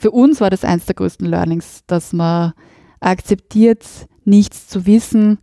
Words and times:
für 0.00 0.10
uns 0.12 0.40
war 0.40 0.50
das 0.50 0.64
eins 0.64 0.86
der 0.86 0.94
größten 0.94 1.26
Learnings, 1.26 1.82
dass 1.86 2.12
man 2.12 2.52
akzeptiert, 3.00 3.84
nichts 4.24 4.68
zu 4.68 4.86
wissen 4.86 5.38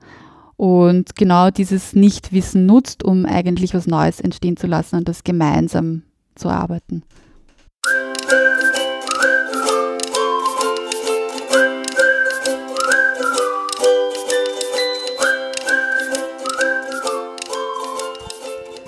und 0.56 1.16
genau 1.16 1.50
dieses 1.50 1.94
Nichtwissen 1.94 2.66
nutzt, 2.66 3.04
um 3.04 3.26
eigentlich 3.26 3.74
was 3.74 3.88
Neues 3.88 4.22
entstehen 4.22 4.56
zu 4.56 4.68
lassen 4.68 4.96
und 4.96 5.10
das 5.10 5.24
gemeinsam 5.24 6.04
zu 6.36 6.50
arbeiten. 6.50 7.04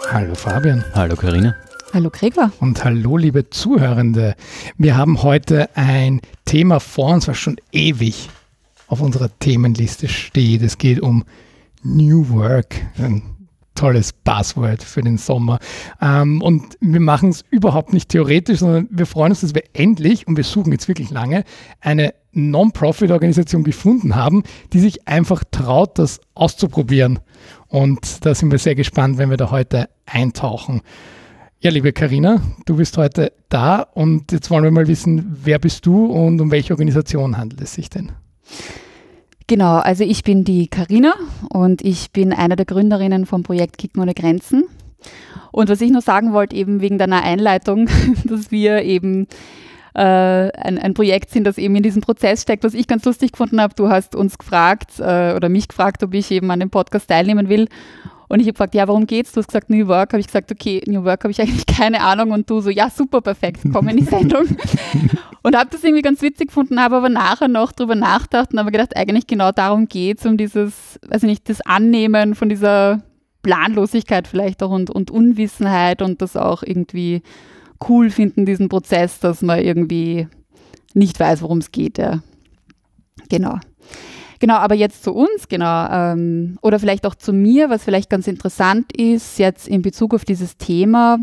Hallo 0.09 0.34
Fabian. 0.34 0.84
Hallo 0.95 1.15
Karina. 1.15 1.55
Hallo 1.93 2.09
Gregor. 2.11 2.51
Und 2.59 2.83
hallo 2.83 3.15
liebe 3.15 3.49
Zuhörende. 3.49 4.35
Wir 4.77 4.97
haben 4.97 5.23
heute 5.23 5.70
ein 5.77 6.20
Thema 6.43 6.81
vor 6.81 7.13
uns, 7.13 7.29
was 7.29 7.38
schon 7.38 7.55
ewig 7.71 8.29
auf 8.88 8.99
unserer 8.99 9.29
Themenliste 9.39 10.09
steht. 10.09 10.62
Es 10.63 10.77
geht 10.77 10.99
um 10.99 11.23
New 11.84 12.29
Work. 12.29 12.76
Ein 12.98 13.21
tolles 13.73 14.12
Buzzword 14.12 14.84
für 14.84 15.02
den 15.02 15.17
Sommer. 15.17 15.59
Ähm, 16.02 16.41
und 16.41 16.77
wir 16.81 16.99
machen 16.99 17.29
es 17.29 17.45
überhaupt 17.52 17.93
nicht 17.93 18.09
theoretisch, 18.09 18.59
sondern 18.59 18.90
wir 18.91 19.05
freuen 19.05 19.31
uns, 19.31 19.41
dass 19.41 19.55
wir 19.55 19.63
endlich, 19.73 20.27
und 20.27 20.35
wir 20.35 20.43
suchen 20.43 20.73
jetzt 20.73 20.90
wirklich 20.90 21.09
lange, 21.09 21.45
eine 21.79 22.13
Non-Profit-Organisation 22.34 23.63
gefunden 23.63 24.15
haben, 24.15 24.43
die 24.73 24.79
sich 24.79 25.07
einfach 25.07 25.43
traut, 25.51 25.98
das 25.99 26.20
auszuprobieren. 26.34 27.20
Und 27.67 28.26
da 28.26 28.35
sind 28.35 28.51
wir 28.51 28.59
sehr 28.59 28.76
gespannt, 28.76 29.17
wenn 29.17 29.29
wir 29.29 29.38
da 29.38 29.51
heute 29.51 29.90
eintauchen. 30.05 30.81
Ja, 31.59 31.71
liebe 31.71 31.91
Karina, 31.91 32.39
du 32.67 32.75
bist 32.75 32.97
heute 32.97 33.34
da 33.49 33.81
und 33.81 34.31
jetzt 34.31 34.52
wollen 34.52 34.63
wir 34.63 34.70
mal 34.70 34.88
wissen, 34.88 35.35
wer 35.43 35.57
bist 35.57 35.88
du 35.88 36.05
und 36.05 36.39
um 36.39 36.52
welche 36.52 36.71
Organisation 36.73 37.35
handelt 37.35 37.61
es 37.61 37.73
sich 37.73 37.89
denn? 37.89 38.11
Genau, 39.48 39.77
also 39.77 40.04
ich 40.04 40.23
bin 40.23 40.43
die 40.43 40.67
Karina 40.67 41.15
und 41.49 41.82
ich 41.82 42.12
bin 42.12 42.32
eine 42.32 42.57
der 42.57 42.67
Gründerinnen 42.67 43.26
vom 43.26 43.41
Projekt 43.41 43.79
Kicken 43.79 44.04
ohne 44.04 44.13
Grenzen. 44.13 44.65
Und 45.51 45.70
was 45.70 45.82
ich 45.82 45.90
noch 45.90 46.04
sagen 46.04 46.32
wollte, 46.32 46.55
eben 46.55 46.79
wegen 46.79 46.99
deiner 46.99 47.23
Einleitung, 47.23 47.89
dass 48.26 48.51
wir 48.51 48.84
eben 48.84 49.27
äh, 49.95 49.99
ein, 49.99 50.77
ein, 50.77 50.93
Projekt 50.93 51.32
sind, 51.32 51.45
das 51.45 51.57
eben 51.57 51.76
in 51.76 51.82
diesem 51.82 52.04
Prozess 52.04 52.43
steckt, 52.43 52.65
was 52.65 52.76
ich 52.76 52.85
ganz 52.85 53.04
lustig 53.04 53.32
gefunden 53.32 53.60
habe. 53.60 53.73
Du 53.73 53.89
hast 53.89 54.15
uns 54.15 54.37
gefragt 54.37 54.99
äh, 54.99 55.34
oder 55.34 55.49
mich 55.49 55.67
gefragt, 55.67 56.04
ob 56.04 56.13
ich 56.13 56.29
eben 56.29 56.51
an 56.51 56.60
dem 56.60 56.70
Podcast 56.70 57.07
teilnehmen 57.07 57.49
will. 57.49 57.67
Und 58.29 58.39
ich 58.39 58.45
habe 58.47 58.53
gefragt, 58.53 58.75
ja, 58.75 58.87
warum 58.87 59.07
geht's? 59.07 59.31
Du 59.31 59.39
hast 59.39 59.47
gesagt, 59.47 59.70
New 59.70 59.87
Work. 59.87 60.13
Habe 60.13 60.20
ich 60.20 60.27
gesagt, 60.27 60.51
okay, 60.51 60.81
New 60.85 61.03
Work 61.03 61.23
habe 61.23 61.31
ich 61.31 61.41
eigentlich 61.41 61.65
keine 61.65 62.01
Ahnung. 62.01 62.31
Und 62.31 62.49
du 62.49 62.59
so, 62.59 62.70
ja, 62.70 62.89
super, 62.89 63.21
perfekt, 63.21 63.61
komm 63.71 63.87
in 63.87 63.97
die 63.97 64.03
Sendung. 64.06 64.47
und 65.44 65.56
habe 65.56 65.69
das 65.72 65.83
irgendwie 65.83 66.01
ganz 66.01 66.22
witzig 66.22 66.47
gefunden, 66.47 66.79
habe 66.81 66.97
aber 66.97 67.09
nachher 67.09 67.47
noch 67.47 67.72
drüber 67.72 67.95
nachgedacht 67.95 68.51
und 68.51 68.59
habe 68.59 68.72
gedacht, 68.72 68.95
eigentlich 68.97 69.28
genau 69.28 69.51
darum 69.51 69.88
geht's, 69.88 70.25
um 70.25 70.38
dieses, 70.38 71.00
weiß 71.07 71.23
ich 71.23 71.29
nicht, 71.29 71.50
das 71.50 71.61
Annehmen 71.61 72.35
von 72.35 72.50
dieser 72.50 73.01
Planlosigkeit 73.44 74.28
vielleicht 74.28 74.61
auch 74.61 74.72
und, 74.72 74.89
und 74.89 75.09
Unwissenheit 75.09 76.01
und 76.01 76.22
das 76.22 76.35
auch 76.35 76.63
irgendwie 76.63 77.22
cool 77.88 78.09
finden, 78.09 78.45
diesen 78.45 78.69
Prozess, 78.69 79.19
dass 79.19 79.41
man 79.41 79.61
irgendwie 79.61 80.28
nicht 80.94 81.19
weiß, 81.19 81.41
worum 81.44 81.59
es 81.59 81.72
geht. 81.72 81.97
Ja. 81.97 82.22
Genau. 83.29 83.59
Genau, 84.40 84.56
aber 84.56 84.75
jetzt 84.75 85.03
zu 85.03 85.13
uns, 85.13 85.47
genau, 85.47 85.88
ähm, 85.90 86.57
oder 86.62 86.80
vielleicht 86.80 87.06
auch 87.06 87.16
zu 87.16 87.34
mir, 87.34 87.69
was 87.69 87.84
vielleicht 87.84 88.09
ganz 88.09 88.28
interessant 88.28 88.96
ist, 88.96 89.40
jetzt 89.40 89.68
in 89.68 89.81
Bezug 89.81 90.13
auf 90.13 90.25
dieses 90.25 90.57
Thema, 90.57 91.18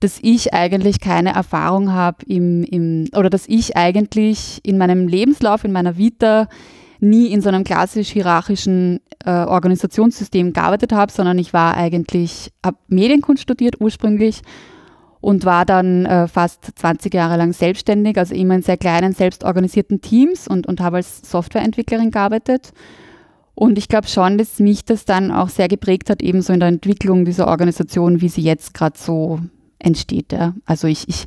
dass 0.00 0.18
ich 0.22 0.54
eigentlich 0.54 1.00
keine 1.00 1.34
Erfahrung 1.34 1.92
habe 1.92 2.24
im, 2.26 2.64
im, 2.64 3.08
oder 3.14 3.30
dass 3.30 3.48
ich 3.48 3.76
eigentlich 3.76 4.60
in 4.62 4.78
meinem 4.78 5.08
Lebenslauf, 5.08 5.64
in 5.64 5.72
meiner 5.72 5.96
Vita 5.96 6.48
nie 7.00 7.26
in 7.26 7.40
so 7.40 7.48
einem 7.48 7.64
klassisch 7.64 8.08
hierarchischen 8.08 9.00
äh, 9.24 9.30
Organisationssystem 9.30 10.52
gearbeitet 10.52 10.92
habe, 10.92 11.12
sondern 11.12 11.38
ich 11.38 11.52
war 11.52 11.76
eigentlich, 11.76 12.50
habe 12.64 12.78
Medienkunst 12.88 13.42
studiert 13.42 13.80
ursprünglich 13.80 14.42
und 15.20 15.44
war 15.44 15.64
dann 15.64 16.06
äh, 16.06 16.28
fast 16.28 16.78
20 16.78 17.12
Jahre 17.12 17.36
lang 17.36 17.52
selbstständig, 17.52 18.18
also 18.18 18.34
immer 18.34 18.54
in 18.54 18.62
sehr 18.62 18.76
kleinen, 18.76 19.12
selbstorganisierten 19.12 20.00
Teams 20.00 20.46
und, 20.46 20.66
und 20.66 20.80
habe 20.80 20.98
als 20.98 21.30
Softwareentwicklerin 21.30 22.10
gearbeitet. 22.10 22.72
Und 23.54 23.78
ich 23.78 23.88
glaube 23.88 24.06
schon, 24.06 24.36
dass 24.36 24.58
mich 24.58 24.84
das 24.84 25.06
dann 25.06 25.30
auch 25.30 25.48
sehr 25.48 25.68
geprägt 25.68 26.10
hat, 26.10 26.22
ebenso 26.22 26.52
in 26.52 26.60
der 26.60 26.68
Entwicklung 26.68 27.24
dieser 27.24 27.48
Organisation, 27.48 28.20
wie 28.20 28.28
sie 28.28 28.42
jetzt 28.42 28.74
gerade 28.74 28.98
so 28.98 29.40
entsteht. 29.78 30.32
Ja. 30.32 30.54
Also 30.66 30.86
ich, 30.88 31.08
ich, 31.08 31.26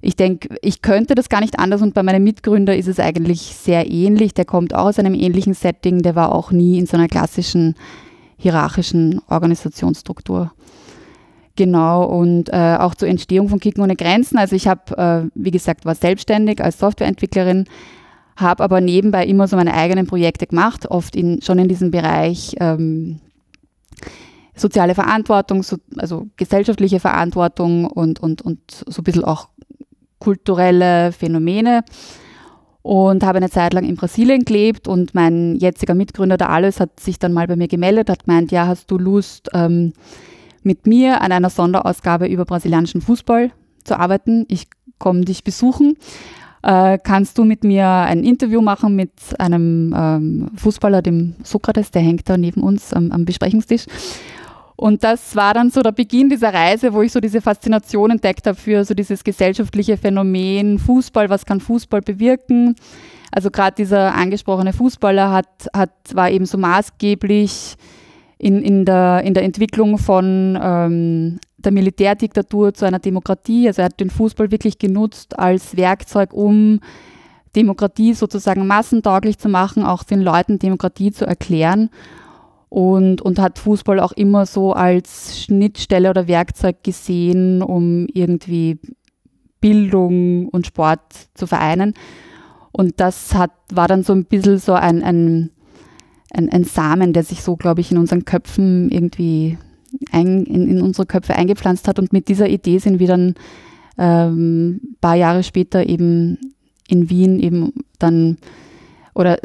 ich 0.00 0.16
denke, 0.16 0.56
ich 0.62 0.82
könnte 0.82 1.14
das 1.14 1.28
gar 1.28 1.40
nicht 1.40 1.58
anders 1.60 1.80
und 1.80 1.94
bei 1.94 2.02
meinem 2.02 2.24
Mitgründer 2.24 2.76
ist 2.76 2.88
es 2.88 2.98
eigentlich 2.98 3.40
sehr 3.40 3.88
ähnlich. 3.88 4.34
Der 4.34 4.44
kommt 4.44 4.74
auch 4.74 4.86
aus 4.86 4.98
einem 4.98 5.14
ähnlichen 5.14 5.54
Setting, 5.54 6.02
der 6.02 6.16
war 6.16 6.34
auch 6.34 6.50
nie 6.50 6.78
in 6.78 6.86
so 6.86 6.96
einer 6.96 7.08
klassischen 7.08 7.76
hierarchischen 8.36 9.20
Organisationsstruktur. 9.28 10.52
Genau, 11.56 12.04
und 12.04 12.48
äh, 12.48 12.76
auch 12.80 12.96
zur 12.96 13.08
Entstehung 13.08 13.48
von 13.48 13.60
Kicken 13.60 13.82
ohne 13.82 13.94
Grenzen. 13.94 14.38
Also 14.38 14.56
ich 14.56 14.66
habe, 14.66 14.96
äh, 14.98 15.30
wie 15.34 15.52
gesagt, 15.52 15.84
war 15.84 15.94
selbstständig 15.94 16.60
als 16.62 16.78
Softwareentwicklerin, 16.78 17.66
habe 18.36 18.64
aber 18.64 18.80
nebenbei 18.80 19.24
immer 19.24 19.46
so 19.46 19.56
meine 19.56 19.74
eigenen 19.74 20.08
Projekte 20.08 20.48
gemacht, 20.48 20.90
oft 20.90 21.14
in, 21.14 21.40
schon 21.42 21.60
in 21.60 21.68
diesem 21.68 21.92
Bereich 21.92 22.56
ähm, 22.58 23.20
soziale 24.56 24.96
Verantwortung, 24.96 25.62
so, 25.62 25.76
also 25.96 26.26
gesellschaftliche 26.36 26.98
Verantwortung 26.98 27.86
und, 27.86 28.20
und, 28.20 28.42
und 28.42 28.58
so 28.68 29.00
ein 29.00 29.04
bisschen 29.04 29.24
auch 29.24 29.48
kulturelle 30.18 31.12
Phänomene. 31.12 31.84
Und 32.82 33.24
habe 33.24 33.38
eine 33.38 33.48
Zeit 33.48 33.72
lang 33.72 33.84
in 33.84 33.96
Brasilien 33.96 34.44
gelebt 34.44 34.88
und 34.88 35.14
mein 35.14 35.56
jetziger 35.56 35.94
Mitgründer, 35.94 36.36
der 36.36 36.50
Alois, 36.50 36.80
hat 36.80 37.00
sich 37.00 37.18
dann 37.18 37.32
mal 37.32 37.46
bei 37.46 37.56
mir 37.56 37.66
gemeldet, 37.66 38.10
hat 38.10 38.26
gemeint, 38.26 38.52
ja, 38.52 38.66
hast 38.66 38.90
du 38.90 38.98
Lust, 38.98 39.48
ähm, 39.54 39.94
mit 40.64 40.86
mir 40.86 41.20
an 41.20 41.32
einer 41.32 41.50
Sonderausgabe 41.50 42.26
über 42.26 42.44
brasilianischen 42.44 43.00
Fußball 43.00 43.50
zu 43.84 43.98
arbeiten. 43.98 44.46
Ich 44.48 44.68
komme 44.98 45.22
dich 45.22 45.44
besuchen. 45.44 45.96
Äh, 46.62 46.98
kannst 46.98 47.36
du 47.36 47.44
mit 47.44 47.62
mir 47.62 47.86
ein 47.86 48.24
Interview 48.24 48.62
machen 48.62 48.96
mit 48.96 49.12
einem 49.38 49.94
ähm, 49.96 50.50
Fußballer, 50.56 51.02
dem 51.02 51.34
Sokrates, 51.42 51.90
der 51.90 52.00
hängt 52.00 52.28
da 52.28 52.38
neben 52.38 52.62
uns 52.62 52.94
am, 52.94 53.12
am 53.12 53.26
Besprechungstisch. 53.26 53.84
Und 54.76 55.04
das 55.04 55.36
war 55.36 55.54
dann 55.54 55.70
so 55.70 55.82
der 55.82 55.92
Beginn 55.92 56.30
dieser 56.30 56.52
Reise, 56.52 56.92
wo 56.92 57.02
ich 57.02 57.12
so 57.12 57.20
diese 57.20 57.40
Faszination 57.40 58.10
entdeckt 58.10 58.46
habe 58.46 58.58
für 58.58 58.84
so 58.84 58.94
dieses 58.94 59.22
gesellschaftliche 59.22 59.96
Phänomen 59.96 60.78
Fußball, 60.78 61.28
was 61.30 61.46
kann 61.46 61.60
Fußball 61.60 62.00
bewirken. 62.00 62.74
Also 63.30 63.50
gerade 63.50 63.76
dieser 63.76 64.14
angesprochene 64.14 64.72
Fußballer 64.72 65.30
hat, 65.32 65.68
hat, 65.74 65.92
war 66.14 66.30
eben 66.30 66.46
so 66.46 66.56
maßgeblich 66.56 67.76
in, 68.44 68.60
in, 68.60 68.84
der, 68.84 69.22
in 69.24 69.32
der 69.32 69.42
Entwicklung 69.42 69.96
von 69.96 70.58
ähm, 70.60 71.38
der 71.56 71.72
Militärdiktatur 71.72 72.74
zu 72.74 72.84
einer 72.84 72.98
Demokratie. 72.98 73.66
Also 73.66 73.80
er 73.80 73.86
hat 73.86 73.98
den 74.00 74.10
Fußball 74.10 74.50
wirklich 74.50 74.76
genutzt 74.76 75.38
als 75.38 75.78
Werkzeug, 75.78 76.34
um 76.34 76.80
Demokratie 77.56 78.12
sozusagen 78.12 78.66
massentauglich 78.66 79.38
zu 79.38 79.48
machen, 79.48 79.82
auch 79.82 80.02
den 80.02 80.20
Leuten 80.20 80.58
Demokratie 80.58 81.10
zu 81.10 81.24
erklären. 81.24 81.88
Und, 82.68 83.22
und 83.22 83.38
hat 83.38 83.58
Fußball 83.58 83.98
auch 83.98 84.12
immer 84.12 84.44
so 84.44 84.74
als 84.74 85.40
Schnittstelle 85.40 86.10
oder 86.10 86.28
Werkzeug 86.28 86.82
gesehen, 86.82 87.62
um 87.62 88.06
irgendwie 88.12 88.78
Bildung 89.58 90.50
und 90.50 90.66
Sport 90.66 91.00
zu 91.32 91.46
vereinen. 91.46 91.94
Und 92.72 93.00
das 93.00 93.34
hat, 93.34 93.52
war 93.72 93.88
dann 93.88 94.02
so 94.02 94.12
ein 94.12 94.26
bisschen 94.26 94.58
so 94.58 94.74
ein, 94.74 95.02
ein 95.02 95.53
ein, 96.34 96.50
ein 96.50 96.64
Samen, 96.64 97.12
der 97.12 97.22
sich 97.22 97.42
so, 97.42 97.56
glaube 97.56 97.80
ich, 97.80 97.90
in 97.90 97.98
unseren 97.98 98.24
Köpfen 98.24 98.90
irgendwie 98.90 99.58
ein, 100.10 100.44
in, 100.44 100.68
in, 100.68 100.82
unsere 100.82 101.06
Köpfe 101.06 101.34
eingepflanzt 101.34 101.88
hat. 101.88 101.98
Und 101.98 102.12
mit 102.12 102.28
dieser 102.28 102.48
Idee 102.48 102.78
sind 102.78 102.98
wir 102.98 103.06
dann 103.06 103.34
ähm, 103.96 104.80
paar 105.00 105.14
Jahre 105.14 105.42
später 105.42 105.88
eben 105.88 106.38
in 106.88 107.08
Wien 107.08 107.38
eben 107.40 107.72
dann 107.98 108.38
oder 109.14 109.38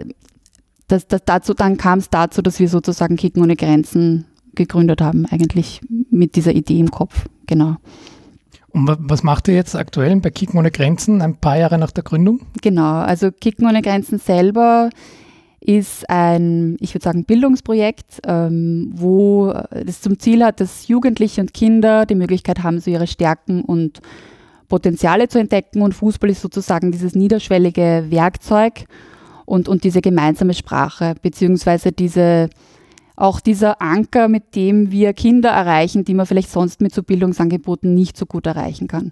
das, 0.88 1.08
das 1.08 1.22
dazu, 1.24 1.54
dann 1.54 1.78
kam 1.78 2.00
es 2.00 2.10
dazu, 2.10 2.42
dass 2.42 2.60
wir 2.60 2.68
sozusagen 2.68 3.16
Kicken 3.16 3.44
ohne 3.44 3.56
Grenzen 3.56 4.25
gegründet 4.56 5.02
haben, 5.02 5.25
eigentlich 5.28 5.81
mit 6.10 6.36
dieser 6.36 6.54
Idee 6.54 6.80
im 6.80 6.90
Kopf, 6.92 7.25
genau. 7.46 7.78
Und 8.72 8.90
was 9.00 9.24
macht 9.24 9.48
ihr 9.48 9.56
jetzt 9.56 9.75
aktuell 9.75 10.16
bei 10.18 10.30
Kicken 10.30 10.60
ohne 10.60 10.72
Grenzen, 10.72 11.22
ein 11.22 11.36
paar 11.36 11.58
Jahre 11.58 11.78
nach 11.78 11.92
der 11.92 12.04
Gründung? 12.04 12.42
Genau, 12.62 12.96
also 12.96 13.31
Kicken 13.31 13.68
ohne 13.68 13.81
Grenzen 13.81 14.19
selber 14.19 14.90
ist 15.62 16.10
ein, 16.10 16.78
ich 16.80 16.94
würde 16.94 17.04
sagen, 17.04 17.26
Bildungsprojekt, 17.26 18.22
ähm, 18.26 18.92
wo 18.94 19.54
es 19.72 20.02
zum 20.02 20.18
Ziel 20.20 20.44
hat, 20.44 20.60
dass 20.62 20.88
Jugendliche 20.88 21.42
und 21.42 21.54
Kinder 21.54 22.06
die 22.06 22.16
Möglichkeit 22.16 22.64
haben, 22.64 22.80
so 22.80 22.90
ihre 22.90 23.08
Stärken 23.08 23.64
und 23.64 24.00
Potenziale 24.70 25.28
zu 25.28 25.40
entdecken. 25.40 25.82
Und 25.82 25.94
Fußball 25.94 26.30
ist 26.30 26.42
sozusagen 26.42 26.92
dieses 26.92 27.16
niederschwellige 27.16 28.06
Werkzeug 28.10 28.86
und, 29.46 29.68
und 29.68 29.84
diese 29.84 30.00
gemeinsame 30.00 30.54
Sprache, 30.54 31.16
beziehungsweise 31.22 31.92
diese, 31.92 32.50
auch 33.16 33.42
dieser 33.42 33.82
Anker, 33.82 34.30
mit 34.30 34.56
dem 34.56 34.92
wir 34.92 35.14
Kinder 35.14 35.50
erreichen, 35.50 36.06
die 36.06 36.14
man 36.14 36.26
vielleicht 36.26 36.52
sonst 36.52 36.80
mit 36.80 36.94
so 36.94 37.04
Bildungsangeboten 37.04 37.94
nicht 37.94 38.16
so 38.16 38.26
gut 38.26 38.46
erreichen 38.46 38.88
kann. 38.88 39.12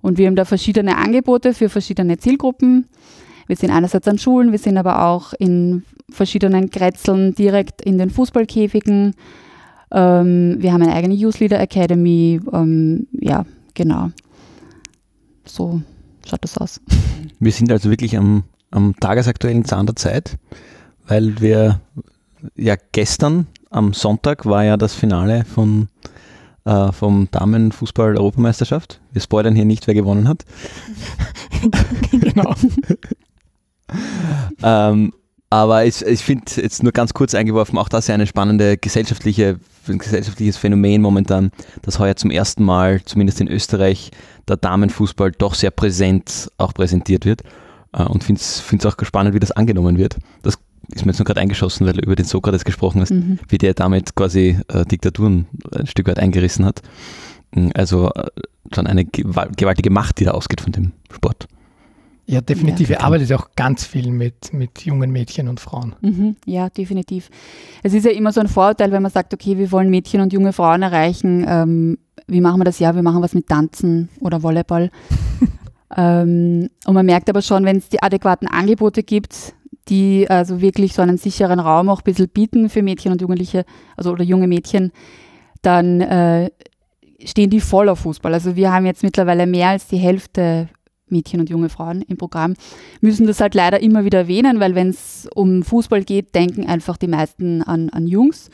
Und 0.00 0.18
wir 0.18 0.26
haben 0.26 0.36
da 0.36 0.46
verschiedene 0.46 0.96
Angebote 0.96 1.52
für 1.52 1.68
verschiedene 1.68 2.16
Zielgruppen. 2.18 2.86
Wir 3.50 3.56
sind 3.56 3.72
einerseits 3.72 4.06
an 4.06 4.16
Schulen, 4.16 4.52
wir 4.52 4.60
sind 4.60 4.78
aber 4.78 5.06
auch 5.06 5.32
in 5.32 5.82
verschiedenen 6.08 6.70
Kretzeln 6.70 7.34
direkt 7.34 7.82
in 7.82 7.98
den 7.98 8.08
Fußballkäfigen. 8.08 9.16
Ähm, 9.90 10.56
wir 10.60 10.72
haben 10.72 10.82
eine 10.82 10.94
eigene 10.94 11.14
Youth 11.14 11.40
Leader 11.40 11.58
Academy. 11.58 12.40
Ähm, 12.52 13.08
ja, 13.10 13.44
genau. 13.74 14.10
So 15.44 15.82
schaut 16.24 16.44
das 16.44 16.58
aus. 16.58 16.80
Wir 17.40 17.50
sind 17.50 17.72
also 17.72 17.90
wirklich 17.90 18.16
am, 18.16 18.44
am 18.70 18.94
tagesaktuellen 19.00 19.64
Zahn 19.64 19.86
der 19.86 19.96
Zeit, 19.96 20.38
weil 21.08 21.40
wir 21.40 21.80
ja 22.54 22.76
gestern 22.92 23.48
am 23.70 23.94
Sonntag 23.94 24.46
war 24.46 24.62
ja 24.62 24.76
das 24.76 24.94
Finale 24.94 25.44
von 25.44 25.88
äh, 26.66 26.92
vom 26.92 27.28
Damenfußball-Europameisterschaft. 27.32 29.00
Wir 29.10 29.22
spoilern 29.22 29.56
hier 29.56 29.64
nicht, 29.64 29.88
wer 29.88 29.94
gewonnen 29.94 30.28
hat. 30.28 30.44
genau. 32.12 32.54
ähm, 34.62 35.12
aber 35.52 35.84
ich, 35.84 36.02
ich 36.02 36.22
finde 36.22 36.44
jetzt 36.56 36.84
nur 36.84 36.92
ganz 36.92 37.12
kurz 37.12 37.34
eingeworfen, 37.34 37.76
auch 37.76 37.88
das 37.88 38.04
ist 38.04 38.08
ja 38.08 38.14
eine 38.14 38.28
spannende 38.28 38.76
gesellschaftliche, 38.76 39.58
ein 39.88 39.98
gesellschaftliches 39.98 40.56
Phänomen 40.56 41.02
momentan, 41.02 41.50
dass 41.82 41.98
heuer 41.98 42.14
zum 42.14 42.30
ersten 42.30 42.62
Mal, 42.64 43.02
zumindest 43.04 43.40
in 43.40 43.48
Österreich, 43.48 44.12
der 44.46 44.56
Damenfußball 44.56 45.32
doch 45.32 45.54
sehr 45.54 45.72
präsent 45.72 46.50
auch 46.56 46.72
präsentiert 46.72 47.24
wird. 47.24 47.42
Äh, 47.92 48.04
und 48.04 48.24
finde 48.24 48.40
es 48.40 48.86
auch 48.86 48.94
spannend, 49.02 49.34
wie 49.34 49.40
das 49.40 49.50
angenommen 49.50 49.98
wird. 49.98 50.18
Das 50.42 50.58
ist 50.92 51.04
mir 51.04 51.12
jetzt 51.12 51.18
nur 51.18 51.26
gerade 51.26 51.40
eingeschossen, 51.40 51.86
weil 51.86 51.94
du 51.94 52.00
über 52.00 52.16
den 52.16 52.26
Sokrates 52.26 52.64
gesprochen 52.64 53.00
hast, 53.00 53.10
mhm. 53.10 53.38
wie 53.48 53.58
der 53.58 53.74
damit 53.74 54.14
quasi 54.14 54.58
äh, 54.68 54.84
Diktaturen 54.84 55.46
ein 55.74 55.86
Stück 55.86 56.08
weit 56.08 56.18
eingerissen 56.18 56.64
hat. 56.64 56.82
Also 57.74 58.10
äh, 58.14 58.28
schon 58.72 58.86
eine 58.86 59.04
gewaltige 59.04 59.90
Macht, 59.90 60.20
die 60.20 60.24
da 60.24 60.32
ausgeht 60.32 60.60
von 60.60 60.72
dem 60.72 60.92
Sport. 61.12 61.48
Ja, 62.30 62.40
definitiv. 62.40 62.90
Ja. 62.90 62.98
Er 62.98 63.04
arbeitet 63.04 63.28
ja 63.28 63.36
auch 63.36 63.48
ganz 63.56 63.84
viel 63.84 64.12
mit, 64.12 64.52
mit 64.52 64.84
jungen 64.84 65.10
Mädchen 65.10 65.48
und 65.48 65.58
Frauen. 65.58 65.96
Mhm, 66.00 66.36
ja, 66.46 66.70
definitiv. 66.70 67.28
Es 67.82 67.92
ist 67.92 68.04
ja 68.04 68.12
immer 68.12 68.30
so 68.30 68.40
ein 68.40 68.46
Vorurteil, 68.46 68.92
wenn 68.92 69.02
man 69.02 69.10
sagt, 69.10 69.34
okay, 69.34 69.58
wir 69.58 69.72
wollen 69.72 69.90
Mädchen 69.90 70.20
und 70.20 70.32
junge 70.32 70.52
Frauen 70.52 70.82
erreichen. 70.82 71.44
Ähm, 71.48 71.98
wie 72.28 72.40
machen 72.40 72.60
wir 72.60 72.64
das? 72.64 72.78
Ja, 72.78 72.94
wir 72.94 73.02
machen 73.02 73.20
was 73.20 73.34
mit 73.34 73.48
Tanzen 73.48 74.08
oder 74.20 74.44
Volleyball. 74.44 74.90
ähm, 75.96 76.70
und 76.86 76.94
man 76.94 77.04
merkt 77.04 77.28
aber 77.28 77.42
schon, 77.42 77.64
wenn 77.64 77.78
es 77.78 77.88
die 77.88 78.00
adäquaten 78.00 78.46
Angebote 78.46 79.02
gibt, 79.02 79.54
die 79.88 80.30
also 80.30 80.60
wirklich 80.60 80.94
so 80.94 81.02
einen 81.02 81.16
sicheren 81.16 81.58
Raum 81.58 81.88
auch 81.88 82.00
ein 82.00 82.04
bisschen 82.04 82.28
bieten 82.28 82.68
für 82.68 82.82
Mädchen 82.82 83.10
und 83.10 83.20
Jugendliche, 83.20 83.64
also 83.96 84.12
oder 84.12 84.22
junge 84.22 84.46
Mädchen, 84.46 84.92
dann 85.62 86.00
äh, 86.00 86.50
stehen 87.24 87.50
die 87.50 87.60
voll 87.60 87.88
auf 87.88 88.00
Fußball. 88.00 88.32
Also 88.32 88.54
wir 88.54 88.72
haben 88.72 88.86
jetzt 88.86 89.02
mittlerweile 89.02 89.48
mehr 89.48 89.70
als 89.70 89.88
die 89.88 89.98
Hälfte 89.98 90.68
Mädchen 91.10 91.40
und 91.40 91.50
junge 91.50 91.68
Frauen 91.68 92.02
im 92.02 92.16
Programm, 92.16 92.54
müssen 93.00 93.26
das 93.26 93.40
halt 93.40 93.54
leider 93.54 93.80
immer 93.80 94.04
wieder 94.04 94.18
erwähnen, 94.20 94.60
weil 94.60 94.74
wenn 94.74 94.88
es 94.88 95.28
um 95.34 95.62
Fußball 95.62 96.04
geht, 96.04 96.34
denken 96.34 96.66
einfach 96.66 96.96
die 96.96 97.08
meisten 97.08 97.62
an, 97.62 97.90
an 97.90 98.06
Jungs. 98.06 98.50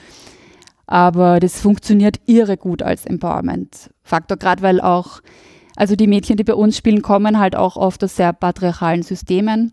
Aber 0.86 1.40
das 1.40 1.60
funktioniert 1.60 2.20
irre 2.26 2.56
gut 2.56 2.82
als 2.82 3.06
Empowerment-Faktor, 3.06 4.36
gerade 4.36 4.62
weil 4.62 4.80
auch, 4.80 5.20
also 5.74 5.96
die 5.96 6.06
Mädchen, 6.06 6.36
die 6.36 6.44
bei 6.44 6.54
uns 6.54 6.76
spielen, 6.76 7.02
kommen 7.02 7.38
halt 7.38 7.56
auch 7.56 7.76
oft 7.76 8.02
aus 8.04 8.16
sehr 8.16 8.32
patriarchalen 8.32 9.02
Systemen. 9.02 9.72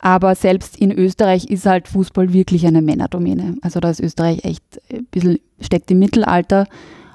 Aber 0.00 0.34
selbst 0.34 0.76
in 0.76 0.92
Österreich 0.92 1.46
ist 1.46 1.64
halt 1.64 1.88
Fußball 1.88 2.32
wirklich 2.34 2.66
eine 2.66 2.82
Männerdomäne. 2.82 3.56
Also 3.62 3.80
da 3.80 3.88
ist 3.88 4.00
Österreich 4.00 4.44
echt 4.44 4.62
ein 4.92 5.06
bisschen 5.10 5.38
steckt 5.60 5.90
im 5.90 5.98
Mittelalter, 5.98 6.66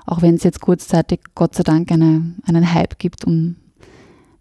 auch 0.07 0.23
wenn 0.23 0.35
es 0.35 0.43
jetzt 0.43 0.61
kurzzeitig 0.61 1.19
Gott 1.35 1.53
sei 1.53 1.63
Dank 1.63 1.91
eine, 1.91 2.33
einen 2.45 2.73
Hype 2.73 2.97
gibt 2.97 3.25
um 3.25 3.57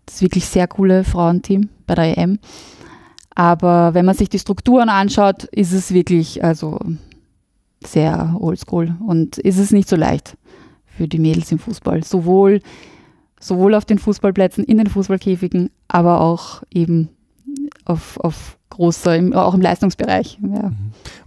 das 0.09 0.23
wirklich 0.23 0.47
sehr 0.47 0.67
coole 0.67 1.05
Frauenteam 1.05 1.69
bei 1.87 1.95
der 1.95 2.19
EM. 2.19 2.39
Aber 3.35 3.95
wenn 3.95 4.05
man 4.05 4.17
sich 4.17 4.29
die 4.29 4.39
Strukturen 4.39 4.89
anschaut, 4.89 5.45
ist 5.45 5.73
es 5.73 5.93
wirklich 5.93 6.43
also 6.43 6.81
sehr 7.85 8.37
oldschool 8.41 8.97
und 9.07 9.39
ist 9.39 9.59
es 9.59 9.71
nicht 9.71 9.89
so 9.89 9.97
leicht 9.97 10.37
für 10.87 11.07
die 11.07 11.21
Mädels 11.21 11.53
im 11.53 11.61
Fußball. 11.61 12.03
Sowohl, 12.03 12.61
sowohl 13.39 13.75
auf 13.75 13.85
den 13.85 13.99
Fußballplätzen, 13.99 14.65
in 14.65 14.79
den 14.79 14.89
Fußballkäfigen, 14.89 15.71
aber 15.87 16.21
auch 16.21 16.63
eben 16.73 17.11
auf, 17.85 18.19
auf 18.19 18.59
großer, 18.71 19.17
im, 19.17 19.33
auch 19.33 19.55
im 19.55 19.61
Leistungsbereich. 19.61 20.39
Ja. 20.43 20.73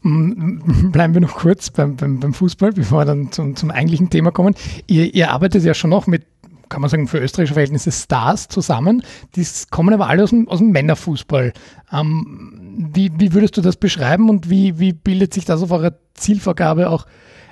Mm, 0.02 0.92
bleiben 0.92 1.14
wir 1.14 1.22
noch 1.22 1.36
kurz 1.36 1.70
beim, 1.70 1.96
beim, 1.96 2.20
beim 2.20 2.34
Fußball, 2.34 2.74
bevor 2.74 3.00
wir 3.00 3.06
dann 3.06 3.32
zum, 3.32 3.56
zum 3.56 3.72
eigentlichen 3.72 4.10
Thema 4.10 4.32
kommen. 4.32 4.56
Ihr, 4.88 5.14
ihr 5.14 5.32
arbeitet 5.32 5.64
ja 5.64 5.74
schon 5.74 5.90
noch 5.90 6.08
mit 6.08 6.24
kann 6.72 6.82
man 6.82 6.90
sagen, 6.90 7.08
für 7.08 7.20
österreichische 7.20 7.54
Verhältnisse 7.54 7.92
Stars 7.92 8.48
zusammen. 8.48 9.04
Die 9.36 9.46
kommen 9.70 9.94
aber 9.94 10.08
alle 10.08 10.24
aus 10.24 10.32
dem, 10.32 10.48
aus 10.48 10.58
dem 10.58 10.72
Männerfußball. 10.72 11.54
Ähm, 11.92 12.90
wie, 12.94 13.12
wie 13.18 13.34
würdest 13.34 13.58
du 13.58 13.62
das 13.62 13.76
beschreiben 13.76 14.30
und 14.30 14.50
wie, 14.50 14.80
wie 14.80 14.94
bildet 14.94 15.34
sich 15.34 15.46
das 15.46 15.62
auf 15.62 15.72
eurer 15.72 15.94
Zielvorgabe 16.16 16.90
auch 16.90 17.06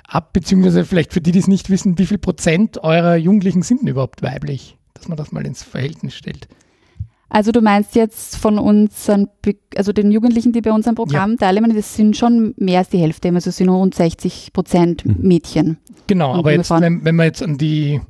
ab? 0.08 0.32
Beziehungsweise 0.32 0.84
vielleicht 0.84 1.12
für 1.12 1.20
die, 1.20 1.30
die 1.30 1.38
es 1.38 1.46
nicht 1.46 1.70
wissen, 1.70 1.98
wie 1.98 2.06
viel 2.06 2.18
Prozent 2.18 2.82
eurer 2.82 3.14
Jugendlichen 3.14 3.62
sind 3.62 3.82
denn 3.82 3.88
überhaupt 3.88 4.22
weiblich? 4.22 4.76
Dass 4.94 5.06
man 5.06 5.16
das 5.16 5.30
mal 5.30 5.46
ins 5.46 5.62
Verhältnis 5.62 6.14
stellt. 6.14 6.48
Also 7.28 7.52
du 7.52 7.60
meinst 7.60 7.94
jetzt 7.94 8.36
von 8.36 8.58
unseren, 8.58 9.28
also 9.76 9.92
den 9.92 10.10
Jugendlichen, 10.10 10.52
die 10.52 10.62
bei 10.62 10.72
unserem 10.72 10.96
Programm 10.96 11.32
ja. 11.32 11.36
teilnehmen, 11.36 11.72
das 11.76 11.94
sind 11.94 12.16
schon 12.16 12.54
mehr 12.56 12.80
als 12.80 12.88
die 12.88 12.98
Hälfte, 12.98 13.28
also 13.28 13.50
es 13.50 13.56
sind 13.56 13.68
rund 13.68 13.94
60 13.94 14.52
Prozent 14.52 15.06
mhm. 15.06 15.16
Mädchen. 15.20 15.78
Genau, 16.08 16.34
aber 16.34 16.52
jetzt, 16.52 16.70
wenn, 16.70 17.04
wenn 17.04 17.14
man 17.14 17.26
jetzt 17.26 17.40
an 17.40 17.56
die 17.56 18.00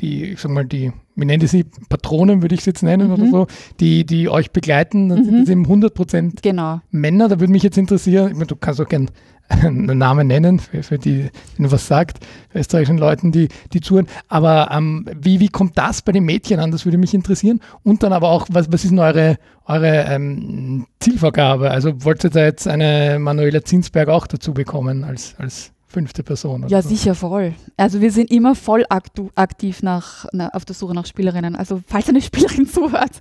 die, 0.00 0.32
ich 0.32 0.40
sag 0.40 0.50
mal, 0.50 0.64
die, 0.64 0.92
wie 1.14 1.24
nennt 1.24 1.48
sie, 1.48 1.64
Patronen 1.88 2.42
würde 2.42 2.54
ich 2.54 2.60
es 2.60 2.66
jetzt 2.66 2.82
nennen 2.82 3.08
mhm. 3.08 3.14
oder 3.14 3.26
so, 3.28 3.46
die, 3.80 4.04
die 4.04 4.28
euch 4.28 4.50
begleiten, 4.50 5.08
dann 5.08 5.20
mhm. 5.20 5.24
sind 5.24 5.42
es 5.44 5.48
eben 5.48 5.64
100 5.64 5.94
Prozent 5.94 6.42
genau. 6.42 6.80
Männer. 6.90 7.28
Da 7.28 7.40
würde 7.40 7.52
mich 7.52 7.62
jetzt 7.62 7.78
interessieren, 7.78 8.28
ich 8.28 8.34
meine, 8.34 8.46
du 8.46 8.56
kannst 8.56 8.80
auch 8.80 8.88
gerne 8.88 9.06
einen 9.48 9.98
Namen 9.98 10.26
nennen, 10.26 10.58
für, 10.58 10.82
für 10.82 10.98
die, 10.98 11.30
die 11.56 11.62
du 11.62 11.70
was 11.70 11.86
sagt, 11.86 12.18
österreichischen 12.54 12.98
Leuten, 12.98 13.32
die, 13.32 13.48
die 13.72 13.80
zuhören. 13.80 14.08
Aber 14.28 14.70
ähm, 14.72 15.06
wie, 15.16 15.40
wie 15.40 15.48
kommt 15.48 15.78
das 15.78 16.02
bei 16.02 16.12
den 16.12 16.24
Mädchen 16.24 16.58
an? 16.58 16.72
Das 16.72 16.84
würde 16.84 16.98
mich 16.98 17.14
interessieren. 17.14 17.60
Und 17.82 18.02
dann 18.02 18.12
aber 18.12 18.28
auch, 18.28 18.46
was, 18.50 18.72
was 18.72 18.84
ist 18.84 18.90
denn 18.90 18.98
eure, 18.98 19.36
eure 19.66 20.06
ähm, 20.08 20.86
Zielvorgabe? 21.00 21.70
Also 21.70 22.04
wollt 22.04 22.24
ihr 22.24 22.30
da 22.30 22.44
jetzt 22.44 22.66
eine 22.66 23.18
Manuela 23.18 23.62
Zinsberg 23.62 24.08
auch 24.08 24.26
dazu 24.26 24.52
bekommen 24.52 25.04
als, 25.04 25.36
als 25.38 25.72
fünfte 25.86 26.22
Person. 26.22 26.66
Ja, 26.68 26.82
so. 26.82 26.88
sicher 26.88 27.14
voll. 27.14 27.54
Also 27.76 28.00
wir 28.00 28.10
sind 28.10 28.30
immer 28.30 28.54
voll 28.54 28.84
aktiv 28.88 29.82
nach, 29.82 30.26
na, 30.32 30.48
auf 30.50 30.64
der 30.64 30.74
Suche 30.74 30.94
nach 30.94 31.06
Spielerinnen. 31.06 31.56
Also 31.56 31.80
falls 31.86 32.08
eine 32.08 32.20
Spielerin 32.22 32.66
zuhört. 32.66 33.12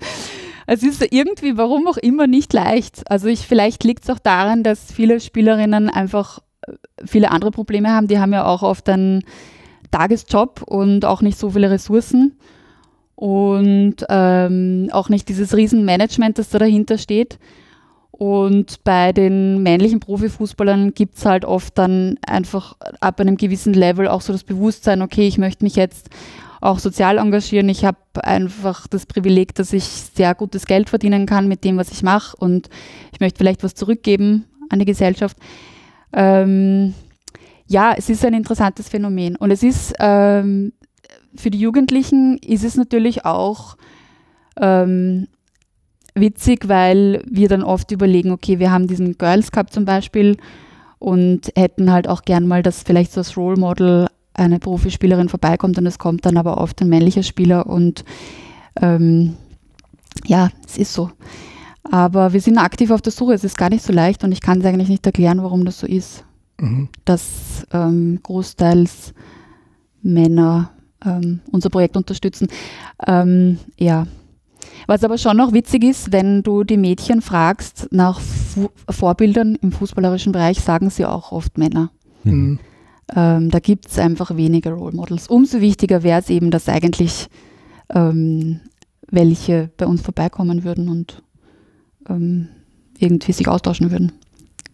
Es 0.67 0.81
ist 0.81 1.05
irgendwie, 1.11 1.57
warum 1.57 1.87
auch 1.87 1.97
immer, 1.97 2.25
nicht 2.25 2.51
leicht. 2.51 3.09
Also 3.09 3.27
ich, 3.27 3.45
vielleicht 3.47 3.83
liegt 3.83 4.03
es 4.03 4.09
auch 4.09 4.19
daran, 4.19 4.63
dass 4.63 4.91
viele 4.91 5.19
Spielerinnen 5.19 5.89
einfach 5.89 6.39
äh, 6.61 6.73
viele 7.05 7.31
andere 7.31 7.51
Probleme 7.51 7.91
haben. 7.91 8.07
Die 8.07 8.19
haben 8.19 8.33
ja 8.33 8.45
auch 8.45 8.63
oft 8.63 8.89
einen 8.89 9.23
Tagesjob 9.91 10.63
und 10.63 11.05
auch 11.05 11.21
nicht 11.21 11.37
so 11.37 11.51
viele 11.51 11.69
Ressourcen 11.69 12.37
und 13.15 13.95
ähm, 14.09 14.89
auch 14.91 15.09
nicht 15.09 15.29
dieses 15.29 15.55
Riesenmanagement, 15.55 16.37
das 16.37 16.49
da 16.49 16.59
dahinter 16.59 16.97
steht. 16.97 17.39
Und 18.17 18.81
bei 18.85 19.11
den 19.11 19.61
männlichen 19.61 19.99
Profifußballern 19.99 20.93
gibt 20.93 21.17
es 21.17 21.25
halt 21.25 21.43
oft 21.43 21.77
dann 21.77 22.17
einfach 22.25 22.77
ab 23.01 23.19
einem 23.19 23.35
gewissen 23.35 23.73
Level 23.73 24.07
auch 24.07 24.21
so 24.21 24.31
das 24.31 24.45
Bewusstsein, 24.45 25.01
okay, 25.01 25.27
ich 25.27 25.37
möchte 25.37 25.65
mich 25.65 25.75
jetzt 25.75 26.09
auch 26.61 26.79
sozial 26.79 27.17
engagieren. 27.17 27.67
Ich 27.67 27.83
habe 27.83 27.97
einfach 28.23 28.87
das 28.87 29.05
Privileg, 29.05 29.53
dass 29.55 29.73
ich 29.73 29.83
sehr 29.83 30.33
gutes 30.33 30.65
Geld 30.65 30.89
verdienen 30.89 31.25
kann 31.25 31.49
mit 31.49 31.65
dem, 31.65 31.75
was 31.75 31.91
ich 31.91 32.03
mache 32.03 32.37
und 32.37 32.69
ich 33.11 33.19
möchte 33.19 33.37
vielleicht 33.37 33.63
was 33.63 33.75
zurückgeben 33.75 34.45
an 34.69 34.79
die 34.79 34.85
Gesellschaft. 34.85 35.35
Ähm, 36.13 36.93
ja, 37.67 37.93
es 37.97 38.09
ist 38.09 38.23
ein 38.23 38.33
interessantes 38.33 38.87
Phänomen 38.87 39.35
und 39.35 39.51
es 39.51 39.61
ist 39.61 39.93
ähm, 39.99 40.71
für 41.35 41.49
die 41.49 41.59
Jugendlichen 41.59 42.37
ist 42.37 42.63
es 42.63 42.77
natürlich 42.77 43.25
auch 43.25 43.75
ähm, 44.57 45.27
witzig, 46.15 46.67
weil 46.67 47.23
wir 47.29 47.49
dann 47.49 47.63
oft 47.63 47.91
überlegen, 47.91 48.31
okay, 48.31 48.59
wir 48.59 48.71
haben 48.71 48.87
diesen 48.87 49.17
Girls 49.17 49.51
Cup 49.51 49.71
zum 49.71 49.85
Beispiel 49.85 50.37
und 50.97 51.51
hätten 51.55 51.91
halt 51.91 52.07
auch 52.07 52.23
gern 52.23 52.47
mal, 52.47 52.63
dass 52.63 52.83
vielleicht 52.83 53.11
so 53.11 53.19
als 53.19 53.37
Role 53.37 53.57
Model 53.57 54.07
eine 54.33 54.59
Profispielerin 54.59 55.29
vorbeikommt 55.29 55.77
und 55.77 55.85
es 55.85 55.99
kommt 55.99 56.25
dann 56.25 56.37
aber 56.37 56.57
oft 56.57 56.81
ein 56.81 56.89
männlicher 56.89 57.23
Spieler 57.23 57.67
und 57.67 58.03
ähm, 58.81 59.35
ja, 60.25 60.49
es 60.65 60.77
ist 60.77 60.93
so. 60.93 61.11
Aber 61.83 62.33
wir 62.33 62.41
sind 62.41 62.57
aktiv 62.57 62.89
auf 62.91 63.01
der 63.01 63.11
Suche, 63.11 63.33
es 63.33 63.43
ist 63.43 63.57
gar 63.57 63.69
nicht 63.69 63.83
so 63.83 63.93
leicht 63.93 64.23
und 64.23 64.31
ich 64.31 64.41
kann 64.41 64.59
es 64.59 64.65
eigentlich 64.65 64.89
nicht 64.89 65.05
erklären, 65.05 65.43
warum 65.43 65.65
das 65.65 65.79
so 65.79 65.87
ist. 65.87 66.23
Mhm. 66.59 66.89
Dass 67.05 67.67
ähm, 67.71 68.19
großteils 68.23 69.13
Männer 70.01 70.71
ähm, 71.05 71.41
unser 71.51 71.69
Projekt 71.69 71.95
unterstützen. 71.95 72.47
Ähm, 73.05 73.59
ja, 73.77 74.07
was 74.87 75.03
aber 75.03 75.17
schon 75.17 75.37
noch 75.37 75.53
witzig 75.53 75.83
ist, 75.83 76.11
wenn 76.11 76.43
du 76.43 76.63
die 76.63 76.77
Mädchen 76.77 77.21
fragst 77.21 77.87
nach 77.91 78.19
Fu 78.19 78.69
Vorbildern 78.89 79.55
im 79.61 79.71
fußballerischen 79.71 80.31
Bereich, 80.31 80.59
sagen 80.59 80.89
sie 80.89 81.05
auch 81.05 81.31
oft 81.31 81.57
Männer. 81.57 81.91
Mhm. 82.23 82.59
Ähm, 83.15 83.51
da 83.51 83.59
gibt 83.59 83.87
es 83.87 83.99
einfach 83.99 84.35
weniger 84.35 84.71
Role 84.71 84.95
Models. 84.95 85.27
Umso 85.27 85.61
wichtiger 85.61 86.03
wäre 86.03 86.19
es 86.19 86.29
eben, 86.29 86.51
dass 86.51 86.69
eigentlich 86.69 87.27
ähm, 87.93 88.61
welche 89.09 89.69
bei 89.77 89.85
uns 89.85 90.01
vorbeikommen 90.01 90.63
würden 90.63 90.89
und 90.89 91.21
ähm, 92.09 92.47
irgendwie 92.97 93.31
sich 93.31 93.47
austauschen 93.47 93.91
würden 93.91 94.13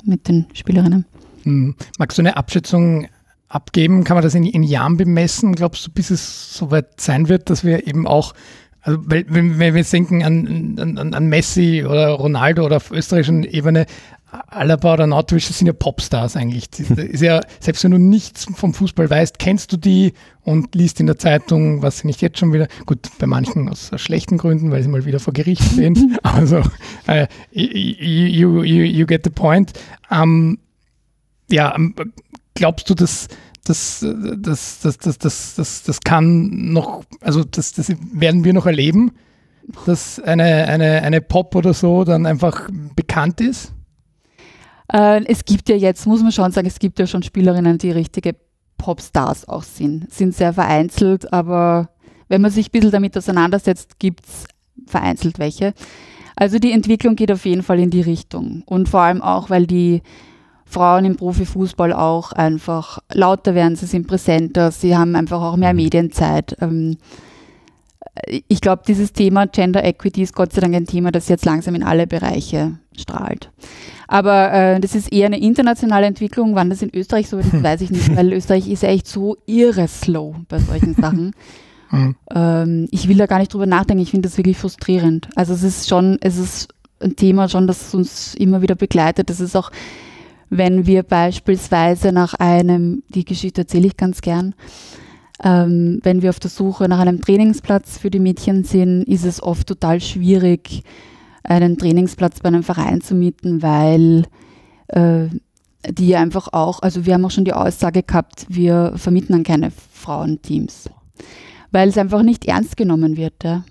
mit 0.06 0.28
den 0.28 0.46
Spielerinnen. 0.54 1.06
Hm. 1.44 1.76
Magst 1.98 2.18
du 2.18 2.22
eine 2.22 2.38
Abschätzung 2.38 3.08
abgeben? 3.48 4.04
Kann 4.04 4.16
man 4.16 4.24
das 4.24 4.36
in, 4.36 4.46
in 4.46 4.64
Jahren 4.64 4.98
bemessen? 4.98 5.54
Glaubst 5.54 5.86
du, 5.86 5.92
bis 5.92 6.10
es 6.10 6.56
soweit 6.56 7.02
sein 7.02 7.30
wird, 7.30 7.50
dass 7.50 7.64
wir 7.64 7.88
eben 7.88 8.08
auch 8.08 8.34
also 8.82 9.00
wenn, 9.06 9.60
wir 9.60 9.84
denken 9.84 10.24
an, 10.24 10.98
an, 10.98 11.14
an 11.14 11.28
Messi 11.28 11.86
oder 11.86 12.10
Ronaldo 12.10 12.66
oder 12.66 12.78
auf 12.78 12.92
österreichischen 12.92 13.44
Ebene, 13.44 13.86
Alaba 14.48 14.94
oder 14.94 15.08
Nordwisch, 15.08 15.48
das 15.48 15.58
sind 15.58 15.68
ja 15.68 15.74
Popstars 15.74 16.38
eigentlich. 16.38 16.70
Ist 16.80 17.22
ja, 17.22 17.42
selbst 17.60 17.84
wenn 17.84 17.92
du 17.92 17.98
nichts 17.98 18.46
vom 18.56 18.74
Fußball 18.74 19.10
weißt, 19.10 19.40
kennst 19.40 19.74
du 19.74 19.78
die 19.78 20.14
und 20.44 20.74
liest 20.74 21.00
in 21.02 21.08
der 21.08 21.18
Zeitung, 21.18 21.82
was 21.82 22.00
sie 22.00 22.08
nicht 22.08 22.22
jetzt 22.22 22.40
schon 22.40 22.54
wieder, 22.54 22.68
gut, 22.86 23.10
bei 23.20 23.28
manchen 23.28 23.68
aus 23.68 23.92
schlechten 23.98 24.38
Gründen, 24.38 24.72
weil 24.72 24.84
sie 24.84 24.90
mal 24.90 25.06
wieder 25.06 25.20
vor 25.20 25.34
Gericht 25.34 25.64
stehen, 25.74 26.18
also 26.24 26.60
uh, 27.10 27.26
you, 27.52 28.64
you, 28.64 28.84
you, 28.84 29.06
get 29.06 29.24
the 29.26 29.30
point. 29.30 29.74
Um, 30.10 30.60
ja, 31.50 31.76
glaubst 32.56 32.90
du, 32.90 32.94
dass 32.94 33.28
das, 33.64 34.06
das, 34.38 34.80
das, 34.80 34.98
das, 34.98 35.18
das, 35.18 35.56
das, 35.56 35.84
das 35.84 36.00
kann 36.02 36.72
noch, 36.72 37.04
also 37.22 37.44
das, 37.44 37.74
das 37.74 37.94
werden 38.14 38.44
wir 38.44 38.54
noch 38.54 38.66
erleben, 38.66 39.12
dass 39.86 40.20
eine, 40.20 40.68
eine, 40.68 41.04
eine 41.04 41.22
Pop 41.22 41.56
oder 41.56 41.74
so 41.74 42.04
dann 42.04 42.26
einfach 42.26 42.70
bekannt 42.96 43.42
ist? 43.42 43.74
Äh, 44.92 45.24
es 45.26 45.46
gibt 45.46 45.70
ja 45.70 45.76
jetzt, 45.76 46.06
muss 46.06 46.22
man 46.22 46.32
schon 46.32 46.52
sagen, 46.52 46.68
es 46.68 46.80
gibt 46.80 47.00
ja 47.00 47.08
schon 47.08 47.24
Spielerinnen, 47.24 47.78
die 47.78 47.92
richtige 47.92 48.36
Popstars 48.78 49.48
auch 49.48 49.64
sind. 49.64 50.12
Sind 50.12 50.36
sehr 50.36 50.54
vereinzelt, 50.54 51.32
aber 51.32 51.90
wenn 52.28 52.42
man 52.42 52.52
sich 52.52 52.68
ein 52.68 52.72
bisschen 52.72 52.92
damit 52.92 53.18
auseinandersetzt, 53.18 54.00
gibt 54.00 54.26
es 54.26 54.46
vereinzelt 54.88 55.38
welche. 55.38 55.74
Also 56.36 56.58
die 56.58 56.72
Entwicklung 56.72 57.16
geht 57.16 57.32
auf 57.32 57.46
jeden 57.46 57.62
Fall 57.62 57.80
in 57.80 57.92
die 57.92 58.02
Richtung. 58.02 58.64
Und 58.66 58.90
vor 58.90 59.02
allem 59.02 59.22
auch, 59.22 59.50
weil 59.50 59.68
die 59.68 60.02
Frauen 60.72 61.06
im 61.06 61.18
Profifußball 61.18 61.94
auch 61.94 62.32
einfach 62.32 63.00
lauter 63.14 63.56
werden, 63.56 63.76
sie 63.76 63.86
sind 63.86 64.08
präsenter, 64.08 64.72
sie 64.72 64.96
haben 64.96 65.16
einfach 65.16 65.42
auch 65.42 65.58
mehr 65.58 65.74
Medienzeit. 65.74 66.56
Ähm, 66.62 66.98
ich 68.48 68.62
glaube, 68.62 68.84
dieses 68.88 69.14
Thema 69.14 69.48
Gender 69.48 69.84
Equity 69.84 70.22
ist 70.22 70.36
Gott 70.36 70.54
sei 70.54 70.62
Dank 70.62 70.76
ein 70.76 70.86
Thema, 70.86 71.12
das 71.12 71.30
jetzt 71.30 71.46
langsam 71.46 71.76
in 71.76 71.84
alle 71.84 72.08
Bereiche 72.08 72.78
strahlt. 72.98 73.50
Aber 74.08 74.52
äh, 74.52 74.80
das 74.80 74.96
ist 74.96 75.12
eher 75.12 75.28
eine 75.28 75.40
internationale 75.40 76.06
Entwicklung. 76.06 76.56
Wann 76.56 76.70
das 76.70 76.82
in 76.82 76.94
Österreich 76.94 77.30
so 77.30 77.38
ist, 77.38 77.52
weiß 77.64 77.82
ich 77.82 77.92
nicht, 77.92 78.16
weil 78.16 78.34
Österreich 78.34 78.70
ist 78.70 78.84
ja 78.84 78.90
echt 78.90 79.08
so 79.08 79.38
irre 79.46 79.88
slow 79.88 80.36
bei 80.48 80.60
solchen 80.60 80.96
Sachen. 80.96 81.34
Mhm. 81.94 82.16
Ähm, 82.34 82.88
ich 82.92 83.10
will 83.10 83.18
da 83.18 83.26
gar 83.26 83.40
nicht 83.40 83.54
drüber 83.54 83.66
nachdenken. 83.66 84.02
Ich 84.02 84.12
finde 84.12 84.30
das 84.30 84.38
wirklich 84.38 84.58
frustrierend. 84.58 85.28
Also 85.36 85.54
es 85.54 85.62
ist 85.62 85.90
schon, 85.90 86.18
es 86.22 86.38
ist 86.38 86.70
ein 87.02 87.18
Thema 87.18 87.50
schon, 87.50 87.68
das 87.68 87.94
uns 87.94 88.34
immer 88.36 88.62
wieder 88.62 88.76
begleitet. 88.76 89.30
Das 89.30 89.42
ist 89.42 89.58
auch, 89.58 89.72
wenn 90.52 90.86
wir 90.86 91.04
beispielsweise 91.04 92.12
nach 92.12 92.34
einem, 92.34 93.04
die 93.10 93.24
Geschichte 93.24 93.62
erzähle 93.62 93.88
ich 93.88 93.98
ganz 93.98 94.20
gern, 94.22 94.54
ähm, 95.42 96.02
wenn 96.04 96.22
wir 96.22 96.30
auf 96.30 96.42
der 96.42 96.52
Suche 96.52 96.90
nach 96.90 97.00
einem 97.00 97.22
Trainingsplatz 97.22 97.98
für 97.98 98.12
die 98.12 98.20
Mädchen 98.20 98.66
sind, 98.66 99.04
ist 99.04 99.24
es 99.24 99.42
oft 99.42 99.66
total 99.66 100.02
schwierig, 100.02 100.84
einen 101.44 101.78
Trainingsplatz 101.78 102.42
bei 102.42 102.50
einem 102.50 102.64
Verein 102.64 103.00
zu 103.00 103.16
mieten, 103.16 103.64
weil 103.64 104.26
äh, 104.90 105.28
die 105.90 106.18
einfach 106.18 106.50
auch, 106.52 106.82
also 106.82 107.06
wir 107.06 107.14
haben 107.14 107.26
auch 107.26 107.32
schon 107.32 107.46
die 107.46 107.54
Aussage 107.54 108.04
gehabt, 108.04 108.46
wir 108.50 108.94
vermieten 108.98 109.32
dann 109.32 109.44
keine 109.44 109.72
Frauenteams, 109.72 110.90
weil 111.72 111.88
es 111.88 111.98
einfach 111.98 112.24
nicht 112.24 112.46
ernst 112.46 112.76
genommen 112.76 113.16
wird. 113.16 113.44
Ja. 113.46 113.64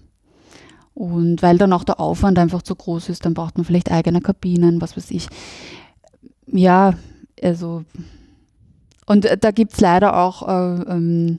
Und 0.95 1.43
weil 1.43 1.59
dann 1.59 1.75
auch 1.75 1.85
der 1.85 2.01
Aufwand 2.01 2.39
einfach 2.39 2.63
zu 2.63 2.75
groß 2.75 3.11
ist, 3.11 3.27
dann 3.27 3.35
braucht 3.35 3.59
man 3.59 3.67
vielleicht 3.67 3.93
eigene 3.93 4.23
Kabinen, 4.23 4.81
was 4.81 4.97
weiß 4.97 5.11
ich. 5.11 5.29
Ja, 6.47 6.95
also, 7.43 7.85
und 9.07 9.27
da 9.41 9.51
gibt 9.51 9.75
es 9.75 9.81
leider 9.81 10.17
auch 10.17 10.49
äh, 10.49 10.83
ähm, 10.83 11.39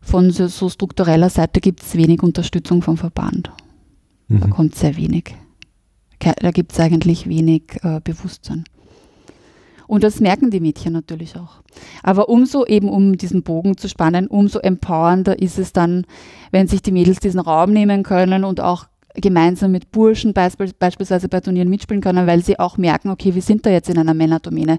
von 0.00 0.30
so, 0.30 0.46
so 0.48 0.68
struktureller 0.68 1.30
Seite 1.30 1.60
gibt 1.60 1.82
es 1.82 1.94
wenig 1.94 2.22
Unterstützung 2.22 2.82
vom 2.82 2.96
Verband. 2.96 3.50
Mhm. 4.28 4.40
Da 4.40 4.46
kommt 4.48 4.74
sehr 4.74 4.96
wenig. 4.96 5.34
Da 6.18 6.50
gibt 6.50 6.72
es 6.72 6.80
eigentlich 6.80 7.28
wenig 7.28 7.78
äh, 7.82 8.00
Bewusstsein. 8.02 8.64
Und 9.86 10.04
das 10.04 10.20
merken 10.20 10.50
die 10.50 10.60
Mädchen 10.60 10.92
natürlich 10.92 11.36
auch. 11.36 11.62
Aber 12.02 12.28
umso 12.28 12.66
eben, 12.66 12.90
um 12.90 13.16
diesen 13.16 13.42
Bogen 13.42 13.78
zu 13.78 13.88
spannen, 13.88 14.26
umso 14.26 14.58
empowernder 14.58 15.38
ist 15.38 15.58
es 15.58 15.72
dann, 15.72 16.04
wenn 16.50 16.68
sich 16.68 16.82
die 16.82 16.92
Mädels 16.92 17.20
diesen 17.20 17.40
Raum 17.40 17.72
nehmen 17.72 18.02
können 18.02 18.44
und 18.44 18.60
auch 18.60 18.86
gemeinsam 19.14 19.72
mit 19.72 19.90
Burschen 19.90 20.32
beispielsweise 20.32 21.28
bei 21.28 21.40
Turnieren 21.40 21.68
mitspielen 21.68 22.02
können, 22.02 22.26
weil 22.26 22.44
sie 22.44 22.58
auch 22.58 22.76
merken, 22.76 23.10
okay, 23.10 23.34
wir 23.34 23.42
sind 23.42 23.66
da 23.66 23.70
jetzt 23.70 23.88
in 23.88 23.98
einer 23.98 24.14
Männerdomäne. 24.14 24.78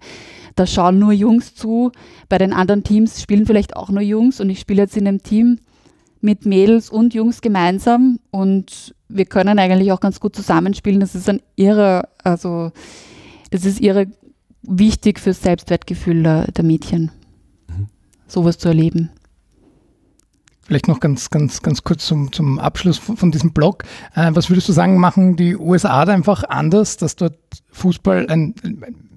Da 0.55 0.65
schauen 0.67 0.99
nur 0.99 1.11
Jungs 1.11 1.55
zu, 1.55 1.91
bei 2.29 2.37
den 2.37 2.53
anderen 2.53 2.83
Teams 2.83 3.21
spielen 3.21 3.45
vielleicht 3.45 3.75
auch 3.75 3.89
nur 3.89 4.01
Jungs 4.01 4.39
und 4.39 4.49
ich 4.49 4.59
spiele 4.59 4.83
jetzt 4.83 4.97
in 4.97 5.07
einem 5.07 5.23
Team 5.23 5.59
mit 6.21 6.45
Mädels 6.45 6.89
und 6.89 7.13
Jungs 7.13 7.41
gemeinsam 7.41 8.19
und 8.31 8.93
wir 9.07 9.25
können 9.25 9.57
eigentlich 9.57 9.91
auch 9.91 9.99
ganz 9.99 10.19
gut 10.19 10.35
zusammenspielen. 10.35 10.99
Das 10.99 11.15
ist 11.15 11.29
ein 11.29 11.41
irre, 11.55 12.07
also 12.23 12.71
das 13.51 13.65
ist 13.65 13.81
irre 13.81 14.07
wichtig 14.61 15.19
fürs 15.19 15.41
Selbstwertgefühl 15.41 16.23
der, 16.23 16.51
der 16.51 16.63
Mädchen, 16.63 17.11
mhm. 17.67 17.87
sowas 18.27 18.57
zu 18.57 18.67
erleben. 18.67 19.09
Vielleicht 20.69 20.87
noch 20.87 20.99
ganz, 20.99 21.31
ganz, 21.31 21.63
ganz 21.63 21.83
kurz 21.83 22.05
zum, 22.05 22.31
zum 22.31 22.59
Abschluss 22.59 22.99
von, 22.99 23.17
von 23.17 23.31
diesem 23.31 23.53
Blog. 23.53 23.85
Äh, 24.13 24.29
was 24.35 24.51
würdest 24.51 24.69
du 24.69 24.71
sagen, 24.71 24.99
machen 24.99 25.35
die 25.35 25.57
USA 25.57 26.05
da 26.05 26.13
einfach 26.13 26.43
anders, 26.43 26.95
dass 26.95 27.15
dort 27.15 27.39
Fußball 27.71 28.27
ein, 28.29 28.53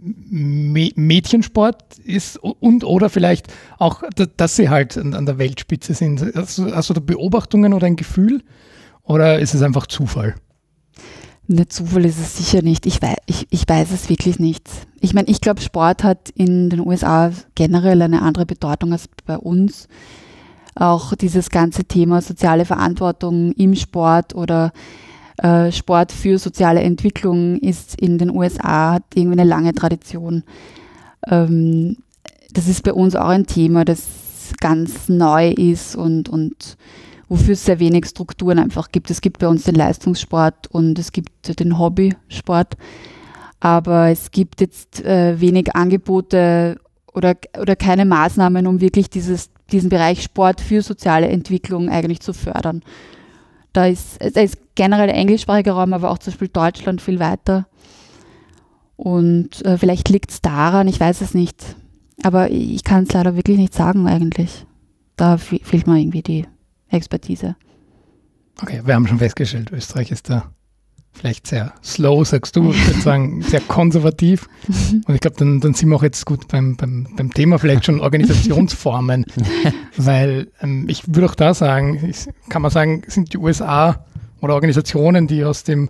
Mädchensport 0.00 1.98
ist 1.98 2.38
und 2.38 2.84
oder 2.84 3.10
vielleicht 3.10 3.52
auch, 3.76 4.02
dass 4.38 4.56
sie 4.56 4.70
halt 4.70 4.96
an, 4.96 5.12
an 5.12 5.26
der 5.26 5.36
Weltspitze 5.36 5.92
sind? 5.92 6.24
Hast 6.34 6.56
du, 6.56 6.74
hast 6.74 6.88
du 6.88 6.94
da 6.94 7.00
Beobachtungen 7.00 7.74
oder 7.74 7.86
ein 7.86 7.96
Gefühl? 7.96 8.42
Oder 9.02 9.38
ist 9.38 9.52
es 9.52 9.60
einfach 9.60 9.86
Zufall? 9.86 10.34
Ne, 11.48 11.68
Zufall 11.68 12.06
ist 12.06 12.18
es 12.18 12.38
sicher 12.38 12.62
nicht. 12.62 12.86
Ich 12.86 13.02
weiß, 13.02 13.16
ich, 13.26 13.46
ich 13.50 13.68
weiß 13.68 13.90
es 13.92 14.08
wirklich 14.08 14.38
nicht. 14.38 14.70
Ich 15.02 15.12
meine, 15.12 15.28
ich 15.28 15.42
glaube, 15.42 15.60
Sport 15.60 16.02
hat 16.02 16.30
in 16.30 16.70
den 16.70 16.80
USA 16.80 17.30
generell 17.54 18.00
eine 18.00 18.22
andere 18.22 18.46
Bedeutung 18.46 18.92
als 18.92 19.06
bei 19.26 19.36
uns 19.36 19.86
auch 20.74 21.14
dieses 21.14 21.50
ganze 21.50 21.84
Thema 21.84 22.22
soziale 22.22 22.64
Verantwortung 22.64 23.52
im 23.52 23.74
Sport 23.74 24.34
oder 24.34 24.72
äh, 25.38 25.70
Sport 25.72 26.12
für 26.12 26.38
soziale 26.38 26.80
Entwicklung 26.80 27.58
ist 27.58 28.00
in 28.00 28.18
den 28.18 28.30
USA, 28.30 28.94
hat 28.94 29.04
irgendwie 29.14 29.40
eine 29.40 29.48
lange 29.48 29.72
Tradition. 29.72 30.44
Ähm, 31.26 31.98
das 32.52 32.68
ist 32.68 32.82
bei 32.82 32.92
uns 32.92 33.16
auch 33.16 33.28
ein 33.28 33.46
Thema, 33.46 33.84
das 33.84 34.06
ganz 34.60 35.08
neu 35.08 35.50
ist 35.50 35.96
und, 35.96 36.28
und 36.28 36.76
wofür 37.28 37.54
es 37.54 37.64
sehr 37.64 37.80
wenig 37.80 38.06
Strukturen 38.06 38.58
einfach 38.58 38.90
gibt. 38.92 39.10
Es 39.10 39.20
gibt 39.20 39.38
bei 39.38 39.48
uns 39.48 39.64
den 39.64 39.74
Leistungssport 39.74 40.66
und 40.68 40.98
es 40.98 41.12
gibt 41.12 41.58
den 41.58 41.78
Hobbysport, 41.78 42.76
aber 43.60 44.08
es 44.08 44.30
gibt 44.30 44.60
jetzt 44.60 45.02
äh, 45.04 45.40
wenig 45.40 45.74
Angebote 45.74 46.78
oder, 47.14 47.34
oder 47.58 47.76
keine 47.76 48.04
Maßnahmen, 48.04 48.66
um 48.66 48.80
wirklich 48.80 49.08
dieses 49.08 49.50
diesen 49.72 49.90
Bereich 49.90 50.22
Sport 50.22 50.60
für 50.60 50.82
soziale 50.82 51.28
Entwicklung 51.28 51.88
eigentlich 51.88 52.20
zu 52.20 52.32
fördern. 52.32 52.82
Da 53.72 53.86
ist, 53.86 54.18
da 54.20 54.40
ist 54.40 54.58
generell 54.74 55.06
der 55.06 55.16
englischsprachige 55.16 55.72
Raum, 55.72 55.92
aber 55.92 56.10
auch 56.10 56.18
zum 56.18 56.32
Beispiel 56.32 56.48
Deutschland 56.48 57.00
viel 57.00 57.18
weiter. 57.18 57.66
Und 58.96 59.64
äh, 59.64 59.78
vielleicht 59.78 60.08
liegt 60.10 60.30
es 60.30 60.42
daran, 60.42 60.88
ich 60.88 61.00
weiß 61.00 61.22
es 61.22 61.34
nicht. 61.34 61.76
Aber 62.22 62.50
ich 62.50 62.84
kann 62.84 63.04
es 63.04 63.12
leider 63.12 63.34
wirklich 63.34 63.58
nicht 63.58 63.74
sagen 63.74 64.06
eigentlich. 64.06 64.66
Da 65.16 65.38
fehlt 65.38 65.86
mir 65.86 65.98
irgendwie 65.98 66.22
die 66.22 66.46
Expertise. 66.88 67.56
Okay, 68.60 68.82
wir 68.84 68.94
haben 68.94 69.06
schon 69.06 69.18
festgestellt, 69.18 69.72
Österreich 69.72 70.10
ist 70.10 70.28
da 70.28 70.52
vielleicht 71.12 71.46
sehr 71.46 71.72
slow, 71.84 72.24
sagst 72.24 72.56
du, 72.56 72.70
ich 72.70 72.86
würde 72.86 73.00
sagen, 73.02 73.42
sehr 73.42 73.60
konservativ. 73.60 74.48
Und 75.06 75.14
ich 75.14 75.20
glaube, 75.20 75.36
dann, 75.38 75.60
dann 75.60 75.74
sind 75.74 75.88
wir 75.88 75.96
auch 75.96 76.02
jetzt 76.02 76.24
gut 76.26 76.48
beim, 76.48 76.76
beim, 76.76 77.06
beim 77.16 77.32
Thema 77.32 77.58
vielleicht 77.58 77.84
schon 77.84 78.00
Organisationsformen, 78.00 79.26
weil 79.96 80.48
ähm, 80.60 80.86
ich 80.88 81.06
würde 81.06 81.26
auch 81.26 81.34
da 81.34 81.54
sagen, 81.54 82.08
ich, 82.08 82.26
kann 82.48 82.62
man 82.62 82.70
sagen, 82.70 83.02
sind 83.06 83.32
die 83.32 83.38
USA 83.38 84.04
oder 84.40 84.54
Organisationen, 84.54 85.26
die 85.26 85.44
aus 85.44 85.64
dem 85.64 85.88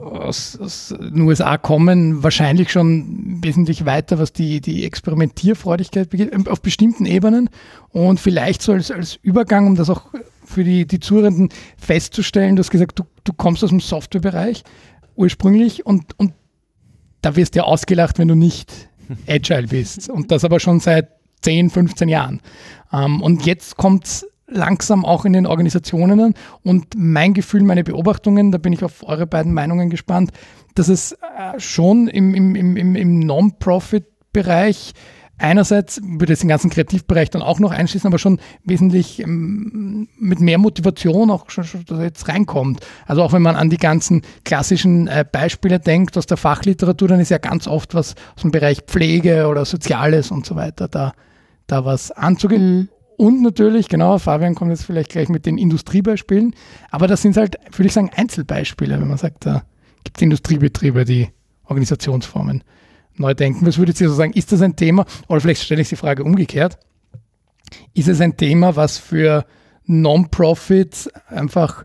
aus, 0.00 0.58
aus 0.60 0.94
den 0.98 1.22
USA 1.22 1.56
kommen, 1.56 2.22
wahrscheinlich 2.22 2.70
schon 2.70 3.38
wesentlich 3.42 3.86
weiter, 3.86 4.18
was 4.18 4.32
die, 4.32 4.60
die 4.60 4.84
Experimentierfreudigkeit 4.84 6.10
begeht, 6.10 6.32
ähm, 6.32 6.46
auf 6.48 6.60
bestimmten 6.60 7.06
Ebenen. 7.06 7.48
Und 7.90 8.20
vielleicht 8.20 8.60
so 8.60 8.72
als, 8.72 8.90
als 8.90 9.18
Übergang, 9.22 9.66
um 9.66 9.74
das 9.74 9.88
auch 9.88 10.02
für 10.44 10.64
die, 10.64 10.86
die 10.86 11.00
Zuhörenden 11.00 11.48
festzustellen, 11.78 12.56
du 12.56 12.60
hast 12.60 12.70
gesagt, 12.70 12.98
du, 12.98 13.04
du 13.28 13.32
kommst 13.32 13.62
aus 13.64 13.70
dem 13.70 13.80
Softwarebereich 13.80 14.64
ursprünglich 15.14 15.84
und, 15.84 16.18
und 16.18 16.32
da 17.22 17.36
wirst 17.36 17.54
du 17.54 17.60
ja 17.60 17.64
ausgelacht, 17.64 18.18
wenn 18.18 18.28
du 18.28 18.34
nicht 18.34 18.88
agile 19.26 19.68
bist. 19.68 20.08
Und 20.08 20.30
das 20.30 20.44
aber 20.44 20.60
schon 20.60 20.80
seit 20.80 21.10
10, 21.42 21.70
15 21.70 22.08
Jahren. 22.08 22.40
Ähm, 22.92 23.22
und 23.22 23.46
jetzt 23.46 23.76
kommt 23.76 24.04
es 24.04 24.26
langsam 24.48 25.04
auch 25.04 25.24
in 25.24 25.32
den 25.32 25.46
Organisationen. 25.46 26.34
Und 26.62 26.94
mein 26.96 27.34
Gefühl, 27.34 27.62
meine 27.62 27.84
Beobachtungen, 27.84 28.52
da 28.52 28.58
bin 28.58 28.72
ich 28.72 28.84
auf 28.84 29.02
eure 29.02 29.26
beiden 29.26 29.52
Meinungen 29.52 29.90
gespannt, 29.90 30.30
dass 30.74 30.88
es 30.88 31.12
äh, 31.12 31.58
schon 31.58 32.08
im, 32.08 32.34
im, 32.34 32.54
im, 32.54 32.96
im 32.96 33.18
Non-Profit-Bereich 33.20 34.92
einerseits 35.38 36.00
würde 36.02 36.32
es 36.32 36.40
den 36.40 36.48
ganzen 36.48 36.70
Kreativbereich 36.70 37.30
dann 37.30 37.42
auch 37.42 37.58
noch 37.58 37.70
einschließen, 37.70 38.06
aber 38.08 38.18
schon 38.18 38.40
wesentlich 38.64 39.20
ähm, 39.20 40.08
mit 40.18 40.40
mehr 40.40 40.58
Motivation 40.58 41.30
auch 41.30 41.50
schon, 41.50 41.64
schon 41.64 41.84
jetzt 42.00 42.28
reinkommt. 42.28 42.80
Also 43.06 43.22
auch 43.22 43.32
wenn 43.32 43.42
man 43.42 43.56
an 43.56 43.70
die 43.70 43.76
ganzen 43.76 44.22
klassischen 44.44 45.08
äh, 45.08 45.24
Beispiele 45.30 45.78
denkt 45.78 46.16
aus 46.16 46.26
der 46.26 46.36
Fachliteratur, 46.36 47.08
dann 47.08 47.20
ist 47.20 47.30
ja 47.30 47.38
ganz 47.38 47.66
oft 47.66 47.94
was 47.94 48.14
aus 48.34 48.42
dem 48.42 48.50
Bereich 48.50 48.82
Pflege 48.82 49.46
oder 49.48 49.64
Soziales 49.64 50.30
und 50.30 50.46
so 50.46 50.56
weiter 50.56 50.88
da, 50.88 51.12
da 51.66 51.84
was 51.84 52.10
anzugehen. 52.10 52.76
Mhm. 52.76 52.88
Und 53.18 53.42
natürlich, 53.42 53.88
genau, 53.88 54.18
Fabian 54.18 54.54
kommt 54.54 54.70
jetzt 54.70 54.84
vielleicht 54.84 55.10
gleich 55.10 55.30
mit 55.30 55.46
den 55.46 55.56
Industriebeispielen, 55.56 56.54
aber 56.90 57.06
das 57.06 57.22
sind 57.22 57.36
halt, 57.36 57.56
würde 57.72 57.86
ich 57.86 57.94
sagen, 57.94 58.10
Einzelbeispiele, 58.14 59.00
wenn 59.00 59.08
man 59.08 59.16
sagt, 59.16 59.46
da 59.46 59.62
gibt 60.04 60.18
es 60.18 60.22
Industriebetriebe, 60.22 61.06
die 61.06 61.28
Organisationsformen 61.64 62.62
neu 63.18 63.34
denken. 63.34 63.66
Was 63.66 63.78
würdet 63.78 64.00
ihr 64.00 64.08
so 64.08 64.14
sagen? 64.14 64.32
Ist 64.32 64.52
das 64.52 64.62
ein 64.62 64.76
Thema, 64.76 65.04
oder 65.28 65.40
vielleicht 65.40 65.62
stelle 65.62 65.82
ich 65.82 65.88
die 65.88 65.96
Frage 65.96 66.24
umgekehrt, 66.24 66.78
ist 67.94 68.08
es 68.08 68.20
ein 68.20 68.36
Thema, 68.36 68.76
was 68.76 68.98
für 68.98 69.44
Non-Profits 69.86 71.08
einfach 71.28 71.84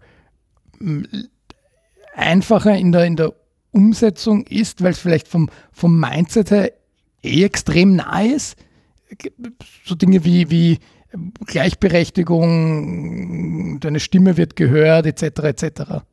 einfacher 2.16 2.76
in 2.76 2.92
der, 2.92 3.06
in 3.06 3.16
der 3.16 3.34
Umsetzung 3.72 4.46
ist, 4.48 4.84
weil 4.84 4.92
es 4.92 5.00
vielleicht 5.00 5.28
vom, 5.28 5.50
vom 5.72 6.00
Mindset 6.00 6.52
her 6.52 6.72
eh 7.24 7.44
extrem 7.44 7.96
nah 7.96 8.22
ist? 8.22 8.56
So 9.86 9.96
Dinge 9.96 10.24
wie, 10.26 10.50
wie 10.50 10.80
Gleichberechtigung, 11.46 13.80
deine 13.80 14.00
Stimme 14.00 14.38
wird 14.38 14.56
gehört, 14.56 15.06
etc. 15.06 15.44
etc. 15.44 16.04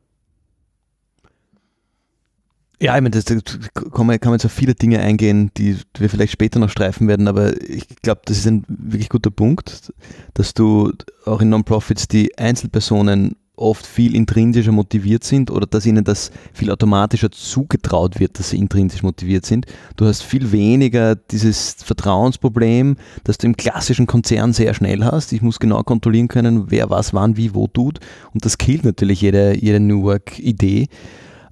Ja, 2.80 2.94
ich 2.94 3.02
meine, 3.02 3.11
das, 3.11 3.25
das 3.25 3.42
kann, 3.75 4.06
man, 4.06 4.20
kann 4.20 4.30
man 4.30 4.35
jetzt 4.38 4.47
auf 4.47 4.52
viele 4.52 4.75
Dinge 4.75 5.00
eingehen, 5.00 5.50
die 5.56 5.76
wir 5.97 6.08
vielleicht 6.08 6.32
später 6.32 6.61
noch 6.61 6.70
streifen 6.70 7.08
werden, 7.08 7.26
aber 7.26 7.61
ich 7.61 7.88
glaube, 8.02 8.20
das 8.25 8.38
ist 8.38 8.47
ein 8.47 8.64
wirklich 8.68 9.08
guter 9.08 9.32
Punkt, 9.32 9.92
dass 10.35 10.54
du 10.54 10.92
auch 11.25 11.40
in 11.40 11.49
Non-Profits 11.49 12.06
die 12.06 12.38
Einzelpersonen 12.38 13.35
oft 13.58 13.85
viel 13.85 14.14
intrinsischer 14.14 14.70
motiviert 14.70 15.25
sind 15.25 15.50
oder 15.50 15.66
dass 15.66 15.87
ihnen 15.87 16.04
das 16.04 16.30
viel 16.52 16.70
automatischer 16.70 17.32
zugetraut 17.32 18.20
wird, 18.20 18.38
dass 18.38 18.50
sie 18.50 18.58
intrinsisch 18.58 19.02
motiviert 19.02 19.44
sind. 19.44 19.66
Du 19.97 20.06
hast 20.06 20.23
viel 20.23 20.52
weniger 20.52 21.16
dieses 21.16 21.75
Vertrauensproblem, 21.82 22.97
das 23.25 23.38
du 23.38 23.49
im 23.49 23.56
klassischen 23.56 24.06
Konzern 24.06 24.52
sehr 24.52 24.75
schnell 24.75 25.04
hast. 25.04 25.32
Ich 25.32 25.42
muss 25.42 25.58
genau 25.58 25.82
kontrollieren 25.82 26.28
können, 26.28 26.70
wer 26.70 26.90
was, 26.90 27.12
wann, 27.12 27.37
wie, 27.37 27.54
wo 27.54 27.66
tut 27.66 27.99
und 28.32 28.44
das 28.44 28.58
killt 28.58 28.85
natürlich 28.85 29.20
jede, 29.20 29.58
jede 29.58 29.80
New 29.80 30.04
Work-Idee. 30.04 30.88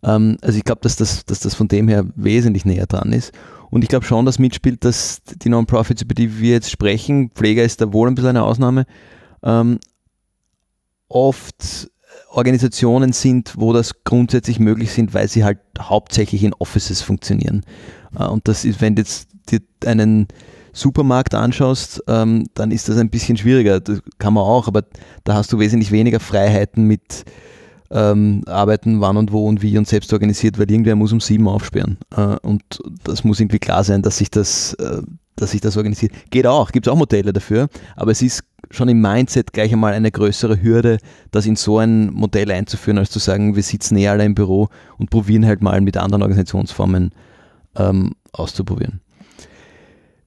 Ähm, 0.07 0.39
also 0.41 0.57
ich 0.57 0.65
glaube, 0.65 0.81
dass 0.83 0.97
das, 0.97 1.25
dass 1.27 1.41
das 1.41 1.55
von 1.55 1.69
dem 1.69 1.89
her 1.89 2.07
wesentlich 2.15 2.65
näher 2.65 2.87
dran 2.87 3.13
ist. 3.13 3.33
Und 3.71 3.83
ich 3.83 3.89
glaube 3.89 4.07
schon, 4.07 4.25
dass 4.25 4.39
mitspielt, 4.39 4.85
dass 4.85 5.21
die 5.25 5.49
Non-Profits, 5.49 6.03
über 6.03 6.15
die 6.15 6.39
wir 6.39 6.53
jetzt 6.53 6.71
sprechen, 6.71 7.31
Pfleger 7.35 7.65
ist 7.65 7.81
da 7.81 7.93
wohl 7.93 8.09
ein 8.09 8.15
bisschen 8.15 8.31
eine 8.31 8.45
Ausnahme, 8.45 8.87
ähm, 9.43 9.79
oft 11.09 11.91
Organisationen 12.31 13.13
sind, 13.13 13.55
wo 13.57 13.73
das 13.73 14.05
grundsätzlich 14.05 14.59
möglich 14.59 14.93
sind, 14.93 15.15
weil 15.15 15.29
sie 15.29 15.45
halt 15.45 15.59
hauptsächlich 15.79 16.45
in 16.45 16.55
Offices 16.55 17.03
funktionieren. 17.03 17.63
Äh, 18.19 18.27
und 18.27 18.49
das 18.49 18.65
ist, 18.65 18.81
wenn 18.81 18.95
du 18.95 19.03
jetzt 19.03 19.29
dir 19.51 19.61
einen 19.85 20.29
Supermarkt 20.73 21.35
anschaust, 21.35 22.03
ähm, 22.07 22.47
dann 22.55 22.71
ist 22.71 22.89
das 22.89 22.99
ein 22.99 23.11
bisschen 23.11 23.37
schwieriger. 23.37 23.81
Das 23.81 24.01
kann 24.19 24.35
man 24.35 24.45
auch, 24.45 24.69
aber 24.69 24.85
da 25.25 25.35
hast 25.35 25.53
du 25.53 25.59
wesentlich 25.59 25.91
weniger 25.91 26.21
Freiheiten 26.21 26.85
mit 26.85 27.25
ähm, 27.91 28.43
arbeiten, 28.47 29.01
wann 29.01 29.17
und 29.17 29.33
wo 29.33 29.47
und 29.47 29.63
wie 29.63 29.79
und 29.79 29.89
selbst 29.89 30.13
organisiert, 30.13 30.59
weil 30.59 30.71
irgendwer 30.71 30.97
muss 30.97 31.13
um 31.13 31.21
sieben 31.21 31.49
aufsperren. 31.49 31.99
Äh, 32.17 32.37
und 32.43 32.63
das 33.05 33.25
muss 33.25 33.41
irgendwie 33.41 33.59
klar 33.59 33.85
sein, 33.85 34.03
dass 34.03 34.19
sich 34.19 34.31
das, 34.31 34.75
äh, 34.75 35.03
dass 35.37 35.53
sich 35.53 35.61
das 35.61 35.77
organisiert. 35.77 36.13
Geht 36.31 36.47
auch, 36.47 36.73
gibt 36.73 36.87
es 36.87 36.93
auch 36.93 36.97
Modelle 36.97 37.33
dafür, 37.33 37.69
aber 37.97 38.11
es 38.11 38.23
ist 38.23 38.45
schon 38.71 38.89
im 38.89 39.01
Mindset 39.01 39.53
gleich 39.53 39.73
einmal 39.73 39.93
eine 39.93 40.11
größere 40.11 40.63
Hürde, 40.63 40.99
das 41.31 41.47
in 41.47 41.57
so 41.57 41.79
ein 41.79 42.13
Modell 42.13 42.51
einzuführen, 42.51 42.99
als 42.99 43.11
zu 43.11 43.19
sagen, 43.19 43.55
wir 43.55 43.63
sitzen 43.63 43.97
eh 43.97 44.09
alle 44.09 44.25
im 44.25 44.35
Büro 44.35 44.69
und 44.99 45.11
probieren 45.11 45.47
halt 45.47 45.63
mal 45.63 45.81
mit 45.81 45.97
anderen 45.97 46.23
Organisationsformen 46.23 47.13
ähm, 47.77 48.13
auszuprobieren. 48.33 49.01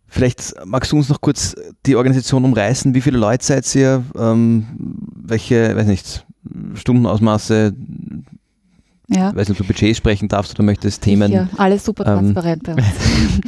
Vielleicht 0.08 0.56
magst 0.66 0.92
du 0.92 0.98
uns 0.98 1.10
noch 1.10 1.22
kurz 1.22 1.56
die 1.86 1.96
Organisation 1.96 2.44
umreißen. 2.44 2.96
Wie 2.96 3.02
viele 3.02 3.20
Leute 3.20 3.46
seid 3.46 3.76
ihr? 3.76 4.04
Ähm, 4.18 4.66
welche, 5.16 5.76
weiß 5.76 5.86
nicht, 5.86 6.26
Stundenausmaße, 6.76 7.74
ja. 9.10 9.32
Ich 9.32 9.36
weiß 9.36 9.50
nicht, 9.50 9.60
ob 9.60 9.68
du 9.68 9.74
Budgets 9.74 9.98
sprechen 9.98 10.28
darfst 10.28 10.54
oder 10.54 10.64
möchtest, 10.64 11.02
Themen. 11.02 11.32
Ja, 11.32 11.50
alles 11.58 11.84
super 11.84 12.06
ähm, 12.06 12.20
transparent 12.20 12.68
ähm. 12.68 12.76
bei 12.76 12.84
uns. 12.84 13.42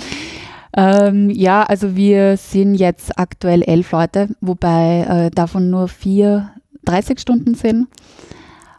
ähm, 1.05 1.29
ja, 1.29 1.63
also 1.63 1.95
wir 1.95 2.35
sind 2.37 2.75
jetzt 2.75 3.17
aktuell 3.19 3.61
elf 3.61 3.91
Leute, 3.91 4.29
wobei 4.41 5.01
äh, 5.01 5.31
davon 5.31 5.69
nur 5.69 5.87
vier 5.87 6.51
30 6.85 7.19
Stunden 7.19 7.53
sind. 7.53 7.87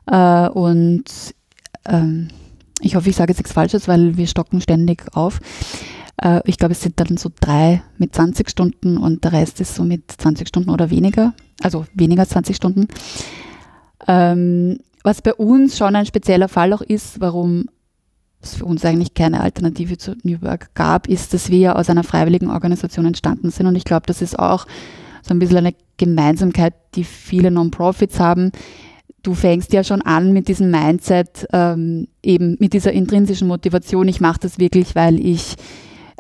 Äh, 0.07 0.49
und 0.49 1.05
ähm, 1.87 2.29
ich 2.81 2.97
hoffe, 2.97 3.11
ich 3.11 3.17
sage 3.17 3.31
jetzt 3.31 3.39
nichts 3.39 3.53
Falsches, 3.53 3.87
weil 3.87 4.17
wir 4.17 4.27
stocken 4.27 4.61
ständig 4.61 5.05
auf. 5.15 5.39
Äh, 6.17 6.41
ich 6.47 6.59
glaube, 6.59 6.73
es 6.73 6.81
sind 6.81 6.99
dann 6.99 7.17
so 7.17 7.31
drei 7.41 7.83
mit 7.97 8.13
20 8.13 8.51
Stunden 8.51 8.97
und 8.97 9.23
der 9.23 9.33
Rest 9.33 9.61
ist 9.61 9.77
so 9.77 9.85
mit 9.85 10.11
20 10.11 10.49
Stunden 10.49 10.71
oder 10.71 10.91
weniger, 10.91 11.33
also 11.63 11.87
weniger 11.95 12.23
als 12.23 12.31
20 12.31 12.57
Stunden. 12.57 12.89
Ähm, 14.09 14.79
was 15.03 15.23
bei 15.23 15.35
uns 15.35 15.77
schon 15.77 15.97
ein 15.97 16.07
spezieller 16.07 16.49
Fall 16.49 16.73
auch 16.73 16.83
ist, 16.83 17.21
warum 17.21 17.67
es 18.41 18.55
für 18.57 18.65
uns 18.65 18.85
eigentlich 18.85 19.15
keine 19.15 19.41
Alternative 19.41 19.99
zu 19.99 20.17
New 20.23 20.43
Work 20.43 20.75
gab, 20.75 21.09
ist, 21.09 21.33
dass 21.33 21.51
wir 21.51 21.77
aus 21.77 21.91
einer 21.91 22.05
freiwilligen 22.05 22.51
Organisation 22.51 23.07
entstanden 23.07 23.51
sind. 23.51 23.67
Und 23.67 23.77
ich 23.77 23.85
glaube, 23.85 24.07
das 24.07 24.23
ist 24.23 24.39
auch 24.39 24.67
so 25.23 25.33
ein 25.33 25.39
bisschen 25.39 25.59
eine 25.59 25.75
Gemeinsamkeit, 25.97 26.75
die 26.95 27.05
viele 27.05 27.51
Non-Profits 27.51 28.19
haben. 28.19 28.51
Du 29.23 29.35
fängst 29.35 29.73
ja 29.73 29.85
schon 29.85 30.03
an 30.03 30.33
mit 30.33 30.49
diesem 30.49 30.71
Mindset, 30.71 31.47
ähm, 31.53 32.09
eben 32.25 32.57
mit 32.59 32.73
dieser 32.73 32.93
intrinsischen 32.93 33.47
Motivation. 33.47 34.09
Ich 34.09 34.21
mache 34.21 34.41
das 34.41 34.59
wirklich, 34.59 34.97
weil 34.97 35.25
ich 35.25 35.55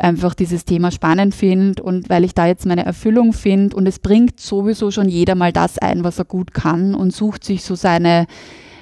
einfach 0.02 0.34
dieses 0.34 0.64
Thema 0.64 0.90
spannend 0.90 1.34
finde 1.34 1.82
und 1.82 2.10
weil 2.10 2.24
ich 2.24 2.34
da 2.34 2.46
jetzt 2.46 2.66
meine 2.66 2.84
Erfüllung 2.84 3.32
finde 3.32 3.76
und 3.76 3.86
es 3.86 3.98
bringt 3.98 4.40
sowieso 4.40 4.90
schon 4.90 5.08
jeder 5.08 5.34
mal 5.34 5.52
das 5.52 5.78
ein, 5.78 6.04
was 6.04 6.18
er 6.18 6.24
gut 6.24 6.52
kann 6.52 6.94
und 6.94 7.12
sucht 7.12 7.44
sich 7.44 7.62
so 7.62 7.74
seine, 7.74 8.26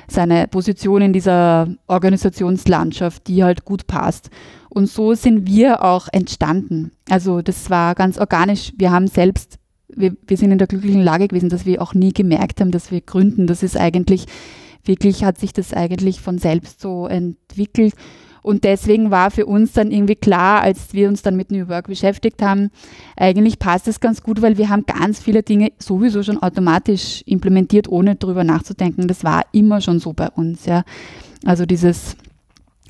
seine 0.09 0.49
Position 0.49 1.03
in 1.03 1.13
dieser 1.13 1.69
Organisationslandschaft, 1.87 3.27
die 3.27 3.45
halt 3.45 3.65
gut 3.65 3.87
passt. 3.87 4.31
Und 4.71 4.89
so 4.89 5.15
sind 5.15 5.47
wir 5.47 5.85
auch 5.85 6.09
entstanden. 6.13 6.93
Also 7.09 7.43
das 7.43 7.71
war 7.71 7.95
ganz 7.95 8.19
organisch. 8.19 8.73
Wir 8.77 8.91
haben 8.91 9.09
selbst, 9.09 9.59
wir, 9.89 10.17
wir 10.27 10.37
sind 10.37 10.53
in 10.53 10.59
der 10.59 10.69
glücklichen 10.69 11.03
Lage 11.03 11.29
gewesen, 11.29 11.49
dass 11.49 11.67
wir 11.67 11.83
auch 11.83 11.93
nie 11.93 12.13
gemerkt 12.13 12.61
haben, 12.61 12.71
dass 12.71 12.91
wir 12.91 13.01
gründen. 13.01 13.47
Das 13.47 13.63
ist 13.63 13.77
eigentlich, 13.77 14.27
wirklich 14.85 15.25
hat 15.25 15.39
sich 15.39 15.53
das 15.53 15.75
eigentlich 15.75 16.21
von 16.21 16.39
selbst 16.39 16.81
so 16.81 17.07
entwickelt. 17.07 17.95
Und 18.43 18.65
deswegen 18.65 19.11
war 19.11 19.31
für 19.31 19.47
uns 19.47 19.73
dann 19.73 19.91
irgendwie 19.91 20.17
klar, 20.17 20.63
als 20.63 20.93
wir 20.93 21.09
uns 21.09 21.23
dann 21.23 21.37
mit 21.37 21.51
New 21.51 21.69
Work 21.69 21.89
beschäftigt 21.89 22.43
haben, 22.43 22.71
eigentlich 23.17 23.59
passt 23.59 23.89
es 23.89 24.01
ganz 24.01 24.23
gut, 24.23 24.43
weil 24.43 24.59
wir 24.59 24.69
haben 24.69 24.85
ganz 24.87 25.21
viele 25.21 25.43
Dinge 25.43 25.73
sowieso 25.79 26.23
schon 26.23 26.43
automatisch 26.43 27.23
implementiert, 27.27 27.89
ohne 27.89 28.17
drüber 28.17 28.45
nachzudenken. 28.45 29.09
Das 29.09 29.25
war 29.25 29.43
immer 29.53 29.81
schon 29.81 29.99
so 29.99 30.13
bei 30.13 30.29
uns, 30.31 30.67
ja. 30.67 30.85
Also 31.45 31.67
dieses 31.67 32.17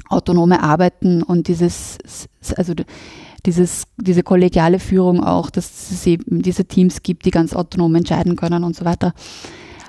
autonome 0.08 0.62
Arbeiten 0.62 1.22
und 1.22 1.48
dieses, 1.48 1.98
also 2.56 2.74
dieses, 3.46 3.84
diese 3.96 4.22
kollegiale 4.22 4.78
Führung 4.78 5.22
auch, 5.22 5.50
dass 5.50 5.90
es 5.90 6.06
eben 6.06 6.42
diese 6.42 6.64
Teams 6.64 7.02
gibt, 7.02 7.24
die 7.24 7.30
ganz 7.30 7.54
autonom 7.54 7.94
entscheiden 7.94 8.36
können 8.36 8.64
und 8.64 8.76
so 8.76 8.84
weiter. 8.84 9.14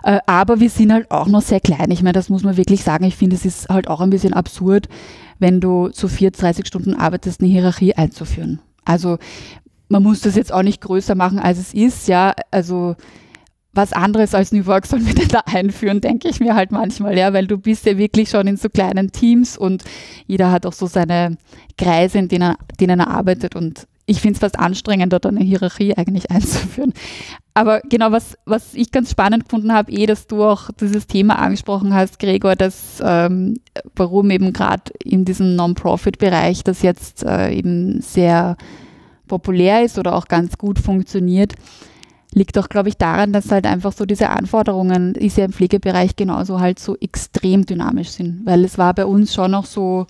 Äh, 0.03 0.19
aber 0.25 0.59
wir 0.59 0.69
sind 0.69 0.91
halt 0.91 1.11
auch 1.11 1.27
noch 1.27 1.41
sehr 1.41 1.59
klein. 1.59 1.91
Ich 1.91 2.01
meine, 2.01 2.13
das 2.13 2.29
muss 2.29 2.43
man 2.43 2.57
wirklich 2.57 2.83
sagen. 2.83 3.03
Ich 3.03 3.15
finde, 3.15 3.35
es 3.35 3.45
ist 3.45 3.69
halt 3.69 3.87
auch 3.87 4.01
ein 4.01 4.09
bisschen 4.09 4.33
absurd, 4.33 4.87
wenn 5.39 5.59
du 5.59 5.89
zu 5.89 6.07
34 6.07 6.65
Stunden 6.65 6.93
arbeitest, 6.93 7.41
eine 7.41 7.49
Hierarchie 7.49 7.93
einzuführen. 7.93 8.59
Also 8.85 9.17
man 9.89 10.03
muss 10.03 10.21
das 10.21 10.35
jetzt 10.35 10.53
auch 10.53 10.63
nicht 10.63 10.81
größer 10.81 11.15
machen, 11.15 11.39
als 11.39 11.59
es 11.59 11.73
ist. 11.73 12.07
Ja, 12.07 12.33
also 12.49 12.95
was 13.73 13.93
anderes 13.93 14.35
als 14.35 14.51
New 14.51 14.65
Work 14.65 14.85
sollen 14.85 15.05
wir 15.05 15.13
denn 15.13 15.29
da 15.29 15.39
einführen, 15.45 16.01
denke 16.01 16.27
ich 16.27 16.39
mir 16.39 16.55
halt 16.55 16.71
manchmal, 16.71 17.17
ja, 17.17 17.33
weil 17.33 17.47
du 17.47 17.57
bist 17.57 17.85
ja 17.85 17.97
wirklich 17.97 18.29
schon 18.29 18.47
in 18.47 18.57
so 18.57 18.69
kleinen 18.69 19.11
Teams 19.11 19.57
und 19.57 19.83
jeder 20.27 20.51
hat 20.51 20.65
auch 20.65 20.73
so 20.73 20.87
seine 20.87 21.37
Kreise, 21.77 22.19
in 22.19 22.27
denen, 22.27 22.55
denen 22.79 22.99
er 22.99 23.09
arbeitet 23.09 23.55
und 23.55 23.87
ich 24.05 24.21
finde 24.21 24.35
es 24.35 24.39
fast 24.39 24.59
anstrengender, 24.59 25.19
da 25.19 25.29
eine 25.29 25.43
Hierarchie 25.43 25.95
eigentlich 25.95 26.31
einzuführen. 26.31 26.93
Aber 27.53 27.81
genau, 27.81 28.11
was, 28.11 28.37
was 28.45 28.73
ich 28.73 28.91
ganz 28.91 29.11
spannend 29.11 29.45
gefunden 29.45 29.73
habe, 29.73 29.91
eh, 29.91 30.05
dass 30.05 30.27
du 30.27 30.43
auch 30.43 30.71
dieses 30.79 31.07
Thema 31.07 31.39
angesprochen 31.39 31.93
hast, 31.93 32.19
Gregor, 32.19 32.55
dass 32.55 33.01
ähm, 33.03 33.55
warum 33.95 34.31
eben 34.31 34.53
gerade 34.53 34.91
in 35.03 35.25
diesem 35.25 35.55
Non-Profit-Bereich 35.55 36.63
das 36.63 36.81
jetzt 36.81 37.23
äh, 37.23 37.51
eben 37.51 38.01
sehr 38.01 38.55
populär 39.27 39.83
ist 39.83 39.97
oder 39.97 40.15
auch 40.15 40.27
ganz 40.27 40.57
gut 40.57 40.79
funktioniert. 40.79 41.53
liegt 42.33 42.57
auch, 42.57 42.69
glaube 42.69 42.89
ich, 42.89 42.97
daran, 42.97 43.33
dass 43.33 43.51
halt 43.51 43.65
einfach 43.65 43.91
so 43.91 44.05
diese 44.05 44.29
Anforderungen, 44.29 45.15
ist 45.15 45.37
ja 45.37 45.45
im 45.45 45.53
Pflegebereich 45.53 46.15
genauso 46.15 46.59
halt 46.59 46.79
so 46.79 46.95
extrem 46.97 47.65
dynamisch 47.65 48.09
sind. 48.09 48.45
Weil 48.45 48.63
es 48.63 48.77
war 48.77 48.93
bei 48.93 49.05
uns 49.05 49.33
schon 49.33 49.51
noch 49.51 49.65
so, 49.65 50.07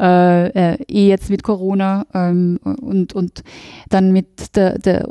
äh, 0.00 0.72
äh, 0.72 0.78
eh 0.88 1.08
jetzt 1.08 1.30
mit 1.30 1.42
Corona 1.42 2.06
ähm, 2.14 2.58
und, 2.62 3.12
und 3.12 3.42
dann 3.90 4.12
mit 4.12 4.56
der, 4.56 4.78
der 4.78 5.08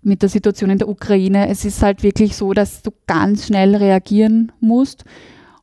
mit 0.00 0.22
der 0.22 0.28
Situation 0.28 0.70
in 0.70 0.78
der 0.78 0.88
Ukraine. 0.88 1.48
Es 1.48 1.64
ist 1.64 1.82
halt 1.82 2.02
wirklich 2.02 2.36
so, 2.36 2.52
dass 2.54 2.82
du 2.82 2.90
ganz 3.06 3.46
schnell 3.46 3.76
reagieren 3.76 4.52
musst 4.60 5.04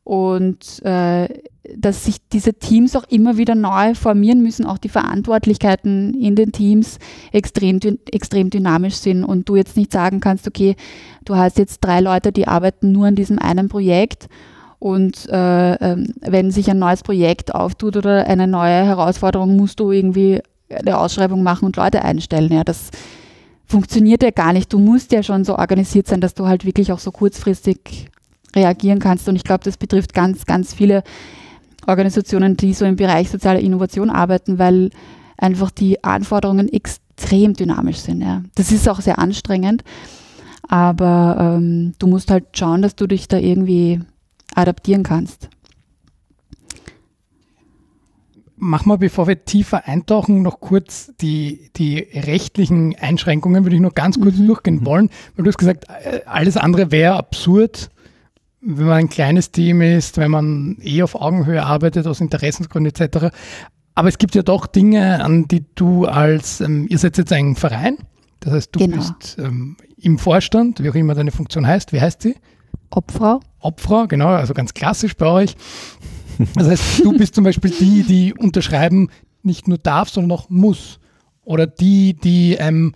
und 0.04 0.84
äh, 0.84 1.28
dass 1.76 2.04
sich 2.04 2.18
diese 2.32 2.54
Teams 2.54 2.94
auch 2.94 3.04
immer 3.08 3.38
wieder 3.38 3.56
neu 3.56 3.94
formieren 3.94 4.40
müssen, 4.40 4.64
auch 4.64 4.78
die 4.78 4.88
Verantwortlichkeiten 4.88 6.14
in 6.14 6.36
den 6.36 6.52
Teams 6.52 6.98
extrem, 7.32 7.80
extrem 8.12 8.50
dynamisch 8.50 8.94
sind 8.94 9.24
und 9.24 9.48
du 9.48 9.56
jetzt 9.56 9.76
nicht 9.76 9.90
sagen 9.90 10.20
kannst, 10.20 10.46
okay, 10.46 10.76
du 11.24 11.34
hast 11.34 11.58
jetzt 11.58 11.80
drei 11.80 12.00
Leute, 12.00 12.30
die 12.30 12.46
arbeiten 12.46 12.92
nur 12.92 13.06
an 13.06 13.16
diesem 13.16 13.40
einen 13.40 13.68
Projekt 13.68 14.28
und 14.78 15.28
äh, 15.30 15.74
äh, 15.74 16.06
wenn 16.20 16.50
sich 16.50 16.70
ein 16.70 16.78
neues 16.78 17.02
Projekt 17.02 17.54
auftut 17.54 17.96
oder 17.96 18.26
eine 18.26 18.46
neue 18.46 18.84
Herausforderung, 18.84 19.56
musst 19.56 19.80
du 19.80 19.90
irgendwie 19.90 20.42
eine 20.70 20.98
Ausschreibung 20.98 21.42
machen 21.42 21.64
und 21.64 21.76
Leute 21.76 22.02
einstellen. 22.02 22.52
Ja, 22.52 22.64
das 22.64 22.90
funktioniert 23.64 24.22
ja 24.22 24.30
gar 24.30 24.52
nicht. 24.52 24.72
Du 24.72 24.78
musst 24.78 25.12
ja 25.12 25.22
schon 25.22 25.44
so 25.44 25.56
organisiert 25.56 26.06
sein, 26.06 26.20
dass 26.20 26.34
du 26.34 26.46
halt 26.46 26.64
wirklich 26.64 26.92
auch 26.92 26.98
so 26.98 27.10
kurzfristig 27.10 28.08
reagieren 28.54 28.98
kannst. 28.98 29.28
Und 29.28 29.36
ich 29.36 29.44
glaube, 29.44 29.64
das 29.64 29.76
betrifft 29.76 30.12
ganz, 30.14 30.44
ganz 30.46 30.74
viele 30.74 31.02
Organisationen, 31.86 32.56
die 32.56 32.74
so 32.74 32.84
im 32.84 32.96
Bereich 32.96 33.30
soziale 33.30 33.60
Innovation 33.60 34.10
arbeiten, 34.10 34.58
weil 34.58 34.90
einfach 35.38 35.70
die 35.70 36.02
Anforderungen 36.02 36.72
extrem 36.72 37.54
dynamisch 37.54 37.98
sind. 37.98 38.22
Ja. 38.22 38.42
Das 38.54 38.72
ist 38.72 38.88
auch 38.88 39.00
sehr 39.00 39.18
anstrengend, 39.18 39.84
aber 40.68 41.58
ähm, 41.58 41.94
du 41.98 42.06
musst 42.06 42.30
halt 42.30 42.44
schauen, 42.54 42.82
dass 42.82 42.96
du 42.96 43.06
dich 43.06 43.28
da 43.28 43.38
irgendwie 43.38 44.00
adaptieren 44.56 45.02
kannst. 45.02 45.48
Machen 48.58 48.90
wir, 48.90 48.96
bevor 48.96 49.28
wir 49.28 49.44
tiefer 49.44 49.86
eintauchen, 49.86 50.40
noch 50.40 50.60
kurz 50.60 51.12
die, 51.20 51.70
die 51.76 51.98
rechtlichen 51.98 52.96
Einschränkungen, 52.96 53.64
würde 53.64 53.76
ich 53.76 53.82
nur 53.82 53.92
ganz 53.92 54.18
kurz 54.18 54.36
mhm. 54.36 54.46
durchgehen 54.46 54.86
wollen, 54.86 55.10
weil 55.34 55.44
du 55.44 55.50
hast 55.50 55.58
gesagt, 55.58 55.84
alles 56.26 56.56
andere 56.56 56.90
wäre 56.90 57.16
absurd, 57.16 57.90
wenn 58.62 58.86
man 58.86 58.96
ein 58.96 59.08
kleines 59.10 59.52
Team 59.52 59.82
ist, 59.82 60.16
wenn 60.16 60.30
man 60.30 60.78
eh 60.80 61.02
auf 61.02 61.14
Augenhöhe 61.14 61.62
arbeitet, 61.62 62.06
aus 62.06 62.20
Interessensgründen 62.20 62.92
etc. 62.96 63.26
Aber 63.94 64.08
es 64.08 64.16
gibt 64.16 64.34
ja 64.34 64.42
doch 64.42 64.66
Dinge, 64.66 65.22
an 65.22 65.46
die 65.48 65.64
du 65.74 66.06
als, 66.06 66.62
ähm, 66.62 66.86
ihr 66.88 66.98
seid 66.98 67.18
jetzt 67.18 67.32
ein 67.32 67.56
Verein, 67.56 67.98
das 68.40 68.52
heißt, 68.52 68.74
du 68.74 68.80
genau. 68.80 68.96
bist 68.96 69.36
ähm, 69.38 69.76
im 69.98 70.18
Vorstand, 70.18 70.82
wie 70.82 70.90
auch 70.90 70.94
immer 70.94 71.14
deine 71.14 71.30
Funktion 71.30 71.66
heißt. 71.66 71.92
Wie 71.92 72.00
heißt 72.00 72.22
sie? 72.22 72.36
Obfrau. 72.90 73.40
Obfrau, 73.60 74.06
genau, 74.06 74.28
also 74.28 74.54
ganz 74.54 74.74
klassisch 74.74 75.16
bei 75.16 75.26
euch. 75.26 75.56
Das 76.54 76.68
heißt, 76.68 77.04
du 77.04 77.16
bist 77.16 77.34
zum 77.34 77.44
Beispiel 77.44 77.70
die, 77.70 78.02
die 78.02 78.34
unterschreiben 78.34 79.10
nicht 79.42 79.68
nur 79.68 79.78
darf, 79.78 80.08
sondern 80.08 80.38
auch 80.38 80.50
muss. 80.50 80.98
Oder 81.44 81.66
die, 81.66 82.14
die 82.14 82.54
ähm, 82.54 82.94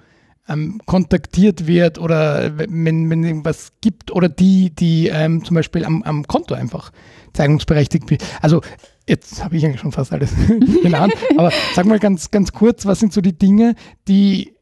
ähm, 0.49 0.81
kontaktiert 0.85 1.67
wird 1.67 1.99
oder 1.99 2.59
wenn, 2.59 3.09
wenn 3.09 3.25
irgendwas 3.25 3.73
gibt 3.81 4.11
oder 4.11 4.29
die, 4.29 4.71
die 4.75 5.09
ähm, 5.09 5.45
zum 5.45 5.55
Beispiel 5.55 5.85
am, 5.85 6.03
am 6.03 6.27
Konto 6.27 6.55
einfach 6.55 6.91
zeigungsberechtigt 7.33 8.11
wird. 8.11 8.25
Also 8.43 8.61
jetzt 9.09 9.43
habe 9.45 9.57
ich 9.57 9.65
eigentlich 9.65 9.81
schon 9.81 9.93
fast 9.93 10.13
alles 10.13 10.35
genannt, 10.83 11.15
aber 11.37 11.53
sag 11.75 11.87
mal 11.87 12.01
ganz, 12.01 12.31
ganz 12.31 12.53
kurz, 12.53 12.85
was 12.85 12.99
sind 12.99 13.13
so 13.13 13.21
die 13.21 13.39
Dinge, 13.39 13.77
die 14.09 14.55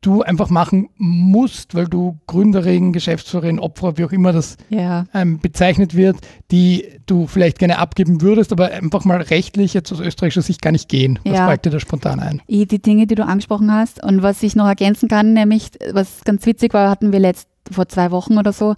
du 0.00 0.22
einfach 0.22 0.50
machen 0.50 0.88
musst, 0.96 1.74
weil 1.74 1.86
du 1.86 2.18
Gründerin, 2.26 2.92
Geschäftsführerin, 2.92 3.58
Opfer, 3.58 3.98
wie 3.98 4.04
auch 4.04 4.12
immer 4.12 4.32
das 4.32 4.56
ja. 4.68 5.06
ähm, 5.14 5.40
bezeichnet 5.40 5.96
wird, 5.96 6.16
die 6.50 6.84
du 7.06 7.26
vielleicht 7.26 7.58
gerne 7.58 7.78
abgeben 7.78 8.20
würdest, 8.20 8.52
aber 8.52 8.70
einfach 8.70 9.04
mal 9.04 9.20
rechtlich 9.20 9.74
jetzt 9.74 9.92
aus 9.92 10.00
österreichischer 10.00 10.42
Sicht 10.42 10.62
gar 10.62 10.72
nicht 10.72 10.88
gehen. 10.88 11.18
Was 11.24 11.34
ja. 11.34 11.46
fällt 11.46 11.64
dir 11.64 11.70
da 11.70 11.80
spontan 11.80 12.20
ein? 12.20 12.42
Die 12.48 12.66
Dinge, 12.66 13.06
die 13.06 13.14
du 13.14 13.24
angesprochen 13.24 13.72
hast 13.72 14.02
und 14.02 14.22
was 14.22 14.42
ich 14.42 14.54
noch 14.54 14.66
ergänzen 14.66 15.08
kann, 15.08 15.32
nämlich, 15.32 15.70
was 15.92 16.24
ganz 16.24 16.46
witzig 16.46 16.74
war, 16.74 16.90
hatten 16.90 17.12
wir 17.12 17.20
letzt 17.20 17.48
vor 17.70 17.88
zwei 17.88 18.10
Wochen 18.10 18.38
oder 18.38 18.52
so, 18.52 18.72
äh, 18.72 18.76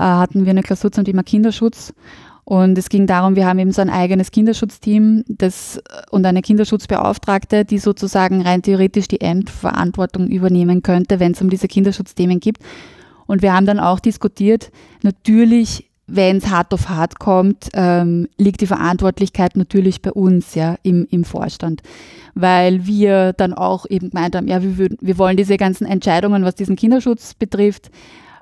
hatten 0.00 0.44
wir 0.44 0.50
eine 0.50 0.62
Klausur 0.62 0.92
zum 0.92 1.04
Thema 1.04 1.22
Kinderschutz 1.22 1.94
und 2.44 2.76
es 2.76 2.90
ging 2.90 3.06
darum, 3.06 3.36
wir 3.36 3.46
haben 3.46 3.58
eben 3.58 3.72
so 3.72 3.80
ein 3.80 3.88
eigenes 3.88 4.30
Kinderschutzteam 4.30 5.24
das, 5.28 5.80
und 6.10 6.26
eine 6.26 6.42
Kinderschutzbeauftragte, 6.42 7.64
die 7.64 7.78
sozusagen 7.78 8.42
rein 8.42 8.60
theoretisch 8.60 9.08
die 9.08 9.22
Endverantwortung 9.22 10.28
übernehmen 10.28 10.82
könnte, 10.82 11.20
wenn 11.20 11.32
es 11.32 11.40
um 11.40 11.48
diese 11.48 11.68
Kinderschutzthemen 11.68 12.40
gibt. 12.40 12.62
Und 13.26 13.40
wir 13.40 13.54
haben 13.54 13.64
dann 13.64 13.80
auch 13.80 13.98
diskutiert, 13.98 14.70
natürlich, 15.02 15.88
wenn 16.06 16.36
es 16.36 16.50
hart 16.50 16.74
auf 16.74 16.90
hart 16.90 17.18
kommt, 17.18 17.68
ähm, 17.72 18.28
liegt 18.36 18.60
die 18.60 18.66
Verantwortlichkeit 18.66 19.56
natürlich 19.56 20.02
bei 20.02 20.12
uns, 20.12 20.54
ja, 20.54 20.76
im, 20.82 21.06
im 21.10 21.24
Vorstand. 21.24 21.82
Weil 22.34 22.86
wir 22.86 23.32
dann 23.32 23.54
auch 23.54 23.86
eben 23.88 24.10
gemeint 24.10 24.36
haben, 24.36 24.48
ja, 24.48 24.62
wir, 24.62 24.76
würden, 24.76 24.98
wir 25.00 25.16
wollen 25.16 25.38
diese 25.38 25.56
ganzen 25.56 25.86
Entscheidungen, 25.86 26.44
was 26.44 26.56
diesen 26.56 26.76
Kinderschutz 26.76 27.32
betrifft, 27.32 27.90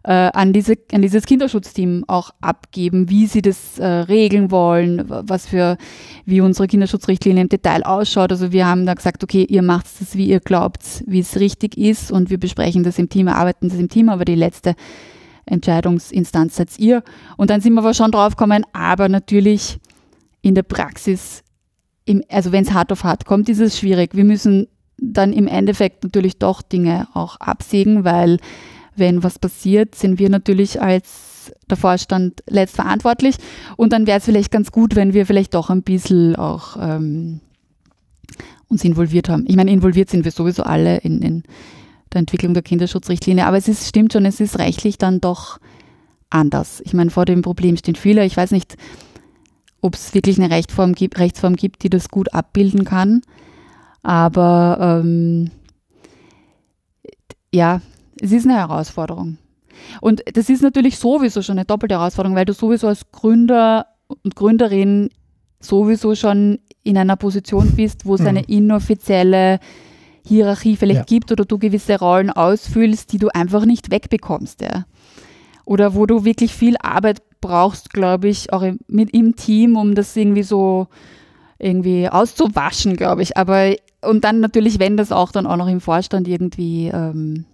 äh, 0.05 0.31
an, 0.33 0.53
diese, 0.53 0.75
an 0.93 1.03
dieses 1.03 1.27
Kinderschutzteam 1.27 2.05
auch 2.09 2.31
abgeben, 2.41 3.09
wie 3.09 3.27
sie 3.27 3.43
das 3.43 3.79
äh, 3.79 3.87
regeln 3.87 4.51
wollen, 4.51 5.05
was 5.07 5.47
für, 5.47 5.77
wie 6.25 6.41
unsere 6.41 6.67
Kinderschutzrichtlinie 6.67 7.43
im 7.43 7.49
Detail 7.49 7.85
ausschaut. 7.85 8.33
Also 8.33 8.53
wir 8.53 8.67
haben 8.67 8.85
da 8.87 8.95
gesagt, 8.95 9.23
okay, 9.23 9.45
ihr 9.49 9.62
macht 9.62 9.87
es, 10.01 10.17
wie 10.17 10.27
ihr 10.27 10.41
glaubt, 10.41 11.05
wie 11.07 11.21
es 11.21 11.38
richtig 11.38 11.77
ist 11.77 12.11
und 12.11 12.31
wir 12.31 12.38
besprechen 12.38 12.83
das 12.83 12.99
im 12.99 13.09
Team, 13.09 13.29
arbeiten 13.29 13.69
das 13.69 13.79
im 13.79 13.88
Team, 13.88 14.09
aber 14.09 14.25
die 14.25 14.35
letzte 14.35 14.75
Entscheidungsinstanz 15.47 16.57
seid 16.57 16.79
ihr. 16.79 17.03
Und 17.37 17.51
dann 17.51 17.61
sind 17.61 17.75
wir 17.75 17.81
aber 17.81 17.95
schon 17.95 18.11
drauf 18.11 18.37
gekommen, 18.37 18.65
aber 18.73 19.09
natürlich 19.09 19.79
in 20.41 20.55
der 20.55 20.62
Praxis, 20.62 21.43
im, 22.05 22.23
also 22.29 22.51
wenn 22.53 22.65
es 22.65 22.73
hart 22.73 22.91
auf 22.91 23.05
hart 23.05 23.25
kommt, 23.25 23.49
ist 23.49 23.61
es 23.61 23.79
schwierig. 23.79 24.15
Wir 24.15 24.25
müssen 24.25 24.67
dann 24.99 25.33
im 25.33 25.47
Endeffekt 25.47 26.05
natürlich 26.05 26.38
doch 26.38 26.62
Dinge 26.62 27.09
auch 27.15 27.37
absägen, 27.41 28.05
weil 28.05 28.38
wenn 28.96 29.22
was 29.22 29.38
passiert, 29.38 29.94
sind 29.94 30.18
wir 30.18 30.28
natürlich 30.28 30.81
als 30.81 31.52
der 31.68 31.76
Vorstand 31.76 32.42
letztverantwortlich. 32.48 33.37
Und 33.76 33.92
dann 33.92 34.07
wäre 34.07 34.18
es 34.18 34.24
vielleicht 34.24 34.50
ganz 34.50 34.70
gut, 34.70 34.94
wenn 34.94 35.12
wir 35.12 35.26
vielleicht 35.26 35.55
doch 35.55 35.70
ein 35.70 35.83
bisschen 35.83 36.37
auch 36.37 36.76
ähm, 36.81 37.40
uns 38.68 38.85
involviert 38.85 39.28
haben. 39.28 39.44
Ich 39.48 39.57
meine, 39.57 39.70
involviert 39.70 40.11
sind 40.11 40.24
wir 40.24 40.33
sowieso 40.33 40.62
alle 40.62 40.98
in, 40.98 41.22
in 41.22 41.42
der 42.12 42.20
Entwicklung 42.20 42.55
der 42.55 42.62
Kinderschutzrichtlinie, 42.62 43.46
aber 43.46 43.57
es 43.57 43.68
ist, 43.68 43.88
stimmt 43.88 44.12
schon, 44.12 44.26
es 44.26 44.40
ist 44.40 44.59
rechtlich 44.59 44.98
dann 44.98 45.20
doch 45.20 45.59
anders. 46.31 46.83
Ich 46.85 46.94
meine, 46.94 47.11
vor 47.11 47.24
dem 47.24 47.42
Problem 47.42 47.76
stehen 47.76 47.94
viele. 47.94 48.24
Ich 48.24 48.37
weiß 48.37 48.50
nicht, 48.50 48.76
ob 49.81 49.94
es 49.94 50.14
wirklich 50.14 50.38
eine 50.38 50.55
Rechtsform 50.55 50.94
gibt, 50.94 51.18
Rechtsform 51.18 51.57
gibt, 51.57 51.83
die 51.83 51.90
das 51.90 52.09
gut 52.09 52.33
abbilden 52.35 52.85
kann. 52.85 53.22
Aber 54.02 55.00
ähm, 55.05 55.50
ja, 57.52 57.81
es 58.22 58.30
ist 58.30 58.46
eine 58.46 58.56
Herausforderung. 58.56 59.38
Und 60.00 60.22
das 60.32 60.48
ist 60.48 60.62
natürlich 60.62 60.96
sowieso 60.96 61.42
schon 61.42 61.58
eine 61.58 61.64
doppelte 61.64 61.96
Herausforderung, 61.96 62.37
weil 62.37 62.44
du 62.44 62.52
sowieso 62.52 62.87
als 62.87 63.11
Gründer 63.11 63.87
und 64.06 64.37
Gründerin 64.37 65.11
sowieso 65.58 66.14
schon 66.14 66.61
in 66.85 66.96
einer 66.96 67.16
Position 67.16 67.72
bist, 67.72 68.06
wo 68.06 68.14
es 68.14 68.20
mhm. 68.20 68.28
eine 68.28 68.42
inoffizielle 68.44 69.58
Hierarchie 70.24 70.76
vielleicht 70.76 71.00
ja. 71.00 71.04
gibt 71.04 71.32
oder 71.32 71.44
du 71.44 71.58
gewisse 71.58 71.98
Rollen 71.98 72.30
ausfüllst, 72.30 73.12
die 73.12 73.18
du 73.18 73.28
einfach 73.28 73.64
nicht 73.64 73.90
wegbekommst. 73.90 74.61
Ja. 74.61 74.87
Oder 75.64 75.94
wo 75.94 76.06
du 76.06 76.24
wirklich 76.24 76.54
viel 76.54 76.76
Arbeit 76.80 77.22
brauchst, 77.40 77.92
glaube 77.92 78.28
ich, 78.28 78.52
auch 78.52 78.62
im, 78.62 78.78
mit, 78.87 79.11
im 79.11 79.35
Team, 79.35 79.76
um 79.76 79.96
das 79.96 80.16
irgendwie 80.16 80.44
so 80.44 80.87
irgendwie 81.58 82.08
auszuwaschen, 82.08 82.94
glaube 82.96 83.22
ich. 83.22 83.37
Aber 83.37 83.74
und 84.04 84.22
dann 84.22 84.38
natürlich, 84.38 84.78
wenn 84.78 84.96
das 84.96 85.11
auch 85.11 85.32
dann 85.32 85.46
auch 85.46 85.56
noch 85.56 85.68
im 85.68 85.80
Vorstand 85.80 86.28
irgendwie 86.28 86.88
ähm, 86.88 87.46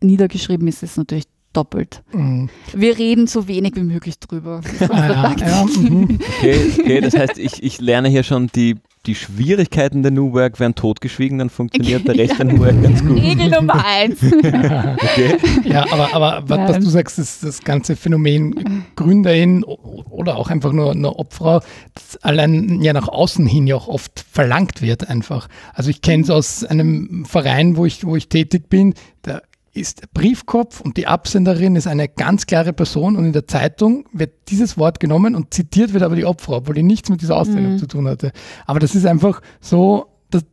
niedergeschrieben 0.00 0.66
ist, 0.68 0.82
ist 0.82 0.96
natürlich 0.96 1.24
doppelt. 1.52 2.02
Mhm. 2.12 2.50
Wir 2.72 2.98
reden 2.98 3.26
so 3.26 3.48
wenig 3.48 3.76
wie 3.76 3.82
möglich 3.82 4.18
drüber. 4.18 4.60
Ah, 4.80 5.34
ja, 5.38 5.46
ja, 5.46 5.64
mhm. 5.64 6.18
okay, 6.38 6.72
okay, 6.78 7.00
das 7.00 7.16
heißt, 7.16 7.38
ich, 7.38 7.62
ich 7.62 7.80
lerne 7.80 8.08
hier 8.08 8.22
schon 8.22 8.48
die, 8.48 8.76
die 9.06 9.14
Schwierigkeiten 9.14 10.02
der 10.02 10.10
New 10.10 10.32
Work 10.32 10.58
werden 10.60 10.74
totgeschwiegen, 10.74 11.38
dann 11.38 11.50
funktioniert 11.50 12.08
der 12.08 12.16
Rest 12.16 12.38
der 12.38 12.46
New 12.46 12.58
Work 12.58 12.82
ganz 12.82 13.04
gut. 13.04 13.16
Regel 13.22 13.50
Nummer 13.50 13.84
eins. 13.84 14.22
okay. 14.32 15.38
Ja, 15.64 15.84
aber, 15.92 16.14
aber 16.14 16.42
was, 16.46 16.70
was, 16.70 16.78
du 16.84 16.90
sagst, 16.90 17.18
ist 17.18 17.44
das 17.44 17.62
ganze 17.62 17.96
Phänomen 17.96 18.84
Gründerin 18.96 19.62
oder 19.64 20.36
auch 20.36 20.50
einfach 20.50 20.72
nur 20.72 20.92
eine 20.92 21.16
Opfer, 21.16 21.62
das 21.94 22.22
allein 22.22 22.80
ja 22.80 22.92
nach 22.92 23.08
außen 23.08 23.46
hin 23.46 23.66
ja 23.66 23.76
auch 23.76 23.88
oft 23.88 24.24
verlangt 24.30 24.80
wird 24.80 25.08
einfach. 25.08 25.48
Also 25.74 25.90
ich 25.90 26.00
kenne 26.00 26.22
es 26.22 26.30
aus 26.30 26.64
einem 26.64 27.26
Verein, 27.26 27.76
wo 27.76 27.84
ich, 27.84 28.04
wo 28.04 28.16
ich 28.16 28.28
tätig 28.28 28.68
bin, 28.68 28.94
da 29.22 29.42
ist 29.74 30.12
Briefkopf 30.14 30.80
und 30.80 30.96
die 30.96 31.06
Absenderin 31.06 31.76
ist 31.76 31.86
eine 31.86 32.08
ganz 32.08 32.46
klare 32.46 32.72
Person 32.72 33.16
und 33.16 33.26
in 33.26 33.32
der 33.32 33.46
Zeitung 33.46 34.06
wird 34.12 34.32
dieses 34.48 34.78
Wort 34.78 35.00
genommen 35.00 35.34
und 35.34 35.52
zitiert 35.52 35.92
wird 35.92 36.04
aber 36.04 36.16
die 36.16 36.24
Opfer, 36.24 36.52
obwohl 36.52 36.76
die 36.76 36.82
nichts 36.82 37.10
mit 37.10 37.20
dieser 37.20 37.36
Aussendung 37.36 37.72
mhm. 37.72 37.78
zu 37.78 37.86
tun 37.86 38.08
hatte. 38.08 38.32
Aber 38.66 38.78
das 38.78 38.94
ist 38.94 39.04
einfach 39.04 39.42
so, 39.60 40.06
dass 40.30 40.44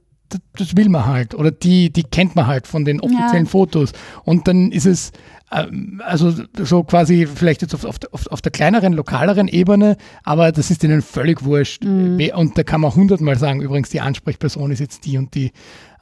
das 0.58 0.76
will 0.76 0.90
man 0.90 1.06
halt 1.06 1.36
oder 1.36 1.52
die, 1.52 1.92
die 1.92 2.04
kennt 2.04 2.36
man 2.36 2.48
halt 2.48 2.66
von 2.66 2.84
den 2.84 3.00
offiziellen 3.00 3.46
ja. 3.46 3.50
Fotos. 3.52 3.92
Und 4.24 4.48
dann 4.48 4.72
ist 4.72 4.86
es, 4.86 5.12
ähm, 5.52 6.02
also 6.04 6.34
so 6.58 6.84
quasi 6.84 7.28
vielleicht 7.28 7.62
jetzt 7.62 7.76
auf, 7.76 7.86
auf, 7.86 7.98
auf, 8.12 8.28
auf, 8.28 8.42
der 8.42 8.52
kleineren, 8.52 8.94
lokaleren 8.94 9.48
Ebene, 9.48 9.98
aber 10.24 10.52
das 10.52 10.72
ist 10.72 10.84
ihnen 10.84 11.02
völlig 11.02 11.44
wurscht. 11.44 11.84
Mhm. 11.84 12.20
Und 12.36 12.58
da 12.58 12.64
kann 12.64 12.82
man 12.82 12.96
hundertmal 12.96 13.38
sagen, 13.38 13.62
übrigens, 13.62 13.90
die 13.90 14.02
Ansprechperson 14.02 14.72
ist 14.72 14.80
jetzt 14.80 15.06
die 15.06 15.18
und 15.18 15.36
die. 15.36 15.52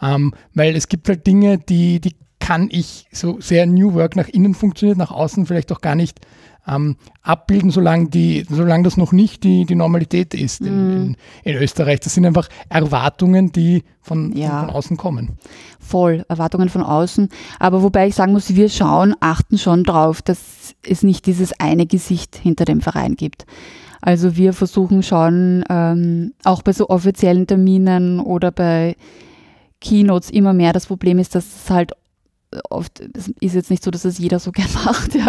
Ähm, 0.01 0.33
weil 0.53 0.75
es 0.75 0.87
gibt 0.87 1.09
halt 1.09 1.27
Dinge, 1.27 1.57
die, 1.57 1.99
die 1.99 2.15
kann 2.39 2.69
ich 2.71 3.07
so 3.11 3.39
sehr 3.39 3.65
New 3.65 3.93
Work 3.93 4.15
nach 4.15 4.27
innen 4.27 4.53
funktioniert, 4.53 4.97
nach 4.97 5.11
außen 5.11 5.45
vielleicht 5.45 5.71
auch 5.71 5.81
gar 5.81 5.95
nicht 5.95 6.19
ähm, 6.67 6.95
abbilden, 7.21 7.71
solange, 7.71 8.09
die, 8.09 8.45
solange 8.49 8.83
das 8.83 8.97
noch 8.97 9.11
nicht 9.11 9.43
die, 9.43 9.65
die 9.65 9.75
Normalität 9.75 10.33
ist 10.33 10.61
in, 10.61 10.67
mm. 10.67 10.91
in, 10.91 11.17
in 11.43 11.55
Österreich. 11.57 11.99
Das 12.01 12.13
sind 12.13 12.25
einfach 12.25 12.47
Erwartungen, 12.69 13.51
die 13.51 13.83
von, 14.01 14.35
ja. 14.35 14.61
von, 14.61 14.69
außen 14.69 14.97
kommen. 14.97 15.37
Voll, 15.79 16.25
Erwartungen 16.29 16.69
von 16.69 16.83
außen. 16.83 17.29
Aber 17.59 17.81
wobei 17.83 18.07
ich 18.07 18.15
sagen 18.15 18.33
muss, 18.33 18.55
wir 18.55 18.69
schauen, 18.69 19.15
achten 19.19 19.57
schon 19.57 19.83
drauf, 19.83 20.21
dass 20.21 20.75
es 20.87 21.03
nicht 21.03 21.25
dieses 21.25 21.59
eine 21.59 21.85
Gesicht 21.85 22.35
hinter 22.35 22.65
dem 22.65 22.81
Verein 22.81 23.15
gibt. 23.15 23.45
Also 24.01 24.37
wir 24.37 24.53
versuchen 24.53 25.03
schon, 25.03 25.63
ähm, 25.69 26.33
auch 26.43 26.61
bei 26.61 26.71
so 26.71 26.89
offiziellen 26.89 27.47
Terminen 27.47 28.19
oder 28.19 28.51
bei 28.51 28.95
Keynotes 29.81 30.29
immer 30.29 30.53
mehr. 30.53 30.73
Das 30.73 30.87
Problem 30.87 31.19
ist, 31.19 31.35
dass 31.35 31.45
es 31.45 31.69
halt 31.69 31.93
oft, 32.69 32.99
ist 32.99 33.55
jetzt 33.55 33.69
nicht 33.69 33.83
so, 33.83 33.91
dass 33.91 34.05
es 34.05 34.17
jeder 34.17 34.39
so 34.39 34.51
gern 34.53 34.69
macht, 34.85 35.15
ja. 35.15 35.27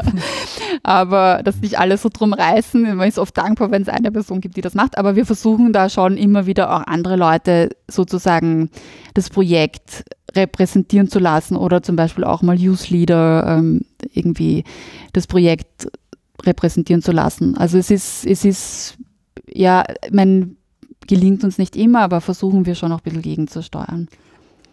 aber 0.83 1.43
dass 1.45 1.61
nicht 1.61 1.79
alle 1.79 1.97
so 1.99 2.09
drum 2.13 2.33
reißen. 2.33 2.97
Man 2.97 3.09
ist 3.09 3.19
oft 3.19 3.37
dankbar, 3.37 3.71
wenn 3.71 3.83
es 3.83 3.89
eine 3.89 4.11
Person 4.11 4.41
gibt, 4.41 4.57
die 4.57 4.63
das 4.63 4.75
macht, 4.75 4.99
aber 4.99 5.17
wir 5.17 5.27
versuchen 5.27 5.73
da 5.73 5.89
schon 5.89 6.17
immer 6.17 6.47
wieder 6.47 6.75
auch 6.75 6.87
andere 6.87 7.17
Leute 7.17 7.71
sozusagen 7.89 8.71
das 9.15 9.31
Projekt 9.31 10.05
repräsentieren 10.35 11.09
zu 11.09 11.19
lassen 11.19 11.57
oder 11.57 11.83
zum 11.83 11.97
Beispiel 11.97 12.25
auch 12.25 12.43
mal 12.43 12.59
Youth 12.59 12.91
Leader 12.91 13.45
ähm, 13.59 13.83
irgendwie 14.13 14.65
das 15.13 15.27
Projekt 15.27 15.89
repräsentieren 16.43 17.03
zu 17.03 17.13
lassen. 17.13 17.57
Also 17.57 17.79
es 17.79 17.91
ist, 17.91 18.25
es 18.25 18.45
ist, 18.45 18.99
ja, 19.53 19.85
mein, 20.11 20.57
gelingt 21.07 21.45
uns 21.45 21.59
nicht 21.59 21.77
immer, 21.77 22.01
aber 22.01 22.21
versuchen 22.21 22.67
wir 22.67 22.75
schon 22.75 22.93
auch 22.93 22.99
ein 22.99 23.05
bisschen 23.05 23.23
gegenzusteuern. 23.23 24.09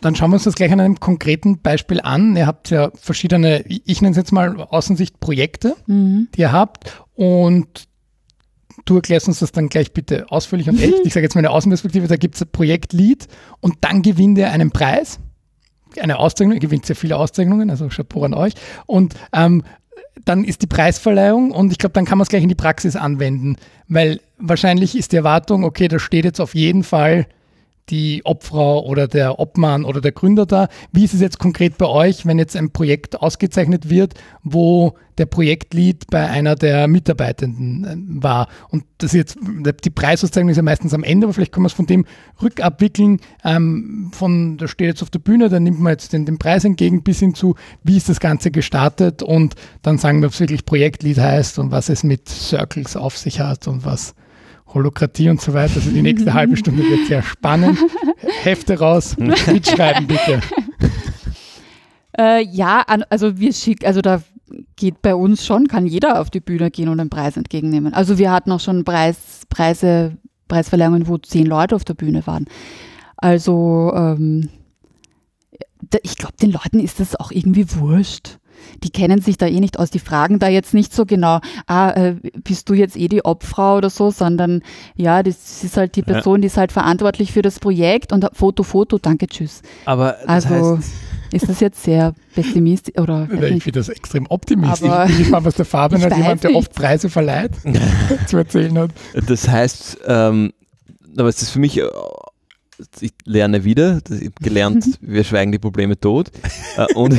Dann 0.01 0.15
schauen 0.15 0.29
wir 0.29 0.35
uns 0.35 0.43
das 0.43 0.55
gleich 0.55 0.71
an 0.71 0.79
einem 0.79 0.99
konkreten 0.99 1.59
Beispiel 1.59 2.01
an. 2.01 2.35
Ihr 2.35 2.45
habt 2.45 2.69
ja 2.69 2.91
verschiedene, 2.95 3.63
ich 3.67 4.01
nenne 4.01 4.11
es 4.11 4.17
jetzt 4.17 4.31
mal 4.31 4.61
Außensicht 4.61 5.19
Projekte, 5.19 5.75
mhm. 5.87 6.27
die 6.35 6.41
ihr 6.41 6.51
habt 6.51 7.03
und 7.15 7.87
du 8.85 8.95
erklärst 8.95 9.27
uns 9.27 9.39
das 9.39 9.51
dann 9.51 9.69
gleich 9.69 9.93
bitte 9.93 10.25
ausführlich 10.29 10.69
und 10.69 10.81
echt. 10.81 10.93
Ich 11.03 11.13
sage 11.13 11.25
jetzt 11.25 11.35
meine 11.35 11.49
Außenperspektive, 11.49 12.07
da 12.07 12.15
gibt 12.15 12.35
es 12.35 12.41
ein 12.41 12.49
Projektlead 12.51 13.27
und 13.59 13.75
dann 13.81 14.01
gewinnt 14.01 14.37
er 14.37 14.51
einen 14.51 14.71
Preis, 14.71 15.19
eine 15.99 16.19
Auszeichnung, 16.19 16.55
er 16.55 16.59
gewinnt 16.59 16.85
sehr 16.85 16.95
viele 16.95 17.17
Auszeichnungen, 17.17 17.69
also 17.69 17.87
Chapeau 17.87 18.23
an 18.23 18.33
euch 18.33 18.53
und 18.85 19.15
ähm, 19.33 19.63
dann 20.25 20.43
ist 20.43 20.61
die 20.61 20.67
Preisverleihung 20.67 21.51
und 21.51 21.71
ich 21.71 21.77
glaube, 21.77 21.93
dann 21.93 22.05
kann 22.05 22.17
man 22.17 22.23
es 22.23 22.29
gleich 22.29 22.43
in 22.43 22.49
die 22.49 22.55
Praxis 22.55 22.95
anwenden, 22.95 23.57
weil 23.87 24.19
wahrscheinlich 24.37 24.95
ist 24.97 25.11
die 25.11 25.17
Erwartung, 25.17 25.63
okay, 25.63 25.87
da 25.87 25.99
steht 25.99 26.25
jetzt 26.25 26.39
auf 26.39 26.55
jeden 26.55 26.83
Fall 26.83 27.27
die 27.89 28.21
Obfrau 28.25 28.85
oder 28.85 29.07
der 29.07 29.39
Obmann 29.39 29.85
oder 29.85 30.01
der 30.01 30.11
Gründer 30.11 30.45
da. 30.45 30.67
Wie 30.91 31.05
ist 31.05 31.13
es 31.13 31.21
jetzt 31.21 31.39
konkret 31.39 31.77
bei 31.77 31.85
euch, 31.85 32.25
wenn 32.25 32.37
jetzt 32.37 32.55
ein 32.55 32.71
Projekt 32.71 33.21
ausgezeichnet 33.21 33.89
wird, 33.89 34.15
wo 34.43 34.95
der 35.17 35.25
Projektlead 35.25 36.07
bei 36.11 36.27
einer 36.29 36.55
der 36.55 36.87
Mitarbeitenden 36.87 38.19
äh, 38.19 38.23
war? 38.23 38.47
Und 38.69 38.83
das 38.97 39.13
jetzt, 39.13 39.37
die 39.83 39.89
Preisauszeichnung 39.89 40.49
ist 40.49 40.57
ja 40.57 40.63
meistens 40.63 40.93
am 40.93 41.03
Ende, 41.03 41.25
aber 41.25 41.33
vielleicht 41.33 41.53
kann 41.53 41.63
man 41.63 41.67
es 41.67 41.73
von 41.73 41.85
dem 41.85 42.05
rückabwickeln. 42.41 43.19
Ähm, 43.43 44.11
von, 44.13 44.57
da 44.57 44.67
steht 44.67 44.87
jetzt 44.87 45.03
auf 45.03 45.09
der 45.09 45.19
Bühne, 45.19 45.49
da 45.49 45.59
nimmt 45.59 45.79
man 45.79 45.91
jetzt 45.91 46.11
den, 46.11 46.25
den 46.25 46.39
Preis 46.39 46.65
entgegen, 46.65 47.03
bis 47.03 47.19
hin 47.19 47.35
zu, 47.35 47.55
wie 47.83 47.97
ist 47.97 48.09
das 48.09 48.19
Ganze 48.19 48.51
gestartet 48.51 49.23
und 49.23 49.55
dann 49.81 49.97
sagen 49.97 50.21
wir, 50.21 50.27
ob 50.27 50.33
es 50.33 50.39
wirklich 50.39 50.65
Projektlead 50.65 51.19
heißt 51.19 51.59
und 51.59 51.71
was 51.71 51.89
es 51.89 52.03
mit 52.03 52.27
Circles 52.27 52.97
auf 52.97 53.17
sich 53.17 53.39
hat 53.39 53.67
und 53.67 53.85
was 53.85 54.13
Holokratie 54.73 55.29
und 55.29 55.41
so 55.41 55.53
weiter. 55.53 55.75
Also 55.75 55.91
die 55.91 56.01
nächste 56.01 56.33
halbe 56.33 56.57
Stunde 56.57 56.83
wird 56.83 57.07
sehr 57.07 57.23
spannend. 57.23 57.79
Hefte 58.43 58.79
raus, 58.79 59.15
mitschreiben 59.17 60.07
bitte. 60.07 60.41
Äh, 62.19 62.43
ja, 62.47 62.83
also 63.11 63.37
wir 63.37 63.53
schicken, 63.53 63.85
also 63.85 64.01
da 64.01 64.23
geht 64.75 65.03
bei 65.03 65.13
uns 65.13 65.45
schon, 65.45 65.67
kann 65.67 65.85
jeder 65.85 66.19
auf 66.19 66.31
die 66.31 66.39
Bühne 66.39 66.71
gehen 66.71 66.89
und 66.89 66.99
einen 66.99 67.11
Preis 67.11 67.37
entgegennehmen. 67.37 67.93
Also 67.93 68.17
wir 68.17 68.31
hatten 68.31 68.51
auch 68.51 68.59
schon 68.59 68.83
Preis, 68.83 69.43
Preise, 69.49 70.17
Preisverleihungen, 70.47 71.07
wo 71.07 71.19
zehn 71.19 71.45
Leute 71.45 71.75
auf 71.75 71.85
der 71.85 71.93
Bühne 71.93 72.25
waren. 72.25 72.45
Also 73.17 73.93
ähm, 73.95 74.49
ich 76.01 76.17
glaube, 76.17 76.37
den 76.41 76.51
Leuten 76.51 76.79
ist 76.79 76.99
das 76.99 77.15
auch 77.15 77.29
irgendwie 77.29 77.71
wurscht 77.75 78.39
die 78.83 78.89
kennen 78.89 79.21
sich 79.21 79.37
da 79.37 79.47
eh 79.47 79.59
nicht 79.59 79.79
aus, 79.79 79.89
die 79.89 79.99
fragen 79.99 80.39
da 80.39 80.47
jetzt 80.47 80.73
nicht 80.73 80.93
so 80.93 81.05
genau, 81.05 81.39
ah, 81.67 81.91
äh, 81.91 82.15
bist 82.43 82.69
du 82.69 82.73
jetzt 82.73 82.97
eh 82.97 83.07
die 83.07 83.23
Obfrau 83.23 83.77
oder 83.77 83.89
so, 83.89 84.11
sondern 84.11 84.61
ja, 84.95 85.23
das 85.23 85.63
ist 85.63 85.77
halt 85.77 85.95
die 85.95 86.01
Person, 86.01 86.35
ja. 86.35 86.41
die 86.41 86.47
ist 86.47 86.57
halt 86.57 86.71
verantwortlich 86.71 87.31
für 87.31 87.41
das 87.41 87.59
Projekt 87.59 88.13
und 88.13 88.25
Foto, 88.33 88.63
Foto, 88.63 88.97
danke, 88.97 89.27
tschüss. 89.27 89.61
Aber 89.85 90.17
das 90.25 90.45
also 90.45 90.77
heißt 90.77 90.91
ist 91.33 91.49
das 91.49 91.59
jetzt 91.59 91.83
sehr 91.83 92.13
pessimistisch 92.33 92.97
oder? 92.97 93.27
Ich 93.47 93.63
finde 93.63 93.79
das 93.79 93.89
extrem 93.89 94.27
optimistisch. 94.27 94.89
Aber 94.89 95.09
ich 95.09 95.29
mal, 95.29 95.43
was 95.43 95.55
der 95.55 95.65
Fabian 95.65 96.03
als 96.03 96.15
jemand, 96.15 96.43
der 96.43 96.55
oft 96.55 96.73
Preise 96.73 97.09
verleiht, 97.09 97.51
zu 98.27 98.37
erzählen 98.37 98.77
hat. 98.77 98.91
Das 99.27 99.47
heißt, 99.47 99.99
ähm, 100.07 100.53
aber 101.17 101.29
es 101.29 101.41
ist 101.41 101.49
für 101.49 101.59
mich 101.59 101.81
ich 102.99 103.11
lerne 103.25 103.63
wieder, 103.63 103.99
ich 104.09 104.25
habe 104.25 104.31
gelernt, 104.41 104.85
wir 105.01 105.23
schweigen 105.23 105.51
die 105.51 105.59
Probleme 105.59 105.99
tot. 105.99 106.31
Äh, 106.77 106.93
und, 106.93 107.17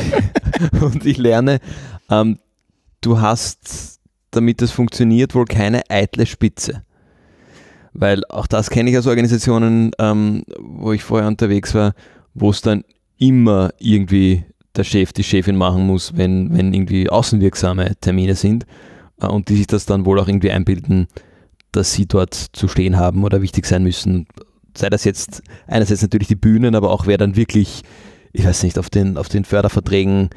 und 0.81 1.05
ich 1.05 1.19
lerne, 1.19 1.61
ähm, 2.11 2.39
du 3.01 3.21
hast, 3.21 4.01
damit 4.31 4.63
das 4.63 4.71
funktioniert, 4.71 5.35
wohl 5.35 5.45
keine 5.45 5.83
eitle 5.91 6.27
Spitze. 6.27 6.83
Weil 7.93 8.25
auch 8.27 8.47
das 8.47 8.71
kenne 8.71 8.91
ich 8.91 8.99
aus 8.99 9.07
Organisationen, 9.07 9.93
ähm, 9.99 10.45
wo 10.59 10.93
ich 10.93 11.03
vorher 11.03 11.29
unterwegs 11.29 11.75
war, 11.75 11.95
wo 12.35 12.51
es 12.51 12.61
dann 12.61 12.85
immer 13.19 13.71
irgendwie 13.79 14.45
der 14.77 14.85
Chef, 14.85 15.13
die 15.13 15.25
Chefin 15.25 15.57
machen 15.57 15.87
muss, 15.87 16.17
wenn, 16.17 16.57
wenn 16.57 16.73
irgendwie 16.73 17.11
außenwirksame 17.11 17.97
Termine 18.01 18.37
sind 18.37 18.67
äh, 19.21 19.27
und 19.27 19.49
die 19.49 19.57
sich 19.57 19.67
das 19.67 19.87
dann 19.87 20.05
wohl 20.05 20.21
auch 20.21 20.29
irgendwie 20.29 20.53
einbilden, 20.53 21.09
dass 21.73 21.93
sie 21.93 22.07
dort 22.07 22.35
zu 22.35 22.69
stehen 22.69 22.97
haben 22.97 23.25
oder 23.25 23.43
wichtig 23.43 23.67
sein 23.67 23.83
müssen 23.83 24.27
sei 24.79 24.89
das 24.89 25.05
jetzt 25.05 25.43
einerseits 25.67 26.03
natürlich 26.03 26.29
die 26.29 26.37
Bühnen, 26.37 26.75
aber 26.75 26.91
auch 26.91 27.07
wer 27.07 27.19
dann 27.19 27.37
wirklich, 27.37 27.83
ich 28.33 28.45
weiß 28.45 28.63
nicht, 28.63 28.79
auf 28.79 28.91
den, 28.91 29.17
auf 29.17 29.29
den 29.29 29.45
Förderverträgen 29.45 30.31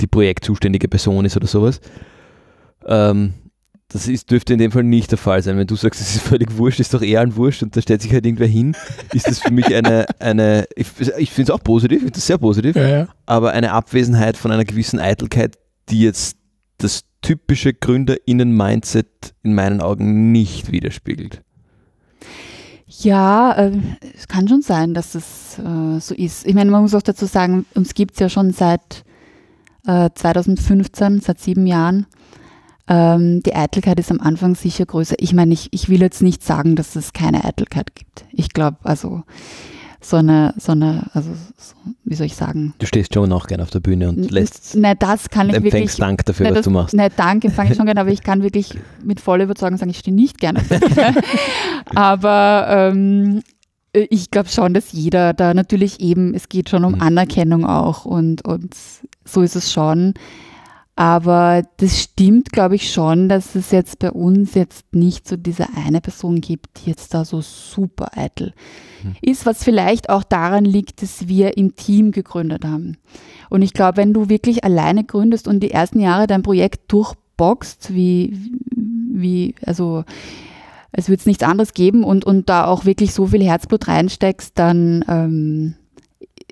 die 0.00 0.06
projektzuständige 0.06 0.88
Person 0.88 1.24
ist 1.24 1.36
oder 1.36 1.46
sowas. 1.46 1.80
Ähm, 2.86 3.34
das 3.92 4.06
ist, 4.06 4.30
dürfte 4.30 4.52
in 4.52 4.60
dem 4.60 4.70
Fall 4.70 4.84
nicht 4.84 5.10
der 5.10 5.18
Fall 5.18 5.42
sein. 5.42 5.58
Wenn 5.58 5.66
du 5.66 5.74
sagst, 5.74 6.00
es 6.00 6.14
ist 6.14 6.22
völlig 6.22 6.56
wurscht, 6.56 6.80
ist 6.80 6.94
doch 6.94 7.02
eher 7.02 7.20
ein 7.20 7.34
Wurscht 7.36 7.62
und 7.62 7.76
da 7.76 7.82
stellt 7.82 8.02
sich 8.02 8.12
halt 8.12 8.24
irgendwer 8.24 8.46
hin, 8.46 8.76
ist 9.12 9.26
das 9.26 9.40
für 9.40 9.52
mich 9.52 9.74
eine, 9.74 10.06
eine 10.20 10.66
ich, 10.76 10.86
ich 11.18 11.30
finde 11.30 11.52
es 11.52 11.58
auch 11.58 11.62
positiv, 11.62 11.96
ich 11.96 12.04
finde 12.04 12.18
es 12.18 12.26
sehr 12.26 12.38
positiv, 12.38 12.76
ja, 12.76 12.88
ja. 12.88 13.08
aber 13.26 13.50
eine 13.50 13.72
Abwesenheit 13.72 14.36
von 14.36 14.52
einer 14.52 14.64
gewissen 14.64 15.00
Eitelkeit, 15.00 15.58
die 15.88 16.02
jetzt 16.02 16.36
das 16.78 17.02
typische 17.20 17.74
GründerInnen-Mindset 17.74 19.34
in 19.42 19.54
meinen 19.54 19.80
Augen 19.80 20.30
nicht 20.30 20.70
widerspiegelt. 20.70 21.42
Ja, 23.02 23.52
äh, 23.52 23.72
es 24.14 24.28
kann 24.28 24.46
schon 24.46 24.60
sein, 24.62 24.92
dass 24.92 25.14
es 25.14 25.58
äh, 25.58 26.00
so 26.00 26.14
ist. 26.14 26.46
Ich 26.46 26.54
meine, 26.54 26.70
man 26.70 26.82
muss 26.82 26.94
auch 26.94 27.02
dazu 27.02 27.24
sagen, 27.24 27.64
uns 27.74 27.94
gibt 27.94 28.14
es 28.14 28.20
ja 28.20 28.28
schon 28.28 28.52
seit 28.52 29.04
äh, 29.86 30.10
2015, 30.14 31.20
seit 31.20 31.40
sieben 31.40 31.66
Jahren. 31.66 32.06
Ähm, 32.88 33.42
die 33.42 33.54
Eitelkeit 33.54 33.98
ist 33.98 34.10
am 34.10 34.20
Anfang 34.20 34.54
sicher 34.54 34.84
größer. 34.84 35.14
Ich 35.18 35.32
meine, 35.32 35.54
ich, 35.54 35.68
ich 35.72 35.88
will 35.88 36.02
jetzt 36.02 36.20
nicht 36.20 36.42
sagen, 36.44 36.76
dass 36.76 36.94
es 36.94 37.14
keine 37.14 37.44
Eitelkeit 37.44 37.94
gibt. 37.94 38.26
Ich 38.32 38.50
glaube, 38.50 38.76
also 38.82 39.22
so 40.00 40.16
eine, 40.16 40.54
so 40.56 40.72
eine, 40.72 41.06
also 41.12 41.30
so, 41.58 41.74
wie 42.04 42.14
soll 42.14 42.26
ich 42.26 42.36
sagen? 42.36 42.74
Du 42.78 42.86
stehst 42.86 43.14
schon 43.14 43.32
auch 43.32 43.46
gerne 43.46 43.62
auf 43.62 43.70
der 43.70 43.80
Bühne 43.80 44.08
und 44.08 44.30
lässt. 44.30 44.74
Nein, 44.74 44.96
das 44.98 45.28
kann 45.28 45.48
ich 45.50 45.56
empfängst 45.56 45.74
wirklich. 45.74 45.96
Dank 45.96 46.24
dafür, 46.24 46.46
nein, 46.46 46.54
was 46.56 46.64
du 46.64 46.70
machst. 46.70 46.94
Nein, 46.94 47.10
Dank 47.16 47.44
empfange 47.44 47.70
ich 47.70 47.76
schon 47.76 47.86
gerne, 47.86 48.00
aber 48.00 48.10
ich 48.10 48.22
kann 48.22 48.42
wirklich 48.42 48.74
mit 49.04 49.20
voller 49.20 49.44
Überzeugung 49.44 49.76
sagen, 49.76 49.90
ich 49.90 49.98
stehe 49.98 50.14
nicht 50.14 50.38
gerne 50.38 50.60
auf 50.60 50.68
der 50.68 50.78
Bühne. 50.78 51.14
aber 51.94 52.66
ähm, 52.68 53.42
ich 53.92 54.30
glaube 54.30 54.48
schon, 54.48 54.72
dass 54.72 54.92
jeder 54.92 55.34
da 55.34 55.52
natürlich 55.52 56.00
eben, 56.00 56.34
es 56.34 56.48
geht 56.48 56.70
schon 56.70 56.84
um 56.84 56.94
mhm. 56.94 57.02
Anerkennung 57.02 57.66
auch 57.66 58.04
und, 58.04 58.44
und 58.44 58.74
so 59.24 59.42
ist 59.42 59.56
es 59.56 59.72
schon. 59.72 60.14
Aber 61.00 61.62
das 61.78 61.98
stimmt, 61.98 62.52
glaube 62.52 62.74
ich, 62.74 62.92
schon, 62.92 63.30
dass 63.30 63.54
es 63.54 63.70
jetzt 63.70 64.00
bei 64.00 64.10
uns 64.10 64.52
jetzt 64.52 64.94
nicht 64.94 65.26
so 65.26 65.38
diese 65.38 65.68
eine 65.74 66.02
Person 66.02 66.42
gibt, 66.42 66.66
die 66.76 66.90
jetzt 66.90 67.14
da 67.14 67.24
so 67.24 67.40
super 67.40 68.18
eitel 68.18 68.52
mhm. 69.02 69.16
ist, 69.22 69.46
was 69.46 69.64
vielleicht 69.64 70.10
auch 70.10 70.22
daran 70.22 70.66
liegt, 70.66 71.00
dass 71.00 71.26
wir 71.26 71.56
im 71.56 71.74
Team 71.74 72.10
gegründet 72.10 72.66
haben. 72.66 72.98
Und 73.48 73.62
ich 73.62 73.72
glaube, 73.72 73.96
wenn 73.96 74.12
du 74.12 74.28
wirklich 74.28 74.62
alleine 74.62 75.02
gründest 75.02 75.48
und 75.48 75.60
die 75.60 75.70
ersten 75.70 76.00
Jahre 76.00 76.26
dein 76.26 76.42
Projekt 76.42 76.92
durchboxt, 76.92 77.94
wie, 77.94 78.52
wie, 78.70 79.54
also, 79.64 80.04
es 80.92 81.08
wird 81.08 81.20
es 81.20 81.26
nichts 81.26 81.44
anderes 81.44 81.72
geben 81.72 82.04
und, 82.04 82.26
und 82.26 82.50
da 82.50 82.66
auch 82.66 82.84
wirklich 82.84 83.14
so 83.14 83.28
viel 83.28 83.42
Herzblut 83.42 83.88
reinsteckst, 83.88 84.58
dann 84.58 85.02
ähm, 85.08 85.76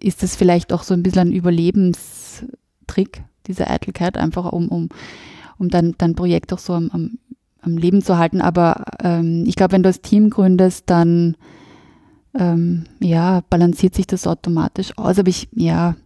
ist 0.01 0.23
das 0.23 0.37
vielleicht 0.37 0.73
auch 0.73 0.85
so 0.85 0.95
ein 0.95 1.03
bisschen 1.03 1.29
ein 1.29 1.33
Überlebenstrick, 1.33 3.25
diese 3.49 3.69
Eitelkeit, 3.69 4.17
einfach 4.17 4.53
um, 4.53 4.69
um, 4.69 4.89
um 5.59 5.69
dein, 5.69 5.95
dein 5.99 6.15
Projekt 6.15 6.53
auch 6.53 6.59
so 6.59 6.75
am, 6.75 6.91
am, 6.93 7.19
am 7.61 7.77
Leben 7.77 8.03
zu 8.03 8.19
halten. 8.19 8.41
Aber 8.41 8.85
ähm, 9.03 9.45
ich 9.47 9.57
glaube, 9.57 9.73
wenn 9.73 9.83
du 9.83 9.89
das 9.89 10.03
Team 10.03 10.31
gründest, 10.31 10.85
dann 10.91 11.37
ähm, 12.39 12.85
ja, 13.01 13.43
balanciert 13.51 13.95
sich 13.95 14.07
das 14.07 14.27
automatisch 14.27 14.97
aus. 14.97 15.19
Aber 15.19 15.29
ich, 15.29 15.49
ja, 15.53 15.97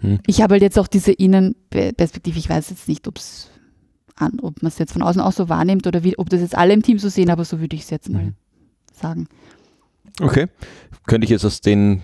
hm. 0.00 0.18
ich 0.26 0.42
habe 0.42 0.54
halt 0.54 0.62
jetzt 0.62 0.78
auch 0.78 0.88
diese 0.88 1.12
Innenperspektive. 1.12 2.38
Ich 2.38 2.48
weiß 2.50 2.70
jetzt 2.70 2.88
nicht, 2.88 3.06
ob's 3.06 3.50
an, 4.16 4.38
ob 4.40 4.62
man 4.62 4.68
es 4.68 4.78
jetzt 4.78 4.92
von 4.92 5.02
außen 5.02 5.20
auch 5.20 5.32
so 5.32 5.48
wahrnimmt 5.48 5.86
oder 5.86 6.04
wie, 6.04 6.18
ob 6.18 6.30
das 6.30 6.40
jetzt 6.40 6.56
alle 6.56 6.74
im 6.74 6.82
Team 6.82 6.98
so 6.98 7.08
sehen, 7.08 7.30
aber 7.30 7.44
so 7.44 7.60
würde 7.60 7.76
ich 7.76 7.82
es 7.82 7.90
jetzt 7.90 8.08
mal 8.08 8.24
mhm. 8.24 8.34
sagen. 8.92 9.28
Okay. 10.20 10.48
Könnte 11.06 11.24
ich 11.24 11.30
jetzt 11.30 11.44
aus 11.44 11.60
den 11.60 12.02